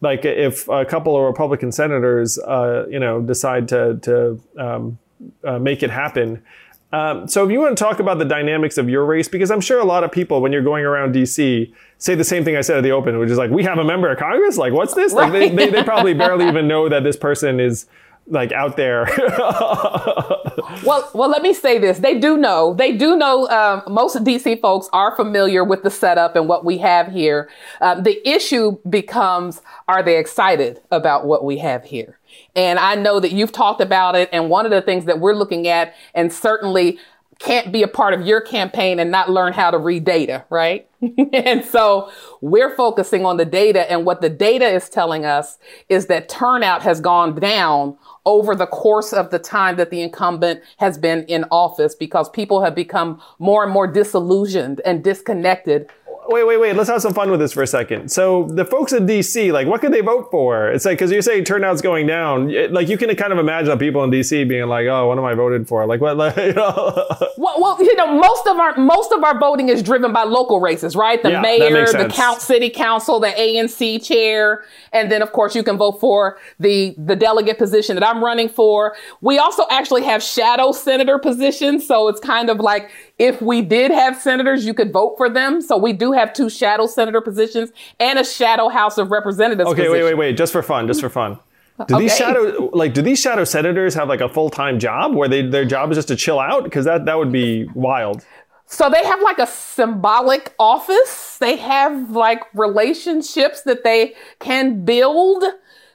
like 0.00 0.24
if 0.24 0.68
a 0.68 0.84
couple 0.84 1.16
of 1.16 1.24
Republican 1.24 1.72
senators, 1.72 2.38
uh, 2.38 2.86
you 2.88 2.98
know, 2.98 3.20
decide 3.20 3.68
to 3.68 3.98
to 4.02 4.40
um, 4.58 4.98
uh, 5.44 5.58
make 5.58 5.82
it 5.82 5.90
happen. 5.90 6.42
Um, 6.90 7.28
so 7.28 7.44
if 7.44 7.52
you 7.52 7.60
want 7.60 7.76
to 7.76 7.84
talk 7.84 8.00
about 8.00 8.18
the 8.18 8.24
dynamics 8.24 8.78
of 8.78 8.88
your 8.88 9.04
race, 9.04 9.28
because 9.28 9.50
I'm 9.50 9.60
sure 9.60 9.78
a 9.78 9.84
lot 9.84 10.04
of 10.04 10.12
people 10.12 10.40
when 10.40 10.52
you're 10.52 10.62
going 10.62 10.84
around 10.84 11.14
DC 11.14 11.70
say 11.98 12.14
the 12.14 12.24
same 12.24 12.44
thing 12.44 12.56
I 12.56 12.62
said 12.62 12.78
at 12.78 12.82
the 12.82 12.92
open, 12.92 13.18
which 13.18 13.30
is 13.30 13.36
like, 13.36 13.50
we 13.50 13.62
have 13.64 13.78
a 13.78 13.84
member 13.84 14.10
of 14.10 14.18
Congress. 14.18 14.56
Like, 14.56 14.72
what's 14.72 14.94
this? 14.94 15.12
Like, 15.12 15.32
they, 15.32 15.50
they, 15.50 15.68
they 15.68 15.82
probably 15.82 16.14
barely 16.14 16.48
even 16.48 16.66
know 16.66 16.88
that 16.88 17.04
this 17.04 17.16
person 17.16 17.60
is 17.60 17.86
like 18.26 18.52
out 18.52 18.76
there. 18.76 19.04
well, 20.84 21.10
well, 21.14 21.28
let 21.28 21.42
me 21.42 21.52
say 21.52 21.78
this: 21.78 21.98
they 21.98 22.18
do 22.18 22.36
know. 22.36 22.74
They 22.74 22.96
do 22.96 23.16
know. 23.16 23.48
Um, 23.48 23.92
most 23.92 24.16
DC 24.16 24.60
folks 24.60 24.88
are 24.92 25.14
familiar 25.16 25.64
with 25.64 25.82
the 25.82 25.90
setup 25.90 26.36
and 26.36 26.48
what 26.48 26.64
we 26.64 26.78
have 26.78 27.12
here. 27.12 27.48
Um, 27.80 28.02
the 28.02 28.26
issue 28.28 28.78
becomes: 28.88 29.62
Are 29.86 30.02
they 30.02 30.18
excited 30.18 30.80
about 30.90 31.26
what 31.26 31.44
we 31.44 31.58
have 31.58 31.84
here? 31.84 32.18
And 32.54 32.78
I 32.78 32.94
know 32.94 33.20
that 33.20 33.32
you've 33.32 33.52
talked 33.52 33.80
about 33.80 34.16
it. 34.16 34.28
And 34.32 34.50
one 34.50 34.64
of 34.64 34.70
the 34.70 34.82
things 34.82 35.04
that 35.06 35.20
we're 35.20 35.34
looking 35.34 35.66
at, 35.68 35.94
and 36.14 36.32
certainly 36.32 36.98
can't 37.38 37.70
be 37.70 37.82
a 37.82 37.88
part 37.88 38.14
of 38.14 38.26
your 38.26 38.40
campaign 38.40 38.98
and 38.98 39.10
not 39.10 39.30
learn 39.30 39.52
how 39.52 39.70
to 39.70 39.78
read 39.78 40.04
data, 40.04 40.44
right? 40.50 40.88
and 41.32 41.64
so 41.64 42.10
we're 42.40 42.74
focusing 42.74 43.24
on 43.24 43.36
the 43.36 43.44
data 43.44 43.90
and 43.90 44.04
what 44.04 44.20
the 44.20 44.28
data 44.28 44.66
is 44.66 44.88
telling 44.88 45.24
us 45.24 45.58
is 45.88 46.06
that 46.06 46.28
turnout 46.28 46.82
has 46.82 47.00
gone 47.00 47.36
down 47.36 47.96
over 48.28 48.54
the 48.54 48.66
course 48.66 49.14
of 49.14 49.30
the 49.30 49.38
time 49.38 49.76
that 49.76 49.88
the 49.88 50.02
incumbent 50.02 50.60
has 50.76 50.98
been 50.98 51.24
in 51.24 51.46
office 51.50 51.94
because 51.94 52.28
people 52.28 52.62
have 52.62 52.74
become 52.74 53.18
more 53.38 53.64
and 53.64 53.72
more 53.72 53.86
disillusioned 53.86 54.82
and 54.84 55.02
disconnected 55.02 55.88
wait, 56.28 56.46
wait, 56.46 56.56
wait. 56.58 56.76
Let's 56.76 56.88
have 56.88 57.02
some 57.02 57.14
fun 57.14 57.30
with 57.30 57.40
this 57.40 57.52
for 57.52 57.62
a 57.62 57.66
second. 57.66 58.10
So 58.10 58.44
the 58.44 58.64
folks 58.64 58.92
in 58.92 59.06
DC, 59.06 59.52
like, 59.52 59.66
what 59.66 59.80
could 59.80 59.92
they 59.92 60.00
vote 60.00 60.30
for? 60.30 60.68
It's 60.68 60.84
like 60.84 60.98
because 60.98 61.10
you're 61.10 61.22
saying 61.22 61.44
turnout's 61.44 61.80
going 61.80 62.06
down. 62.06 62.52
Like 62.72 62.88
you 62.88 62.98
can 62.98 63.14
kind 63.16 63.32
of 63.32 63.38
imagine 63.38 63.76
people 63.78 64.04
in 64.04 64.10
DC 64.10 64.46
being 64.48 64.68
like, 64.68 64.86
"Oh, 64.86 65.08
what 65.08 65.18
am 65.18 65.24
I 65.24 65.34
voted 65.34 65.66
for?" 65.66 65.86
Like 65.86 66.00
what? 66.00 66.18
Like, 66.18 66.36
you 66.36 66.52
know? 66.52 67.06
well, 67.38 67.60
well, 67.60 67.76
you 67.80 67.94
know, 67.94 68.18
most 68.18 68.44
of 68.48 68.56
our 68.58 68.76
most 68.76 69.12
of 69.12 69.22
our 69.22 69.38
voting 69.38 69.68
is 69.68 69.84
driven 69.84 70.12
by 70.12 70.24
local 70.24 70.60
races, 70.60 70.96
right? 70.96 71.22
The 71.22 71.30
yeah, 71.30 71.40
mayor, 71.40 71.86
the 71.86 72.10
count, 72.12 72.40
city 72.40 72.70
council, 72.70 73.20
the 73.20 73.28
ANC 73.28 74.04
chair, 74.04 74.64
and 74.92 75.12
then 75.12 75.22
of 75.22 75.30
course 75.30 75.54
you 75.54 75.62
can 75.62 75.76
vote 75.76 76.00
for 76.00 76.38
the 76.58 76.96
the 76.98 77.14
delegate 77.14 77.56
position 77.56 77.94
that 77.94 78.04
I'm 78.04 78.22
running 78.22 78.48
for. 78.48 78.96
We 79.20 79.38
also 79.38 79.64
actually 79.70 80.02
have 80.04 80.24
shadow 80.24 80.72
senator 80.72 81.20
positions, 81.20 81.86
so 81.86 82.08
it's 82.08 82.20
kind 82.20 82.50
of 82.50 82.58
like 82.58 82.90
if 83.18 83.42
we 83.42 83.62
did 83.62 83.90
have 83.90 84.16
senators, 84.16 84.64
you 84.64 84.74
could 84.74 84.92
vote 84.92 85.14
for 85.16 85.28
them. 85.28 85.60
So 85.60 85.76
we 85.76 85.92
do 85.92 86.12
have 86.12 86.32
two 86.32 86.48
shadow 86.48 86.86
senator 86.86 87.20
positions 87.20 87.70
and 87.98 88.18
a 88.18 88.24
shadow 88.24 88.68
House 88.68 88.98
of 88.98 89.10
Representatives. 89.10 89.68
Okay, 89.68 89.82
position. 89.82 89.92
wait, 89.92 90.04
wait, 90.04 90.14
wait. 90.14 90.36
Just 90.36 90.52
for 90.52 90.62
fun, 90.62 90.86
just 90.86 91.00
for 91.00 91.08
fun. 91.08 91.38
Do 91.86 91.94
okay. 91.94 92.04
these 92.04 92.16
shadow 92.16 92.70
like 92.72 92.92
do 92.92 93.02
these 93.02 93.20
shadow 93.20 93.44
senators 93.44 93.94
have 93.94 94.08
like 94.08 94.20
a 94.20 94.28
full 94.28 94.50
time 94.50 94.80
job 94.80 95.14
where 95.14 95.28
they 95.28 95.42
their 95.42 95.64
job 95.64 95.90
is 95.92 95.96
just 95.96 96.08
to 96.08 96.16
chill 96.16 96.40
out? 96.40 96.64
Because 96.64 96.84
that 96.86 97.04
that 97.04 97.18
would 97.18 97.30
be 97.30 97.68
wild. 97.74 98.24
So 98.66 98.90
they 98.90 99.02
have 99.04 99.22
like 99.22 99.38
a 99.38 99.46
symbolic 99.46 100.54
office. 100.58 101.38
They 101.38 101.56
have 101.56 102.10
like 102.10 102.42
relationships 102.52 103.62
that 103.62 103.84
they 103.84 104.14
can 104.40 104.84
build. 104.84 105.44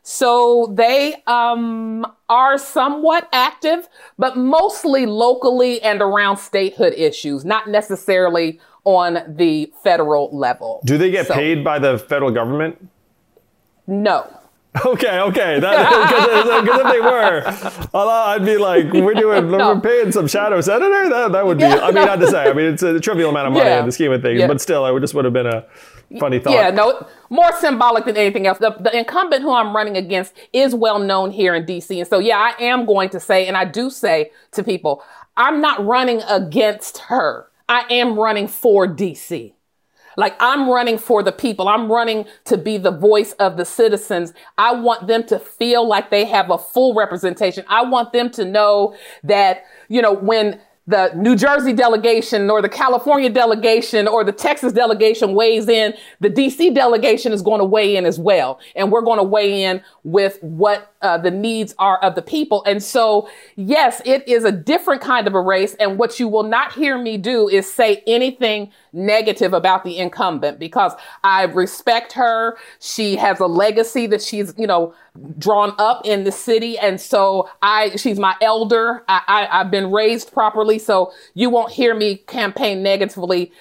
So 0.04 0.74
they 0.76 1.16
um, 1.28 2.06
are 2.28 2.58
somewhat 2.58 3.30
active, 3.32 3.88
but 4.18 4.38
mostly 4.38 5.06
locally 5.06 5.82
and 5.82 6.02
around 6.02 6.38
statehood 6.38 6.94
issues, 6.94 7.46
not 7.46 7.70
necessarily 7.70 8.60
on 8.84 9.20
the 9.28 9.72
federal 9.82 10.30
level. 10.38 10.82
Do 10.84 10.98
they 10.98 11.10
get 11.10 11.28
so, 11.28 11.34
paid 11.34 11.64
by 11.64 11.80
the 11.80 11.98
federal 11.98 12.32
government? 12.32 12.90
No. 13.88 14.28
Okay, 14.86 15.20
okay. 15.20 15.60
Because 16.64 16.80
if 16.80 16.92
they 16.92 17.00
were, 17.00 17.44
I'd 17.94 18.44
be 18.44 18.58
like, 18.58 18.92
we're 18.92 19.14
doing, 19.14 19.52
no. 19.52 19.76
we're 19.76 19.82
paying 19.82 20.12
some 20.12 20.28
shadow 20.28 20.60
senator. 20.62 21.10
That 21.10 21.32
that 21.32 21.46
would 21.46 21.58
be. 21.58 21.64
Yeah, 21.64 21.80
I 21.82 21.88
mean, 21.88 21.96
no. 21.96 22.06
not 22.06 22.20
to 22.20 22.28
say. 22.28 22.50
I 22.50 22.54
mean, 22.54 22.74
it's 22.74 22.84
a 22.84 23.00
trivial 23.00 23.30
amount 23.30 23.48
of 23.48 23.54
money 23.54 23.66
yeah. 23.66 23.80
in 23.80 23.86
the 23.86 23.92
scheme 23.92 24.12
of 24.12 24.22
things, 24.22 24.40
yeah. 24.40 24.48
but 24.48 24.60
still, 24.60 24.86
it 24.86 25.00
just 25.00 25.14
would 25.14 25.26
have 25.26 25.34
been 25.34 25.46
a 25.46 25.66
funny 26.20 26.40
thought. 26.40 26.54
Yeah, 26.54 26.70
no, 26.70 27.06
more 27.30 27.52
symbolic 27.60 28.06
than 28.06 28.18
anything 28.18 28.48
else. 28.48 28.58
The, 28.58 28.72
the 28.72 28.98
incumbent 28.98 29.42
who 29.42 29.54
I'm 29.54 29.76
running 29.76 29.98
against 29.98 30.34
is 30.52 30.76
well 30.76 31.00
known 31.00 31.32
here 31.32 31.56
in 31.56 31.66
DC, 31.66 31.98
and 31.98 32.08
so 32.08 32.20
yeah, 32.20 32.38
I 32.38 32.62
am 32.62 32.86
going 32.86 33.10
to 33.10 33.20
say, 33.20 33.48
and 33.48 33.58
I 33.58 33.66
do 33.66 33.90
say 33.90 34.32
to 34.52 34.64
people, 34.64 35.04
I'm 35.38 35.62
not 35.62 35.86
running 35.86 36.22
against 36.24 37.00
her. 37.00 37.48
I 37.68 37.86
am 37.90 38.20
running 38.20 38.48
for 38.48 38.88
DC. 38.88 39.54
Like 40.18 40.36
I'm 40.40 40.70
running 40.70 40.98
for 40.98 41.24
the 41.24 41.32
people. 41.32 41.68
I'm 41.68 41.92
running 41.92 42.26
to 42.46 42.58
be 42.58 42.78
the 42.78 42.92
voice 42.92 43.34
of 43.34 43.58
the 43.58 43.66
citizens. 43.66 44.34
I 44.58 44.74
want 44.74 45.08
them 45.08 45.26
to 45.28 45.40
feel 45.40 45.88
like 45.88 46.10
they 46.10 46.26
have 46.26 46.50
a 46.50 46.58
full 46.58 46.94
representation. 46.94 47.66
I 47.68 47.84
want 47.84 48.14
them 48.14 48.30
to 48.32 48.46
know 48.46 48.96
that, 49.24 49.64
you 49.88 50.02
know, 50.02 50.14
when 50.14 50.60
the 50.86 51.14
New 51.16 51.36
Jersey 51.36 51.72
delegation 51.72 52.50
or 52.50 52.62
the 52.62 52.70
California 52.70 53.30
delegation 53.30 54.08
or 54.08 54.24
the 54.24 54.34
Texas 54.34 54.74
delegation 54.74 55.34
weighs 55.34 55.70
in, 55.70 55.94
the 56.20 56.30
DC 56.30 56.76
delegation 56.76 57.32
is 57.32 57.42
going 57.42 57.60
to 57.60 57.66
weigh 57.66 57.96
in 57.96 58.06
as 58.06 58.20
well. 58.20 58.60
And 58.76 58.92
we're 58.92 59.02
going 59.02 59.18
to 59.18 59.24
weigh 59.24 59.64
in 59.64 59.82
with 60.04 60.40
what 60.42 60.93
uh, 61.04 61.18
the 61.18 61.30
needs 61.30 61.76
are 61.78 62.00
of 62.00 62.16
the 62.16 62.22
people. 62.22 62.64
And 62.66 62.82
so, 62.82 63.30
yes, 63.56 64.02
it 64.06 64.28
is 64.28 64.44
a 64.44 64.52
different 64.52 65.02
kind 65.02 65.28
of 65.28 65.36
a 65.36 65.42
race. 65.42 65.76
And 65.76 66.00
what 66.00 66.20
you 66.20 66.28
will 66.28 66.44
not 66.44 66.74
hear 66.74 66.98
me 66.98 67.18
do 67.18 67.48
is 67.48 67.72
say 67.72 68.02
anything 68.08 68.72
negative 68.94 69.54
about 69.54 69.84
the 69.84 69.98
incumbent 70.00 70.60
because 70.60 70.94
I 71.24 71.44
respect 71.44 72.14
her. 72.14 72.58
She 72.80 73.16
has 73.18 73.40
a 73.40 73.48
legacy 73.48 74.08
that 74.08 74.22
she's, 74.22 74.54
you 74.58 74.68
know, 74.68 74.94
drawn 75.38 75.76
up 75.78 76.06
in 76.06 76.24
the 76.24 76.32
city. 76.32 76.78
And 76.78 77.00
so 77.00 77.50
I, 77.62 77.96
she's 77.98 78.18
my 78.20 78.36
elder. 78.42 79.04
I, 79.08 79.22
I, 79.28 79.60
I've 79.60 79.72
been 79.72 79.92
raised 79.92 80.32
properly. 80.32 80.80
So 80.80 81.12
you 81.34 81.50
won't 81.50 81.72
hear 81.72 81.94
me 81.94 82.18
campaign 82.18 82.82
negatively 82.82 83.52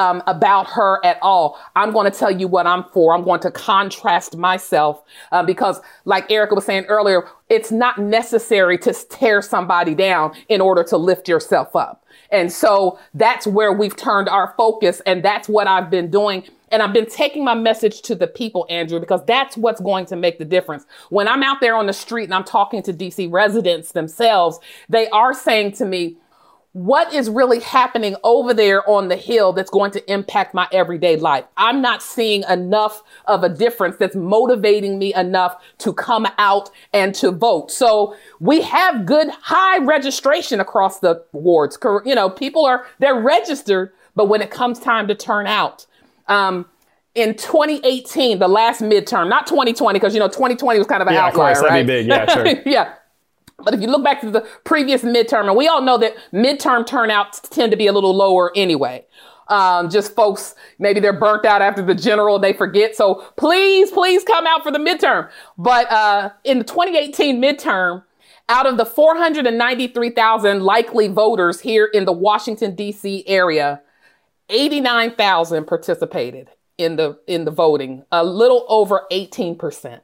um, 0.00 0.22
about 0.26 0.66
her 0.68 1.04
at 1.04 1.18
all. 1.20 1.60
I'm 1.76 1.92
going 1.92 2.10
to 2.10 2.18
tell 2.18 2.30
you 2.30 2.48
what 2.48 2.66
I'm 2.66 2.84
for. 2.84 3.14
I'm 3.14 3.22
going 3.22 3.40
to 3.40 3.50
contrast 3.50 4.34
myself 4.34 5.02
uh, 5.30 5.42
because, 5.42 5.78
like 6.06 6.26
Aarika 6.30 6.54
was 6.54 6.64
saying 6.64 6.86
earlier, 6.86 7.28
it's 7.50 7.70
not 7.70 7.98
necessary 7.98 8.78
to 8.78 8.94
tear 8.94 9.42
somebody 9.42 9.94
down 9.94 10.32
in 10.48 10.62
order 10.62 10.82
to 10.84 10.96
lift 10.96 11.28
yourself 11.28 11.76
up. 11.76 12.06
And 12.30 12.50
so 12.50 12.98
that's 13.12 13.46
where 13.46 13.72
we've 13.74 13.94
turned 13.94 14.30
our 14.30 14.54
focus, 14.56 15.02
and 15.04 15.22
that's 15.22 15.50
what 15.50 15.66
I've 15.66 15.90
been 15.90 16.10
doing. 16.10 16.44
And 16.72 16.82
I've 16.82 16.94
been 16.94 17.10
taking 17.10 17.44
my 17.44 17.54
message 17.54 18.00
to 18.02 18.14
the 18.14 18.26
people, 18.26 18.64
Andrew, 18.70 19.00
because 19.00 19.22
that's 19.26 19.56
what's 19.56 19.82
going 19.82 20.06
to 20.06 20.16
make 20.16 20.38
the 20.38 20.44
difference. 20.46 20.86
When 21.10 21.28
I'm 21.28 21.42
out 21.42 21.60
there 21.60 21.74
on 21.74 21.86
the 21.86 21.92
street 21.92 22.24
and 22.24 22.34
I'm 22.34 22.44
talking 22.44 22.82
to 22.84 22.92
DC 22.92 23.30
residents 23.30 23.92
themselves, 23.92 24.60
they 24.88 25.08
are 25.08 25.34
saying 25.34 25.72
to 25.72 25.84
me, 25.84 26.16
what 26.72 27.12
is 27.12 27.28
really 27.28 27.58
happening 27.58 28.14
over 28.22 28.54
there 28.54 28.88
on 28.88 29.08
the 29.08 29.16
hill 29.16 29.52
that's 29.52 29.70
going 29.70 29.90
to 29.90 30.12
impact 30.12 30.54
my 30.54 30.68
everyday 30.72 31.16
life? 31.16 31.44
I'm 31.56 31.82
not 31.82 32.02
seeing 32.02 32.44
enough 32.48 33.02
of 33.24 33.42
a 33.42 33.48
difference 33.48 33.96
that's 33.96 34.14
motivating 34.14 34.98
me 34.98 35.12
enough 35.14 35.60
to 35.78 35.92
come 35.92 36.28
out 36.38 36.70
and 36.92 37.14
to 37.16 37.32
vote. 37.32 37.72
So 37.72 38.16
we 38.38 38.62
have 38.62 39.04
good 39.04 39.28
high 39.30 39.78
registration 39.78 40.60
across 40.60 41.00
the 41.00 41.24
wards. 41.32 41.76
You 42.04 42.14
know, 42.14 42.30
people 42.30 42.64
are, 42.64 42.86
they're 43.00 43.20
registered, 43.20 43.92
but 44.14 44.28
when 44.28 44.40
it 44.40 44.50
comes 44.50 44.78
time 44.78 45.08
to 45.08 45.14
turn 45.14 45.48
out, 45.48 45.86
um, 46.28 46.66
in 47.16 47.34
2018, 47.34 48.38
the 48.38 48.46
last 48.46 48.80
midterm, 48.80 49.28
not 49.28 49.46
2020, 49.48 49.98
because 49.98 50.14
you 50.14 50.20
know 50.20 50.28
2020 50.28 50.78
was 50.78 50.86
kind 50.86 51.02
of 51.02 51.08
an 51.08 51.14
yeah, 51.14 51.26
outlier, 51.26 51.50
of 51.50 51.58
course, 51.58 51.68
right? 51.68 51.84
That'd 51.84 51.86
be 51.86 51.92
big. 51.92 52.06
Yeah, 52.06 52.32
sure. 52.32 52.62
yeah. 52.72 52.94
But 53.64 53.74
if 53.74 53.80
you 53.80 53.88
look 53.88 54.04
back 54.04 54.20
to 54.22 54.30
the 54.30 54.46
previous 54.64 55.02
midterm, 55.02 55.46
and 55.46 55.56
we 55.56 55.68
all 55.68 55.82
know 55.82 55.98
that 55.98 56.14
midterm 56.32 56.86
turnouts 56.86 57.40
tend 57.40 57.70
to 57.72 57.76
be 57.76 57.86
a 57.86 57.92
little 57.92 58.14
lower 58.14 58.52
anyway. 58.56 59.06
Um, 59.48 59.90
just 59.90 60.14
folks, 60.14 60.54
maybe 60.78 61.00
they're 61.00 61.18
burnt 61.18 61.44
out 61.44 61.60
after 61.60 61.82
the 61.82 61.94
general, 61.94 62.38
they 62.38 62.52
forget. 62.52 62.94
So 62.94 63.26
please, 63.36 63.90
please 63.90 64.22
come 64.22 64.46
out 64.46 64.62
for 64.62 64.70
the 64.70 64.78
midterm. 64.78 65.28
But 65.58 65.90
uh, 65.90 66.30
in 66.44 66.58
the 66.58 66.64
2018 66.64 67.42
midterm, 67.42 68.04
out 68.48 68.66
of 68.66 68.76
the 68.76 68.86
493,000 68.86 70.62
likely 70.62 71.08
voters 71.08 71.60
here 71.60 71.86
in 71.86 72.04
the 72.04 72.12
Washington 72.12 72.74
D.C. 72.74 73.24
area, 73.26 73.80
89,000 74.48 75.66
participated 75.66 76.50
in 76.76 76.96
the 76.96 77.18
in 77.26 77.44
the 77.44 77.50
voting, 77.50 78.04
a 78.10 78.24
little 78.24 78.64
over 78.68 79.06
18%. 79.12 80.00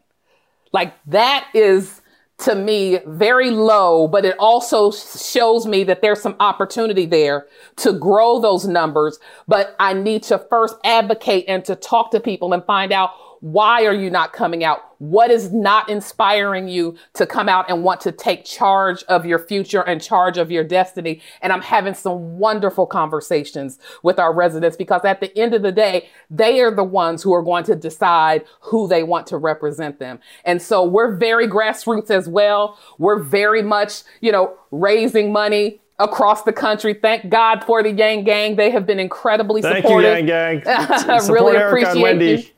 Like 0.73 0.95
that 1.07 1.49
is 1.55 2.03
to 2.39 2.55
me 2.55 2.99
very 3.07 3.51
low, 3.51 4.07
but 4.09 4.25
it 4.25 4.37
also 4.39 4.91
shows 4.91 5.67
me 5.67 5.85
that 5.85 6.03
there's 6.03 6.21
some 6.21 6.37
opportunity 6.39 7.07
there 7.07 7.47
to 7.77 7.93
grow 7.93 8.41
those 8.41 8.67
numbers. 8.67 9.19
But 9.49 9.75
I 9.79 9.95
need 9.95 10.23
to 10.25 10.39
first 10.39 10.77
advocate 10.85 11.47
and 11.49 11.65
to 11.65 11.77
talk 11.77 12.11
to 12.11 12.21
people 12.21 12.53
and 12.53 12.65
find 12.65 12.93
out 12.93 13.11
why 13.47 13.85
are 13.85 13.95
you 13.95 14.11
not 14.11 14.33
coming 14.33 14.65
out? 14.65 14.81
What 14.99 15.31
is 15.31 15.53
not 15.53 15.89
inspiring 15.89 16.67
you 16.67 16.97
to 17.15 17.27
come 17.27 17.49
out 17.49 17.71
and 17.71 17.85
want 17.85 18.01
to 18.01 18.11
take 18.11 18.45
charge 18.45 19.05
of 19.05 19.25
your 19.25 19.39
future 19.39 19.83
and 19.83 20.03
charge 20.03 20.37
of 20.37 20.51
your 20.51 20.65
destiny? 20.65 21.23
And 21.43 21.53
I'm 21.53 21.63
having 21.63 21.95
some 21.95 22.41
wonderful 22.41 22.87
conversations 22.87 23.79
with 24.03 24.19
our 24.19 24.35
residents 24.35 24.77
because 24.77 25.05
at 25.05 25.21
the 25.21 25.37
end 25.39 25.55
of 25.55 25.63
the 25.63 25.71
day, 25.71 26.09
they 26.29 26.59
are 26.59 26.75
the 26.75 26.83
ones 26.83 27.23
who 27.23 27.33
are 27.35 27.43
going 27.43 27.63
to 27.67 27.77
decide 27.77 28.45
who 28.63 28.89
they 28.89 29.05
want 29.05 29.29
to 29.29 29.37
represent 29.37 30.01
them. 30.01 30.19
And 30.45 30.61
so 30.61 30.83
we're 30.83 31.15
very 31.15 31.47
grassroots 31.47 32.11
as 32.11 32.29
well. 32.29 32.77
We're 32.99 33.23
very 33.23 33.63
much, 33.63 34.03
you 34.21 34.33
know, 34.33 34.57
raising 34.73 35.33
money, 35.33 35.81
across 35.99 36.43
the 36.43 36.53
country. 36.53 36.93
Thank 36.93 37.31
God 37.31 37.65
for 37.65 37.83
the 37.83 37.91
Yang 37.91 38.25
Gang. 38.25 38.57
They 38.57 38.71
have 38.71 38.85
been 38.85 39.01
incredibly 39.01 39.63
Thank 39.63 39.87
supportive. 39.87 40.11
Thank 40.11 40.29
you, 40.29 40.35
Yang 40.35 40.61
Gang. 40.61 41.11
I 41.11 41.27
really 41.29 41.57
appreciate 41.57 42.45
you 42.45 42.56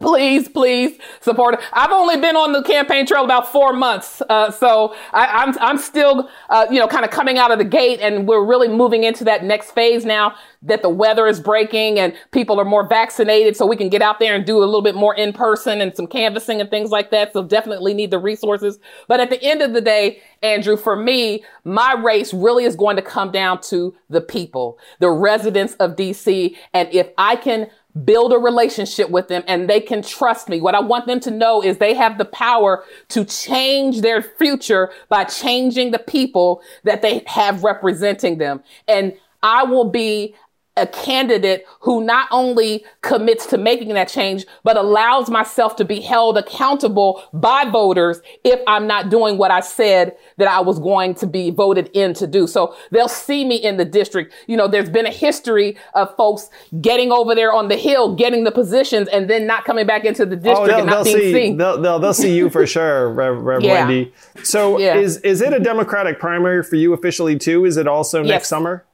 please, 0.00 0.48
please 0.48 0.98
support. 1.20 1.60
I've 1.72 1.90
only 1.90 2.16
been 2.20 2.36
on 2.36 2.52
the 2.52 2.62
campaign 2.62 3.06
trail 3.06 3.24
about 3.24 3.50
four 3.50 3.72
months, 3.72 4.22
uh, 4.28 4.50
so 4.50 4.94
I, 5.12 5.42
am 5.42 5.48
I'm, 5.50 5.58
I'm 5.60 5.78
still, 5.78 6.28
uh, 6.50 6.66
you 6.70 6.78
know, 6.78 6.88
kind 6.88 7.04
of 7.04 7.10
coming 7.10 7.38
out 7.38 7.50
of 7.50 7.58
the 7.58 7.64
gate, 7.64 8.00
and 8.00 8.26
we're 8.26 8.44
really 8.44 8.68
moving 8.68 9.04
into 9.04 9.24
that 9.24 9.44
next 9.44 9.72
phase 9.72 10.04
now 10.04 10.34
that 10.62 10.82
the 10.82 10.88
weather 10.88 11.26
is 11.26 11.38
breaking 11.38 11.98
and 11.98 12.12
people 12.32 12.60
are 12.60 12.64
more 12.64 12.86
vaccinated, 12.86 13.56
so 13.56 13.66
we 13.66 13.76
can 13.76 13.88
get 13.88 14.02
out 14.02 14.18
there 14.18 14.34
and 14.34 14.44
do 14.44 14.58
a 14.58 14.66
little 14.66 14.82
bit 14.82 14.94
more 14.94 15.14
in 15.14 15.32
person 15.32 15.80
and 15.80 15.94
some 15.96 16.06
canvassing 16.06 16.60
and 16.60 16.70
things 16.70 16.90
like 16.90 17.10
that. 17.10 17.32
So 17.32 17.42
definitely 17.42 17.94
need 17.94 18.10
the 18.10 18.18
resources. 18.18 18.78
But 19.08 19.20
at 19.20 19.30
the 19.30 19.42
end 19.42 19.62
of 19.62 19.72
the 19.72 19.80
day, 19.80 20.20
Andrew, 20.42 20.76
for 20.76 20.96
me, 20.96 21.44
my 21.64 21.94
race 21.94 22.34
really 22.34 22.64
is 22.64 22.76
going 22.76 22.96
to 22.96 23.02
come 23.02 23.30
down 23.30 23.60
to 23.62 23.94
the 24.10 24.20
people, 24.20 24.78
the 24.98 25.10
residents 25.10 25.74
of 25.74 25.96
DC, 25.96 26.56
and 26.72 26.92
if 26.92 27.08
I 27.16 27.36
can 27.36 27.68
build 28.04 28.32
a 28.32 28.38
relationship 28.38 29.10
with 29.10 29.28
them 29.28 29.42
and 29.46 29.68
they 29.70 29.80
can 29.80 30.02
trust 30.02 30.48
me. 30.48 30.60
What 30.60 30.74
I 30.74 30.80
want 30.80 31.06
them 31.06 31.20
to 31.20 31.30
know 31.30 31.62
is 31.62 31.78
they 31.78 31.94
have 31.94 32.18
the 32.18 32.24
power 32.24 32.84
to 33.08 33.24
change 33.24 34.00
their 34.00 34.22
future 34.22 34.90
by 35.08 35.24
changing 35.24 35.92
the 35.92 35.98
people 35.98 36.62
that 36.84 37.02
they 37.02 37.22
have 37.26 37.64
representing 37.64 38.38
them. 38.38 38.62
And 38.86 39.14
I 39.42 39.64
will 39.64 39.88
be 39.88 40.34
a 40.76 40.86
candidate 40.86 41.64
who 41.80 42.04
not 42.04 42.28
only 42.30 42.84
commits 43.00 43.46
to 43.46 43.58
making 43.58 43.94
that 43.94 44.08
change, 44.08 44.44
but 44.62 44.76
allows 44.76 45.30
myself 45.30 45.76
to 45.76 45.84
be 45.84 46.00
held 46.00 46.36
accountable 46.36 47.22
by 47.32 47.64
voters 47.64 48.20
if 48.44 48.60
I'm 48.66 48.86
not 48.86 49.08
doing 49.08 49.38
what 49.38 49.50
I 49.50 49.60
said 49.60 50.16
that 50.36 50.48
I 50.48 50.60
was 50.60 50.78
going 50.78 51.14
to 51.16 51.26
be 51.26 51.50
voted 51.50 51.90
in 51.94 52.14
to 52.14 52.26
do. 52.26 52.46
So 52.46 52.76
they'll 52.90 53.08
see 53.08 53.44
me 53.44 53.56
in 53.56 53.76
the 53.76 53.84
district. 53.84 54.34
You 54.46 54.56
know, 54.56 54.68
there's 54.68 54.90
been 54.90 55.06
a 55.06 55.10
history 55.10 55.76
of 55.94 56.14
folks 56.16 56.50
getting 56.80 57.10
over 57.10 57.34
there 57.34 57.52
on 57.52 57.68
the 57.68 57.76
hill, 57.76 58.14
getting 58.14 58.44
the 58.44 58.52
positions, 58.52 59.08
and 59.08 59.30
then 59.30 59.46
not 59.46 59.64
coming 59.64 59.86
back 59.86 60.04
into 60.04 60.26
the 60.26 60.36
oh, 60.36 60.40
district 60.40 60.72
oh, 60.72 60.78
and 60.78 60.86
not 60.86 61.04
being 61.04 61.16
see, 61.16 61.32
seen. 61.32 61.56
They'll, 61.56 61.80
they'll, 61.80 61.98
they'll, 61.98 62.14
see 62.14 62.36
you 62.36 62.50
for 62.50 62.66
sure, 62.66 63.10
Rev, 63.10 63.38
Rev 63.38 63.62
yeah. 63.62 63.86
Wendy. 63.86 64.12
So 64.42 64.78
yeah. 64.78 64.96
is, 64.96 65.18
is 65.18 65.40
it 65.40 65.52
a 65.52 65.60
Democratic 65.60 66.18
primary 66.18 66.62
for 66.62 66.76
you 66.76 66.92
officially 66.92 67.38
too? 67.38 67.64
Is 67.64 67.76
it 67.76 67.86
also 67.86 68.22
yes. 68.22 68.28
next 68.28 68.48
summer? 68.48 68.84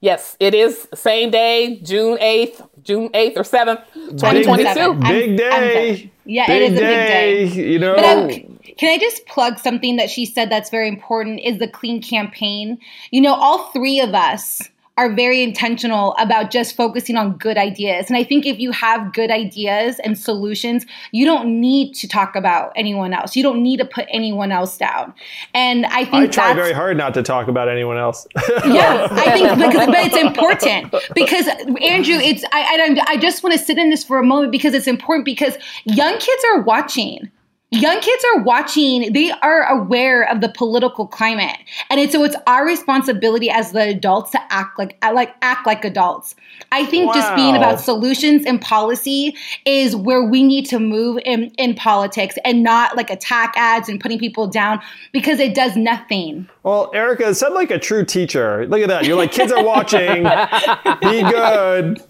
Yes, 0.00 0.36
it 0.38 0.54
is 0.54 0.86
same 0.94 1.30
day, 1.30 1.80
June 1.82 2.18
8th, 2.18 2.68
June 2.82 3.08
8th 3.10 3.36
or 3.36 3.42
7th, 3.42 3.82
2022. 3.94 4.94
Big, 4.94 5.00
big 5.00 5.36
day. 5.36 6.10
yeah, 6.24 6.46
big 6.46 6.62
it 6.62 6.72
is 6.72 6.78
day, 6.78 6.84
a 6.84 7.46
big 7.46 7.54
day. 7.54 7.62
You 7.72 7.78
know. 7.78 7.96
But 7.96 8.76
can 8.76 8.90
I 8.90 8.98
just 8.98 9.26
plug 9.26 9.58
something 9.58 9.96
that 9.96 10.10
she 10.10 10.26
said 10.26 10.50
that's 10.50 10.70
very 10.70 10.88
important 10.88 11.40
is 11.40 11.58
the 11.58 11.68
clean 11.68 12.02
campaign. 12.02 12.78
You 13.10 13.22
know, 13.22 13.34
all 13.34 13.70
three 13.70 14.00
of 14.00 14.14
us 14.14 14.62
are 14.96 15.12
very 15.12 15.42
intentional 15.42 16.14
about 16.14 16.50
just 16.50 16.74
focusing 16.74 17.16
on 17.16 17.36
good 17.36 17.58
ideas. 17.58 18.06
And 18.08 18.16
I 18.16 18.24
think 18.24 18.46
if 18.46 18.58
you 18.58 18.70
have 18.72 19.12
good 19.12 19.30
ideas 19.30 19.98
and 20.00 20.18
solutions, 20.18 20.86
you 21.12 21.26
don't 21.26 21.60
need 21.60 21.94
to 21.96 22.08
talk 22.08 22.34
about 22.34 22.72
anyone 22.76 23.12
else. 23.12 23.36
You 23.36 23.42
don't 23.42 23.62
need 23.62 23.76
to 23.78 23.84
put 23.84 24.06
anyone 24.10 24.52
else 24.52 24.78
down. 24.78 25.12
And 25.52 25.84
I 25.86 26.06
think 26.06 26.14
I 26.14 26.26
try 26.28 26.54
very 26.54 26.72
hard 26.72 26.96
not 26.96 27.12
to 27.14 27.22
talk 27.22 27.48
about 27.48 27.68
anyone 27.68 27.98
else. 27.98 28.26
yeah, 28.66 29.06
I 29.10 29.32
think 29.32 29.70
because 29.70 29.86
but 29.86 30.06
it's 30.06 30.16
important 30.16 30.94
because 31.14 31.46
Andrew, 31.82 32.16
it's 32.16 32.44
I 32.52 32.96
I, 33.06 33.12
I 33.12 33.16
just 33.18 33.42
want 33.42 33.52
to 33.52 33.62
sit 33.62 33.76
in 33.76 33.90
this 33.90 34.02
for 34.02 34.18
a 34.18 34.24
moment 34.24 34.50
because 34.50 34.72
it's 34.72 34.86
important 34.86 35.26
because 35.26 35.58
young 35.84 36.18
kids 36.18 36.44
are 36.52 36.62
watching 36.62 37.30
young 37.72 38.00
kids 38.00 38.24
are 38.32 38.42
watching 38.42 39.12
they 39.12 39.32
are 39.42 39.62
aware 39.64 40.22
of 40.30 40.40
the 40.40 40.48
political 40.48 41.06
climate. 41.06 41.56
And 41.90 42.00
it's 42.00 42.12
so 42.12 42.22
it's 42.22 42.36
our 42.46 42.64
responsibility 42.64 43.50
as 43.50 43.72
the 43.72 43.88
adults 43.88 44.30
to 44.32 44.40
act 44.50 44.78
like 44.78 44.96
like 45.02 45.34
act 45.42 45.66
like 45.66 45.84
adults. 45.84 46.36
I 46.70 46.86
think 46.86 47.08
wow. 47.08 47.14
just 47.14 47.34
being 47.34 47.56
about 47.56 47.80
solutions 47.80 48.44
and 48.46 48.60
policy 48.60 49.36
is 49.64 49.96
where 49.96 50.22
we 50.22 50.42
need 50.42 50.66
to 50.66 50.78
move 50.78 51.18
in 51.24 51.50
in 51.58 51.74
politics 51.74 52.36
and 52.44 52.62
not 52.62 52.96
like 52.96 53.10
attack 53.10 53.54
ads 53.56 53.88
and 53.88 54.00
putting 54.00 54.18
people 54.18 54.46
down 54.46 54.80
because 55.12 55.40
it 55.40 55.54
does 55.54 55.76
nothing. 55.76 56.48
Well 56.62 56.92
Aarika 56.92 57.34
said 57.34 57.48
like 57.48 57.72
a 57.72 57.80
true 57.80 58.04
teacher. 58.04 58.66
Look 58.68 58.80
at 58.80 58.88
that. 58.88 59.06
You're 59.06 59.16
like 59.16 59.32
kids 59.32 59.50
are 59.50 59.64
watching. 59.64 60.22
Be 61.00 61.22
good. 61.22 62.00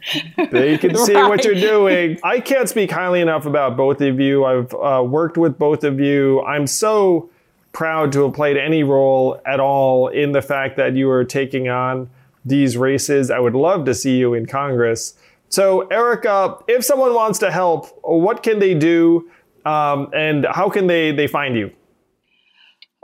They 0.51 0.77
can 0.77 0.97
see 0.97 1.15
right. 1.15 1.29
what 1.29 1.45
you're 1.45 1.55
doing. 1.55 2.19
I 2.23 2.41
can't 2.41 2.69
speak 2.69 2.91
highly 2.91 3.23
enough 3.23 3.47
about 3.47 3.77
both 3.77 4.03
of 4.03 4.21
you. 4.21 4.45
I've 4.45 4.75
uh, 4.75 5.03
worked 5.03 5.39
with 5.39 5.46
with 5.47 5.59
both 5.59 5.85
of 5.85 6.01
you. 6.01 6.43
I'm 6.43 6.67
so 6.67 7.31
proud 7.73 8.11
to 8.13 8.25
have 8.25 8.35
played 8.35 8.57
any 8.57 8.83
role 8.83 9.41
at 9.47 9.61
all 9.61 10.09
in 10.09 10.33
the 10.33 10.43
fact 10.43 10.77
that 10.77 10.97
you 10.97 11.09
are 11.09 11.25
taking 11.25 11.69
on 11.69 12.11
these 12.45 12.77
races. 12.77 13.31
I 13.31 13.39
would 13.39 13.55
love 13.55 13.85
to 13.85 13.95
see 13.95 14.17
you 14.17 14.35
in 14.35 14.47
Congress. 14.47 15.15
So, 15.49 15.87
Aarika, 15.93 16.63
if 16.67 16.85
someone 16.85 17.15
wants 17.15 17.39
to 17.41 17.53
help, 17.53 17.87
what 18.03 18.43
can 18.43 18.59
they 18.59 18.75
do 18.75 19.31
um, 19.65 20.11
and 20.13 20.47
how 20.51 20.69
can 20.69 20.89
they, 20.89 21.13
they 21.13 21.29
find 21.29 21.57
you? 21.57 21.71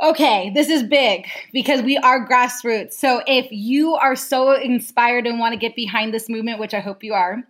Okay, 0.03 0.51
this 0.53 0.69
is 0.69 0.83
big 0.83 1.29
because 1.53 1.83
we 1.83 1.97
are 1.99 2.27
grassroots. 2.27 2.95
So, 2.95 3.23
if 3.29 3.47
you 3.53 3.95
are 3.95 4.17
so 4.17 4.53
inspired 4.53 5.29
and 5.29 5.39
want 5.39 5.53
to 5.53 5.59
get 5.59 5.77
behind 5.77 6.13
this 6.13 6.29
movement, 6.29 6.59
which 6.59 6.75
I 6.75 6.81
hope 6.81 7.05
you 7.05 7.15
are, 7.15 7.45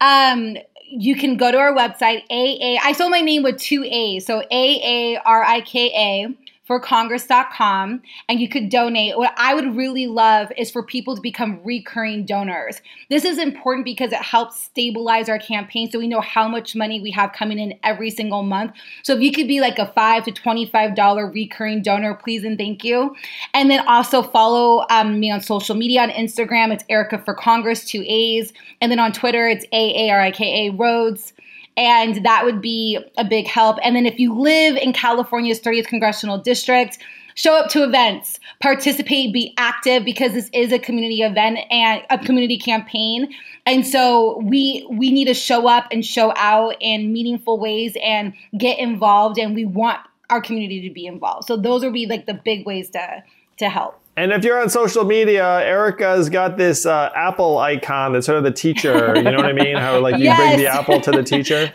um, 0.00 0.56
you 1.00 1.16
can 1.16 1.36
go 1.36 1.50
to 1.50 1.58
our 1.58 1.74
website, 1.74 2.22
AA. 2.30 2.78
I 2.82 2.92
my 3.08 3.20
name 3.20 3.42
with 3.42 3.58
two 3.58 3.84
A's. 3.84 4.26
So 4.26 4.40
A 4.50 5.14
A 5.14 5.20
R 5.24 5.42
I 5.42 5.60
K 5.60 5.88
A 5.88 6.34
for 6.64 6.80
congress.com 6.80 8.00
and 8.28 8.40
you 8.40 8.48
could 8.48 8.70
donate. 8.70 9.18
What 9.18 9.34
I 9.36 9.54
would 9.54 9.76
really 9.76 10.06
love 10.06 10.50
is 10.56 10.70
for 10.70 10.82
people 10.82 11.14
to 11.14 11.20
become 11.20 11.60
recurring 11.62 12.24
donors. 12.24 12.80
This 13.10 13.24
is 13.24 13.38
important 13.38 13.84
because 13.84 14.12
it 14.12 14.22
helps 14.22 14.62
stabilize 14.62 15.28
our 15.28 15.38
campaign 15.38 15.90
so 15.90 15.98
we 15.98 16.08
know 16.08 16.22
how 16.22 16.48
much 16.48 16.74
money 16.74 17.00
we 17.00 17.10
have 17.10 17.32
coming 17.32 17.58
in 17.58 17.78
every 17.82 18.10
single 18.10 18.42
month. 18.42 18.72
So 19.02 19.14
if 19.14 19.20
you 19.20 19.30
could 19.30 19.46
be 19.46 19.60
like 19.60 19.78
a 19.78 19.86
5 19.86 20.24
to 20.24 20.32
$25 20.32 21.34
recurring 21.34 21.82
donor, 21.82 22.14
please 22.14 22.44
and 22.44 22.56
thank 22.56 22.82
you. 22.82 23.14
And 23.52 23.70
then 23.70 23.86
also 23.86 24.22
follow 24.22 24.86
um, 24.88 25.20
me 25.20 25.30
on 25.30 25.42
social 25.42 25.74
media 25.74 26.00
on 26.00 26.10
Instagram, 26.10 26.72
it's 26.72 26.84
Aarika 26.84 27.22
for 27.24 27.34
Congress, 27.34 27.84
two 27.84 28.02
A's. 28.06 28.54
And 28.80 28.90
then 28.90 28.98
on 28.98 29.12
Twitter, 29.12 29.46
it's 29.46 29.66
A 29.72 30.08
A 30.08 30.10
R 30.10 30.20
I 30.20 30.30
K 30.30 30.68
A 30.68 30.72
Rhodes 30.72 31.34
and 31.76 32.24
that 32.24 32.44
would 32.44 32.60
be 32.60 32.98
a 33.16 33.24
big 33.24 33.46
help. 33.46 33.78
And 33.82 33.96
then 33.96 34.06
if 34.06 34.18
you 34.18 34.34
live 34.38 34.76
in 34.76 34.92
California's 34.92 35.60
30th 35.60 35.86
congressional 35.86 36.38
district, 36.38 36.98
show 37.34 37.54
up 37.54 37.68
to 37.70 37.82
events, 37.82 38.38
participate, 38.60 39.32
be 39.32 39.54
active 39.56 40.04
because 40.04 40.32
this 40.32 40.48
is 40.52 40.72
a 40.72 40.78
community 40.78 41.22
event 41.22 41.58
and 41.70 42.02
a 42.10 42.18
community 42.18 42.58
campaign. 42.58 43.32
And 43.66 43.86
so 43.86 44.38
we 44.38 44.86
we 44.90 45.10
need 45.10 45.26
to 45.26 45.34
show 45.34 45.68
up 45.68 45.86
and 45.90 46.04
show 46.04 46.32
out 46.36 46.76
in 46.80 47.12
meaningful 47.12 47.58
ways 47.58 47.96
and 48.02 48.34
get 48.56 48.78
involved 48.78 49.38
and 49.38 49.54
we 49.54 49.64
want 49.64 50.00
our 50.30 50.40
community 50.40 50.86
to 50.88 50.94
be 50.94 51.06
involved. 51.06 51.46
So 51.46 51.56
those 51.56 51.82
would 51.82 51.92
be 51.92 52.06
like 52.06 52.26
the 52.26 52.34
big 52.34 52.66
ways 52.66 52.90
to 52.90 53.22
to 53.58 53.68
help. 53.68 54.00
And 54.16 54.32
if 54.32 54.44
you're 54.44 54.60
on 54.60 54.70
social 54.70 55.04
media, 55.04 55.42
Aarika's 55.42 56.28
got 56.28 56.56
this 56.56 56.86
uh, 56.86 57.10
apple 57.16 57.58
icon 57.58 58.12
that's 58.12 58.26
sort 58.26 58.38
of 58.38 58.44
the 58.44 58.52
teacher. 58.52 59.12
You 59.16 59.22
know 59.22 59.36
what 59.36 59.46
I 59.46 59.52
mean? 59.52 59.76
How 59.76 59.98
like 59.98 60.18
you 60.18 60.24
yes. 60.24 60.38
bring 60.38 60.58
the 60.58 60.66
apple 60.68 61.00
to 61.00 61.10
the 61.10 61.22
teacher. 61.24 61.72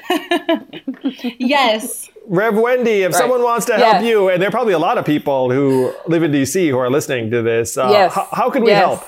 yes. 1.38 2.10
Rev 2.28 2.56
Wendy, 2.56 3.02
if 3.02 3.12
right. 3.12 3.18
someone 3.18 3.44
wants 3.44 3.66
to 3.66 3.74
help 3.74 3.96
yes. 3.96 4.04
you, 4.06 4.30
and 4.30 4.42
there 4.42 4.48
are 4.48 4.52
probably 4.52 4.74
a 4.74 4.80
lot 4.80 4.98
of 4.98 5.06
people 5.06 5.52
who 5.52 5.94
live 6.08 6.24
in 6.24 6.32
DC 6.32 6.70
who 6.70 6.78
are 6.78 6.90
listening 6.90 7.32
to 7.32 7.42
this, 7.42 7.78
uh, 7.78 7.90
yes. 7.92 8.16
h- 8.16 8.28
how 8.32 8.50
can 8.50 8.64
we 8.64 8.70
yes. 8.70 8.80
help? 8.80 9.04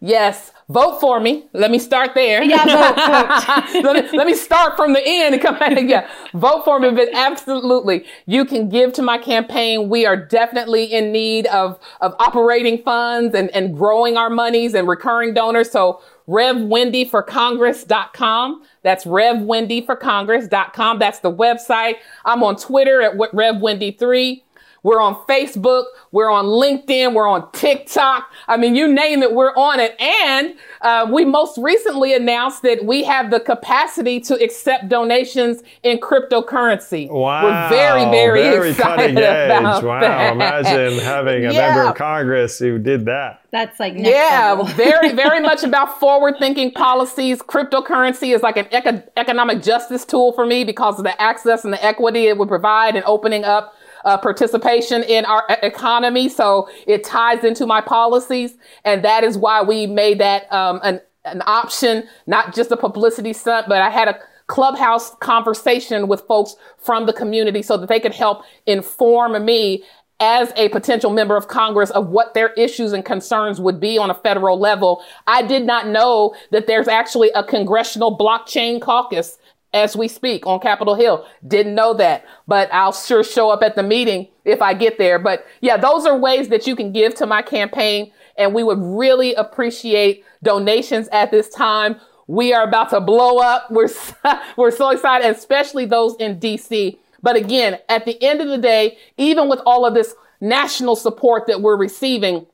Yes 0.00 0.52
vote 0.68 1.00
for 1.00 1.20
me. 1.20 1.46
Let 1.52 1.70
me 1.70 1.78
start 1.78 2.14
there. 2.14 2.42
Yeah, 2.42 2.64
vote, 2.64 2.96
vote. 2.96 3.74
let, 3.84 4.04
me, 4.04 4.10
let 4.18 4.26
me 4.26 4.34
start 4.34 4.76
from 4.76 4.92
the 4.92 5.00
end 5.04 5.34
and 5.34 5.42
come 5.42 5.58
back. 5.58 5.76
Yeah, 5.86 6.08
vote 6.34 6.64
for 6.64 6.80
me. 6.80 6.90
But 6.90 7.10
absolutely, 7.12 8.04
you 8.24 8.44
can 8.44 8.68
give 8.68 8.92
to 8.94 9.02
my 9.02 9.18
campaign. 9.18 9.88
We 9.88 10.04
are 10.06 10.16
definitely 10.16 10.84
in 10.84 11.12
need 11.12 11.46
of, 11.46 11.78
of 12.00 12.16
operating 12.18 12.82
funds 12.82 13.32
and, 13.34 13.50
and 13.50 13.76
growing 13.76 14.16
our 14.16 14.30
monies 14.30 14.74
and 14.74 14.88
recurring 14.88 15.34
donors. 15.34 15.70
So 15.70 16.00
RevWendyForCongress.com. 16.28 18.62
That's 18.82 19.04
RevWendyForCongress.com. 19.04 20.98
That's 20.98 21.20
the 21.20 21.32
website. 21.32 21.94
I'm 22.24 22.42
on 22.42 22.56
Twitter 22.56 23.00
at 23.02 23.16
RevWendy3. 23.16 24.42
We're 24.86 25.00
on 25.00 25.16
Facebook. 25.26 25.86
We're 26.12 26.30
on 26.30 26.44
LinkedIn. 26.44 27.12
We're 27.12 27.26
on 27.26 27.50
TikTok. 27.50 28.30
I 28.46 28.56
mean, 28.56 28.76
you 28.76 28.86
name 28.86 29.20
it, 29.20 29.32
we're 29.32 29.52
on 29.56 29.80
it. 29.80 30.00
And 30.00 30.54
uh, 30.80 31.08
we 31.12 31.24
most 31.24 31.58
recently 31.58 32.14
announced 32.14 32.62
that 32.62 32.84
we 32.84 33.02
have 33.02 33.32
the 33.32 33.40
capacity 33.40 34.20
to 34.20 34.34
accept 34.40 34.88
donations 34.88 35.64
in 35.82 35.98
cryptocurrency. 35.98 37.10
Wow. 37.10 37.42
We're 37.42 37.68
very, 37.68 38.04
very, 38.04 38.42
very 38.42 38.70
excited 38.70 39.18
about 39.18 39.82
wow. 39.82 39.98
that. 39.98 40.32
Imagine 40.34 41.00
having 41.00 41.46
a 41.46 41.52
yeah. 41.52 41.74
member 41.74 41.90
of 41.90 41.96
Congress 41.96 42.56
who 42.60 42.78
did 42.78 43.06
that. 43.06 43.40
That's 43.50 43.80
like 43.80 43.94
yeah, 43.96 44.62
very, 44.74 45.12
very 45.14 45.40
much 45.40 45.64
about 45.64 45.98
forward-thinking 45.98 46.72
policies. 46.72 47.42
Cryptocurrency 47.42 48.32
is 48.32 48.42
like 48.42 48.56
an 48.56 48.68
eco- 48.70 49.02
economic 49.16 49.64
justice 49.64 50.04
tool 50.04 50.32
for 50.32 50.46
me 50.46 50.62
because 50.62 50.98
of 50.98 51.04
the 51.04 51.20
access 51.20 51.64
and 51.64 51.72
the 51.72 51.84
equity 51.84 52.26
it 52.26 52.38
would 52.38 52.48
provide 52.48 52.94
and 52.94 53.04
opening 53.04 53.42
up 53.42 53.74
uh, 54.06 54.16
participation 54.16 55.02
in 55.02 55.24
our 55.26 55.44
economy. 55.62 56.28
So 56.28 56.70
it 56.86 57.04
ties 57.04 57.44
into 57.44 57.66
my 57.66 57.80
policies. 57.80 58.56
And 58.84 59.04
that 59.04 59.24
is 59.24 59.36
why 59.36 59.62
we 59.62 59.86
made 59.86 60.20
that 60.20 60.50
um, 60.52 60.80
an, 60.82 61.00
an 61.24 61.42
option, 61.44 62.04
not 62.26 62.54
just 62.54 62.70
a 62.70 62.76
publicity 62.76 63.32
stunt, 63.32 63.68
but 63.68 63.82
I 63.82 63.90
had 63.90 64.08
a 64.08 64.18
clubhouse 64.46 65.14
conversation 65.16 66.06
with 66.06 66.20
folks 66.22 66.54
from 66.78 67.06
the 67.06 67.12
community 67.12 67.62
so 67.62 67.76
that 67.76 67.88
they 67.88 67.98
could 67.98 68.14
help 68.14 68.44
inform 68.64 69.44
me 69.44 69.82
as 70.20 70.52
a 70.56 70.68
potential 70.70 71.10
member 71.10 71.36
of 71.36 71.48
Congress 71.48 71.90
of 71.90 72.08
what 72.08 72.32
their 72.32 72.52
issues 72.54 72.92
and 72.92 73.04
concerns 73.04 73.60
would 73.60 73.80
be 73.80 73.98
on 73.98 74.08
a 74.08 74.14
federal 74.14 74.58
level. 74.58 75.02
I 75.26 75.42
did 75.42 75.66
not 75.66 75.88
know 75.88 76.34
that 76.52 76.68
there's 76.68 76.88
actually 76.88 77.30
a 77.34 77.42
congressional 77.42 78.16
blockchain 78.16 78.80
caucus 78.80 79.36
as 79.76 79.94
we 79.94 80.08
speak 80.08 80.46
on 80.46 80.58
Capitol 80.58 80.94
Hill. 80.94 81.26
Didn't 81.46 81.74
know 81.74 81.92
that, 81.94 82.24
but 82.48 82.72
I'll 82.72 82.92
sure 82.92 83.22
show 83.22 83.50
up 83.50 83.62
at 83.62 83.76
the 83.76 83.82
meeting 83.82 84.28
if 84.44 84.62
I 84.62 84.72
get 84.72 84.96
there. 84.96 85.18
But 85.18 85.46
yeah, 85.60 85.76
those 85.76 86.06
are 86.06 86.16
ways 86.16 86.48
that 86.48 86.66
you 86.66 86.74
can 86.74 86.92
give 86.92 87.14
to 87.16 87.26
my 87.26 87.42
campaign. 87.42 88.10
And 88.38 88.54
we 88.54 88.62
would 88.62 88.78
really 88.80 89.34
appreciate 89.34 90.24
donations 90.42 91.08
at 91.08 91.30
this 91.30 91.48
time. 91.50 92.00
We 92.26 92.52
are 92.52 92.64
about 92.64 92.90
to 92.90 93.00
blow 93.00 93.38
up. 93.38 93.70
We're, 93.70 93.88
we're 94.56 94.70
so 94.70 94.90
excited, 94.90 95.30
especially 95.30 95.84
those 95.84 96.16
in 96.16 96.40
DC. 96.40 96.98
But 97.22 97.36
again, 97.36 97.78
at 97.88 98.04
the 98.04 98.20
end 98.22 98.40
of 98.40 98.48
the 98.48 98.58
day, 98.58 98.98
even 99.18 99.48
with 99.48 99.60
all 99.66 99.84
of 99.84 99.94
this 99.94 100.14
national 100.40 100.96
support 100.96 101.46
that 101.46 101.60
we're 101.60 101.76
receiving, 101.76 102.46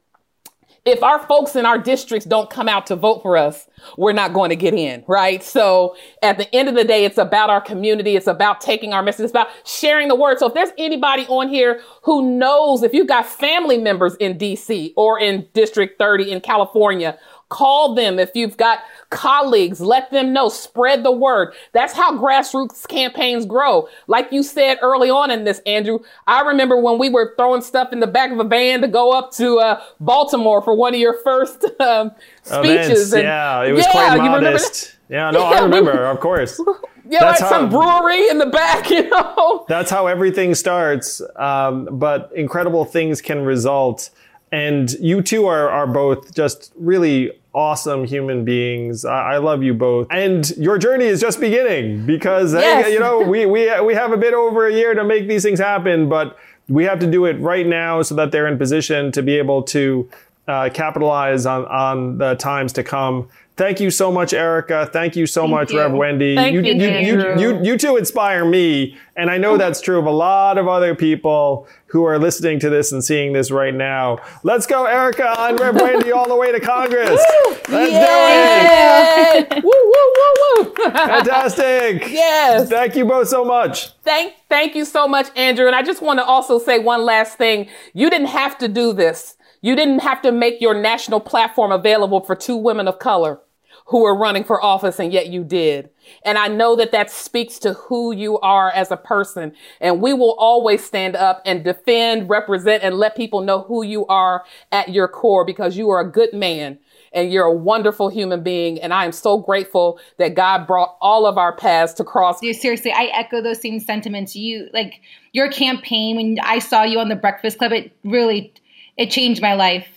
if 0.84 1.02
our 1.02 1.20
folks 1.26 1.54
in 1.54 1.64
our 1.64 1.78
districts 1.78 2.26
don't 2.26 2.50
come 2.50 2.68
out 2.68 2.86
to 2.86 2.96
vote 2.96 3.22
for 3.22 3.36
us, 3.36 3.68
we're 3.96 4.12
not 4.12 4.32
going 4.32 4.50
to 4.50 4.56
get 4.56 4.74
in, 4.74 5.04
right? 5.06 5.42
So 5.42 5.96
at 6.22 6.38
the 6.38 6.52
end 6.54 6.68
of 6.68 6.74
the 6.74 6.82
day, 6.82 7.04
it's 7.04 7.18
about 7.18 7.50
our 7.50 7.60
community. 7.60 8.16
It's 8.16 8.26
about 8.26 8.60
taking 8.60 8.92
our 8.92 9.02
message. 9.02 9.24
It's 9.24 9.30
about 9.30 9.48
sharing 9.64 10.08
the 10.08 10.16
word. 10.16 10.40
So 10.40 10.48
if 10.48 10.54
there's 10.54 10.72
anybody 10.78 11.24
on 11.28 11.48
here 11.48 11.80
who 12.02 12.36
knows 12.36 12.82
if 12.82 12.92
you've 12.92 13.06
got 13.06 13.26
family 13.26 13.78
members 13.78 14.16
in 14.16 14.36
DC 14.38 14.92
or 14.96 15.20
in 15.20 15.46
District 15.54 15.98
30 15.98 16.32
in 16.32 16.40
California 16.40 17.16
Call 17.52 17.94
them 17.94 18.18
if 18.18 18.30
you've 18.34 18.56
got 18.56 18.78
colleagues, 19.10 19.78
let 19.78 20.10
them 20.10 20.32
know, 20.32 20.48
spread 20.48 21.04
the 21.04 21.12
word. 21.12 21.52
That's 21.72 21.92
how 21.92 22.16
grassroots 22.16 22.88
campaigns 22.88 23.44
grow. 23.44 23.90
Like 24.06 24.32
you 24.32 24.42
said 24.42 24.78
early 24.80 25.10
on 25.10 25.30
in 25.30 25.44
this, 25.44 25.60
Andrew, 25.66 25.98
I 26.26 26.40
remember 26.40 26.80
when 26.80 26.98
we 26.98 27.10
were 27.10 27.34
throwing 27.36 27.60
stuff 27.60 27.92
in 27.92 28.00
the 28.00 28.06
back 28.06 28.32
of 28.32 28.38
a 28.38 28.44
van 28.44 28.80
to 28.80 28.88
go 28.88 29.12
up 29.12 29.32
to 29.32 29.58
uh, 29.58 29.82
Baltimore 30.00 30.62
for 30.62 30.74
one 30.74 30.94
of 30.94 31.00
your 31.00 31.20
first 31.22 31.66
um, 31.80 32.12
speeches. 32.42 33.12
And, 33.12 33.24
yeah, 33.24 33.64
it 33.64 33.72
was 33.72 33.84
yeah, 33.84 33.90
quite 33.90 34.16
modest. 34.16 34.96
Yeah, 35.10 35.30
no, 35.30 35.40
yeah, 35.50 35.58
I 35.58 35.62
remember, 35.62 35.92
we, 35.92 36.06
of 36.06 36.20
course. 36.20 36.58
Yeah, 37.04 37.18
that's 37.18 37.42
like 37.42 37.50
how, 37.50 37.58
some 37.58 37.68
brewery 37.68 38.28
in 38.28 38.38
the 38.38 38.46
back, 38.46 38.88
you 38.88 39.10
know. 39.10 39.66
That's 39.68 39.90
how 39.90 40.06
everything 40.06 40.54
starts. 40.54 41.20
Um, 41.36 41.88
but 41.98 42.30
incredible 42.34 42.84
things 42.84 43.20
can 43.20 43.44
result. 43.44 44.08
And 44.52 44.92
you 45.00 45.22
two 45.22 45.46
are, 45.46 45.68
are 45.70 45.86
both 45.86 46.34
just 46.34 46.72
really 46.76 47.32
awesome 47.54 48.04
human 48.04 48.44
beings. 48.44 49.04
I, 49.04 49.34
I, 49.34 49.38
love 49.38 49.62
you 49.62 49.74
both. 49.74 50.06
And 50.10 50.48
your 50.56 50.78
journey 50.78 51.06
is 51.06 51.20
just 51.20 51.40
beginning 51.40 52.06
because, 52.06 52.54
yes. 52.54 52.86
hey, 52.86 52.92
you 52.92 53.00
know, 53.00 53.20
we, 53.20 53.46
we, 53.46 53.80
we 53.80 53.94
have 53.94 54.12
a 54.12 54.16
bit 54.16 54.34
over 54.34 54.66
a 54.66 54.72
year 54.72 54.94
to 54.94 55.04
make 55.04 55.26
these 55.26 55.42
things 55.42 55.58
happen, 55.58 56.08
but 56.08 56.38
we 56.68 56.84
have 56.84 56.98
to 57.00 57.10
do 57.10 57.24
it 57.24 57.38
right 57.40 57.66
now 57.66 58.02
so 58.02 58.14
that 58.14 58.30
they're 58.30 58.46
in 58.46 58.58
position 58.58 59.12
to 59.12 59.22
be 59.22 59.36
able 59.36 59.62
to 59.64 60.08
uh, 60.48 60.70
capitalize 60.72 61.46
on, 61.46 61.64
on 61.66 62.18
the 62.18 62.34
times 62.34 62.72
to 62.74 62.82
come. 62.82 63.28
Thank 63.54 63.80
you 63.80 63.90
so 63.90 64.10
much, 64.10 64.32
Aarika. 64.32 64.90
Thank 64.90 65.14
you 65.14 65.26
so 65.26 65.42
Thank 65.42 65.50
much, 65.50 65.72
you. 65.72 65.78
Rev 65.78 65.92
Wendy. 65.92 66.34
Thank 66.34 66.54
you, 66.54 66.62
you, 66.62 66.72
you, 66.72 66.88
Andrew. 66.88 67.40
you, 67.40 67.62
you 67.62 67.78
two 67.78 67.98
inspire 67.98 68.46
me, 68.46 68.96
and 69.14 69.30
I 69.30 69.36
know 69.36 69.58
that's 69.58 69.82
true 69.82 69.98
of 69.98 70.06
a 70.06 70.10
lot 70.10 70.56
of 70.56 70.68
other 70.68 70.94
people 70.94 71.68
who 71.86 72.04
are 72.04 72.18
listening 72.18 72.58
to 72.60 72.70
this 72.70 72.92
and 72.92 73.04
seeing 73.04 73.34
this 73.34 73.50
right 73.50 73.74
now. 73.74 74.20
Let's 74.42 74.66
go, 74.66 74.84
Aarika, 74.86 75.38
and 75.38 75.60
Rev 75.60 75.74
Wendy 75.82 76.12
all 76.12 76.26
the 76.26 76.34
way 76.34 76.50
to 76.50 76.60
Congress. 76.60 77.22
Let's 77.68 77.68
do 77.68 79.56
it. 79.56 79.62
Woo, 79.64 79.70
woo, 79.70 80.12
woo, 80.16 80.64
woo. 80.64 80.90
Fantastic. 80.90 82.08
yes. 82.10 82.70
Thank 82.70 82.96
you 82.96 83.04
both 83.04 83.28
so 83.28 83.44
much. 83.44 83.92
Thank, 84.02 84.34
thank 84.48 84.74
you 84.74 84.86
so 84.86 85.06
much, 85.06 85.26
Andrew. 85.36 85.66
And 85.66 85.76
I 85.76 85.82
just 85.82 86.00
want 86.00 86.18
to 86.20 86.24
also 86.24 86.58
say 86.58 86.78
one 86.78 87.04
last 87.04 87.36
thing. 87.36 87.68
You 87.92 88.08
didn't 88.08 88.28
have 88.28 88.56
to 88.58 88.68
do 88.68 88.94
this. 88.94 89.36
You 89.62 89.76
didn't 89.76 90.00
have 90.00 90.20
to 90.22 90.32
make 90.32 90.60
your 90.60 90.74
national 90.74 91.20
platform 91.20 91.72
available 91.72 92.20
for 92.20 92.34
two 92.34 92.56
women 92.56 92.88
of 92.88 92.98
color 92.98 93.40
who 93.86 94.02
were 94.02 94.16
running 94.16 94.44
for 94.44 94.62
office, 94.62 94.98
and 94.98 95.12
yet 95.12 95.28
you 95.28 95.44
did. 95.44 95.90
And 96.24 96.38
I 96.38 96.48
know 96.48 96.76
that 96.76 96.92
that 96.92 97.10
speaks 97.10 97.58
to 97.60 97.72
who 97.74 98.12
you 98.12 98.38
are 98.40 98.70
as 98.70 98.90
a 98.90 98.96
person. 98.96 99.52
And 99.80 100.00
we 100.00 100.12
will 100.12 100.34
always 100.38 100.84
stand 100.84 101.16
up 101.16 101.42
and 101.44 101.64
defend, 101.64 102.28
represent, 102.28 102.82
and 102.82 102.96
let 102.96 103.16
people 103.16 103.40
know 103.40 103.62
who 103.62 103.82
you 103.82 104.06
are 104.06 104.44
at 104.70 104.90
your 104.90 105.08
core 105.08 105.44
because 105.44 105.76
you 105.76 105.90
are 105.90 106.00
a 106.00 106.10
good 106.10 106.32
man 106.32 106.78
and 107.12 107.30
you're 107.30 107.44
a 107.44 107.54
wonderful 107.54 108.08
human 108.08 108.42
being. 108.42 108.80
And 108.80 108.92
I 108.92 109.04
am 109.04 109.12
so 109.12 109.38
grateful 109.38 110.00
that 110.18 110.34
God 110.34 110.66
brought 110.66 110.96
all 111.00 111.26
of 111.26 111.36
our 111.36 111.54
paths 111.54 111.92
to 111.94 112.04
cross. 112.04 112.40
Dude, 112.40 112.56
seriously, 112.56 112.92
I 112.92 113.10
echo 113.12 113.42
those 113.42 113.60
same 113.60 113.80
sentiments. 113.80 114.34
You 114.34 114.68
like 114.72 115.00
your 115.32 115.50
campaign 115.50 116.16
when 116.16 116.38
I 116.42 116.58
saw 116.58 116.82
you 116.82 116.98
on 116.98 117.08
the 117.08 117.16
Breakfast 117.16 117.58
Club. 117.58 117.72
It 117.72 117.92
really 118.04 118.54
it 119.02 119.10
changed 119.10 119.40
my 119.42 119.54
life. 119.54 119.88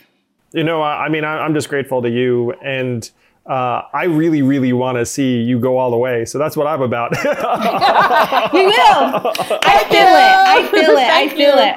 You 0.54 0.64
know, 0.64 0.82
I 0.82 1.06
I 1.06 1.10
mean, 1.10 1.24
I- 1.24 1.40
I'm 1.44 1.54
just 1.54 1.70
grateful 1.70 2.02
to 2.02 2.10
you, 2.10 2.54
and 2.64 3.10
uh, 3.46 3.82
I 3.94 4.06
really, 4.06 4.42
really 4.42 4.74
want 4.74 4.98
to 4.98 5.06
see 5.06 5.42
you 5.42 5.60
go 5.60 5.78
all 5.78 5.92
the 5.92 5.98
way. 5.98 6.26
So 6.26 6.38
that's 6.40 6.58
what 6.58 6.66
I'm 6.68 6.82
about. 6.82 7.12
We 8.54 8.66
will. 8.66 8.74
I 8.74 9.86
feel 9.90 10.12
it. 10.26 10.34
I 10.56 10.68
feel 10.72 10.92
it. 10.98 11.10
I 11.22 11.28
feel 11.30 11.56
you. 11.56 11.62
it. 11.62 11.76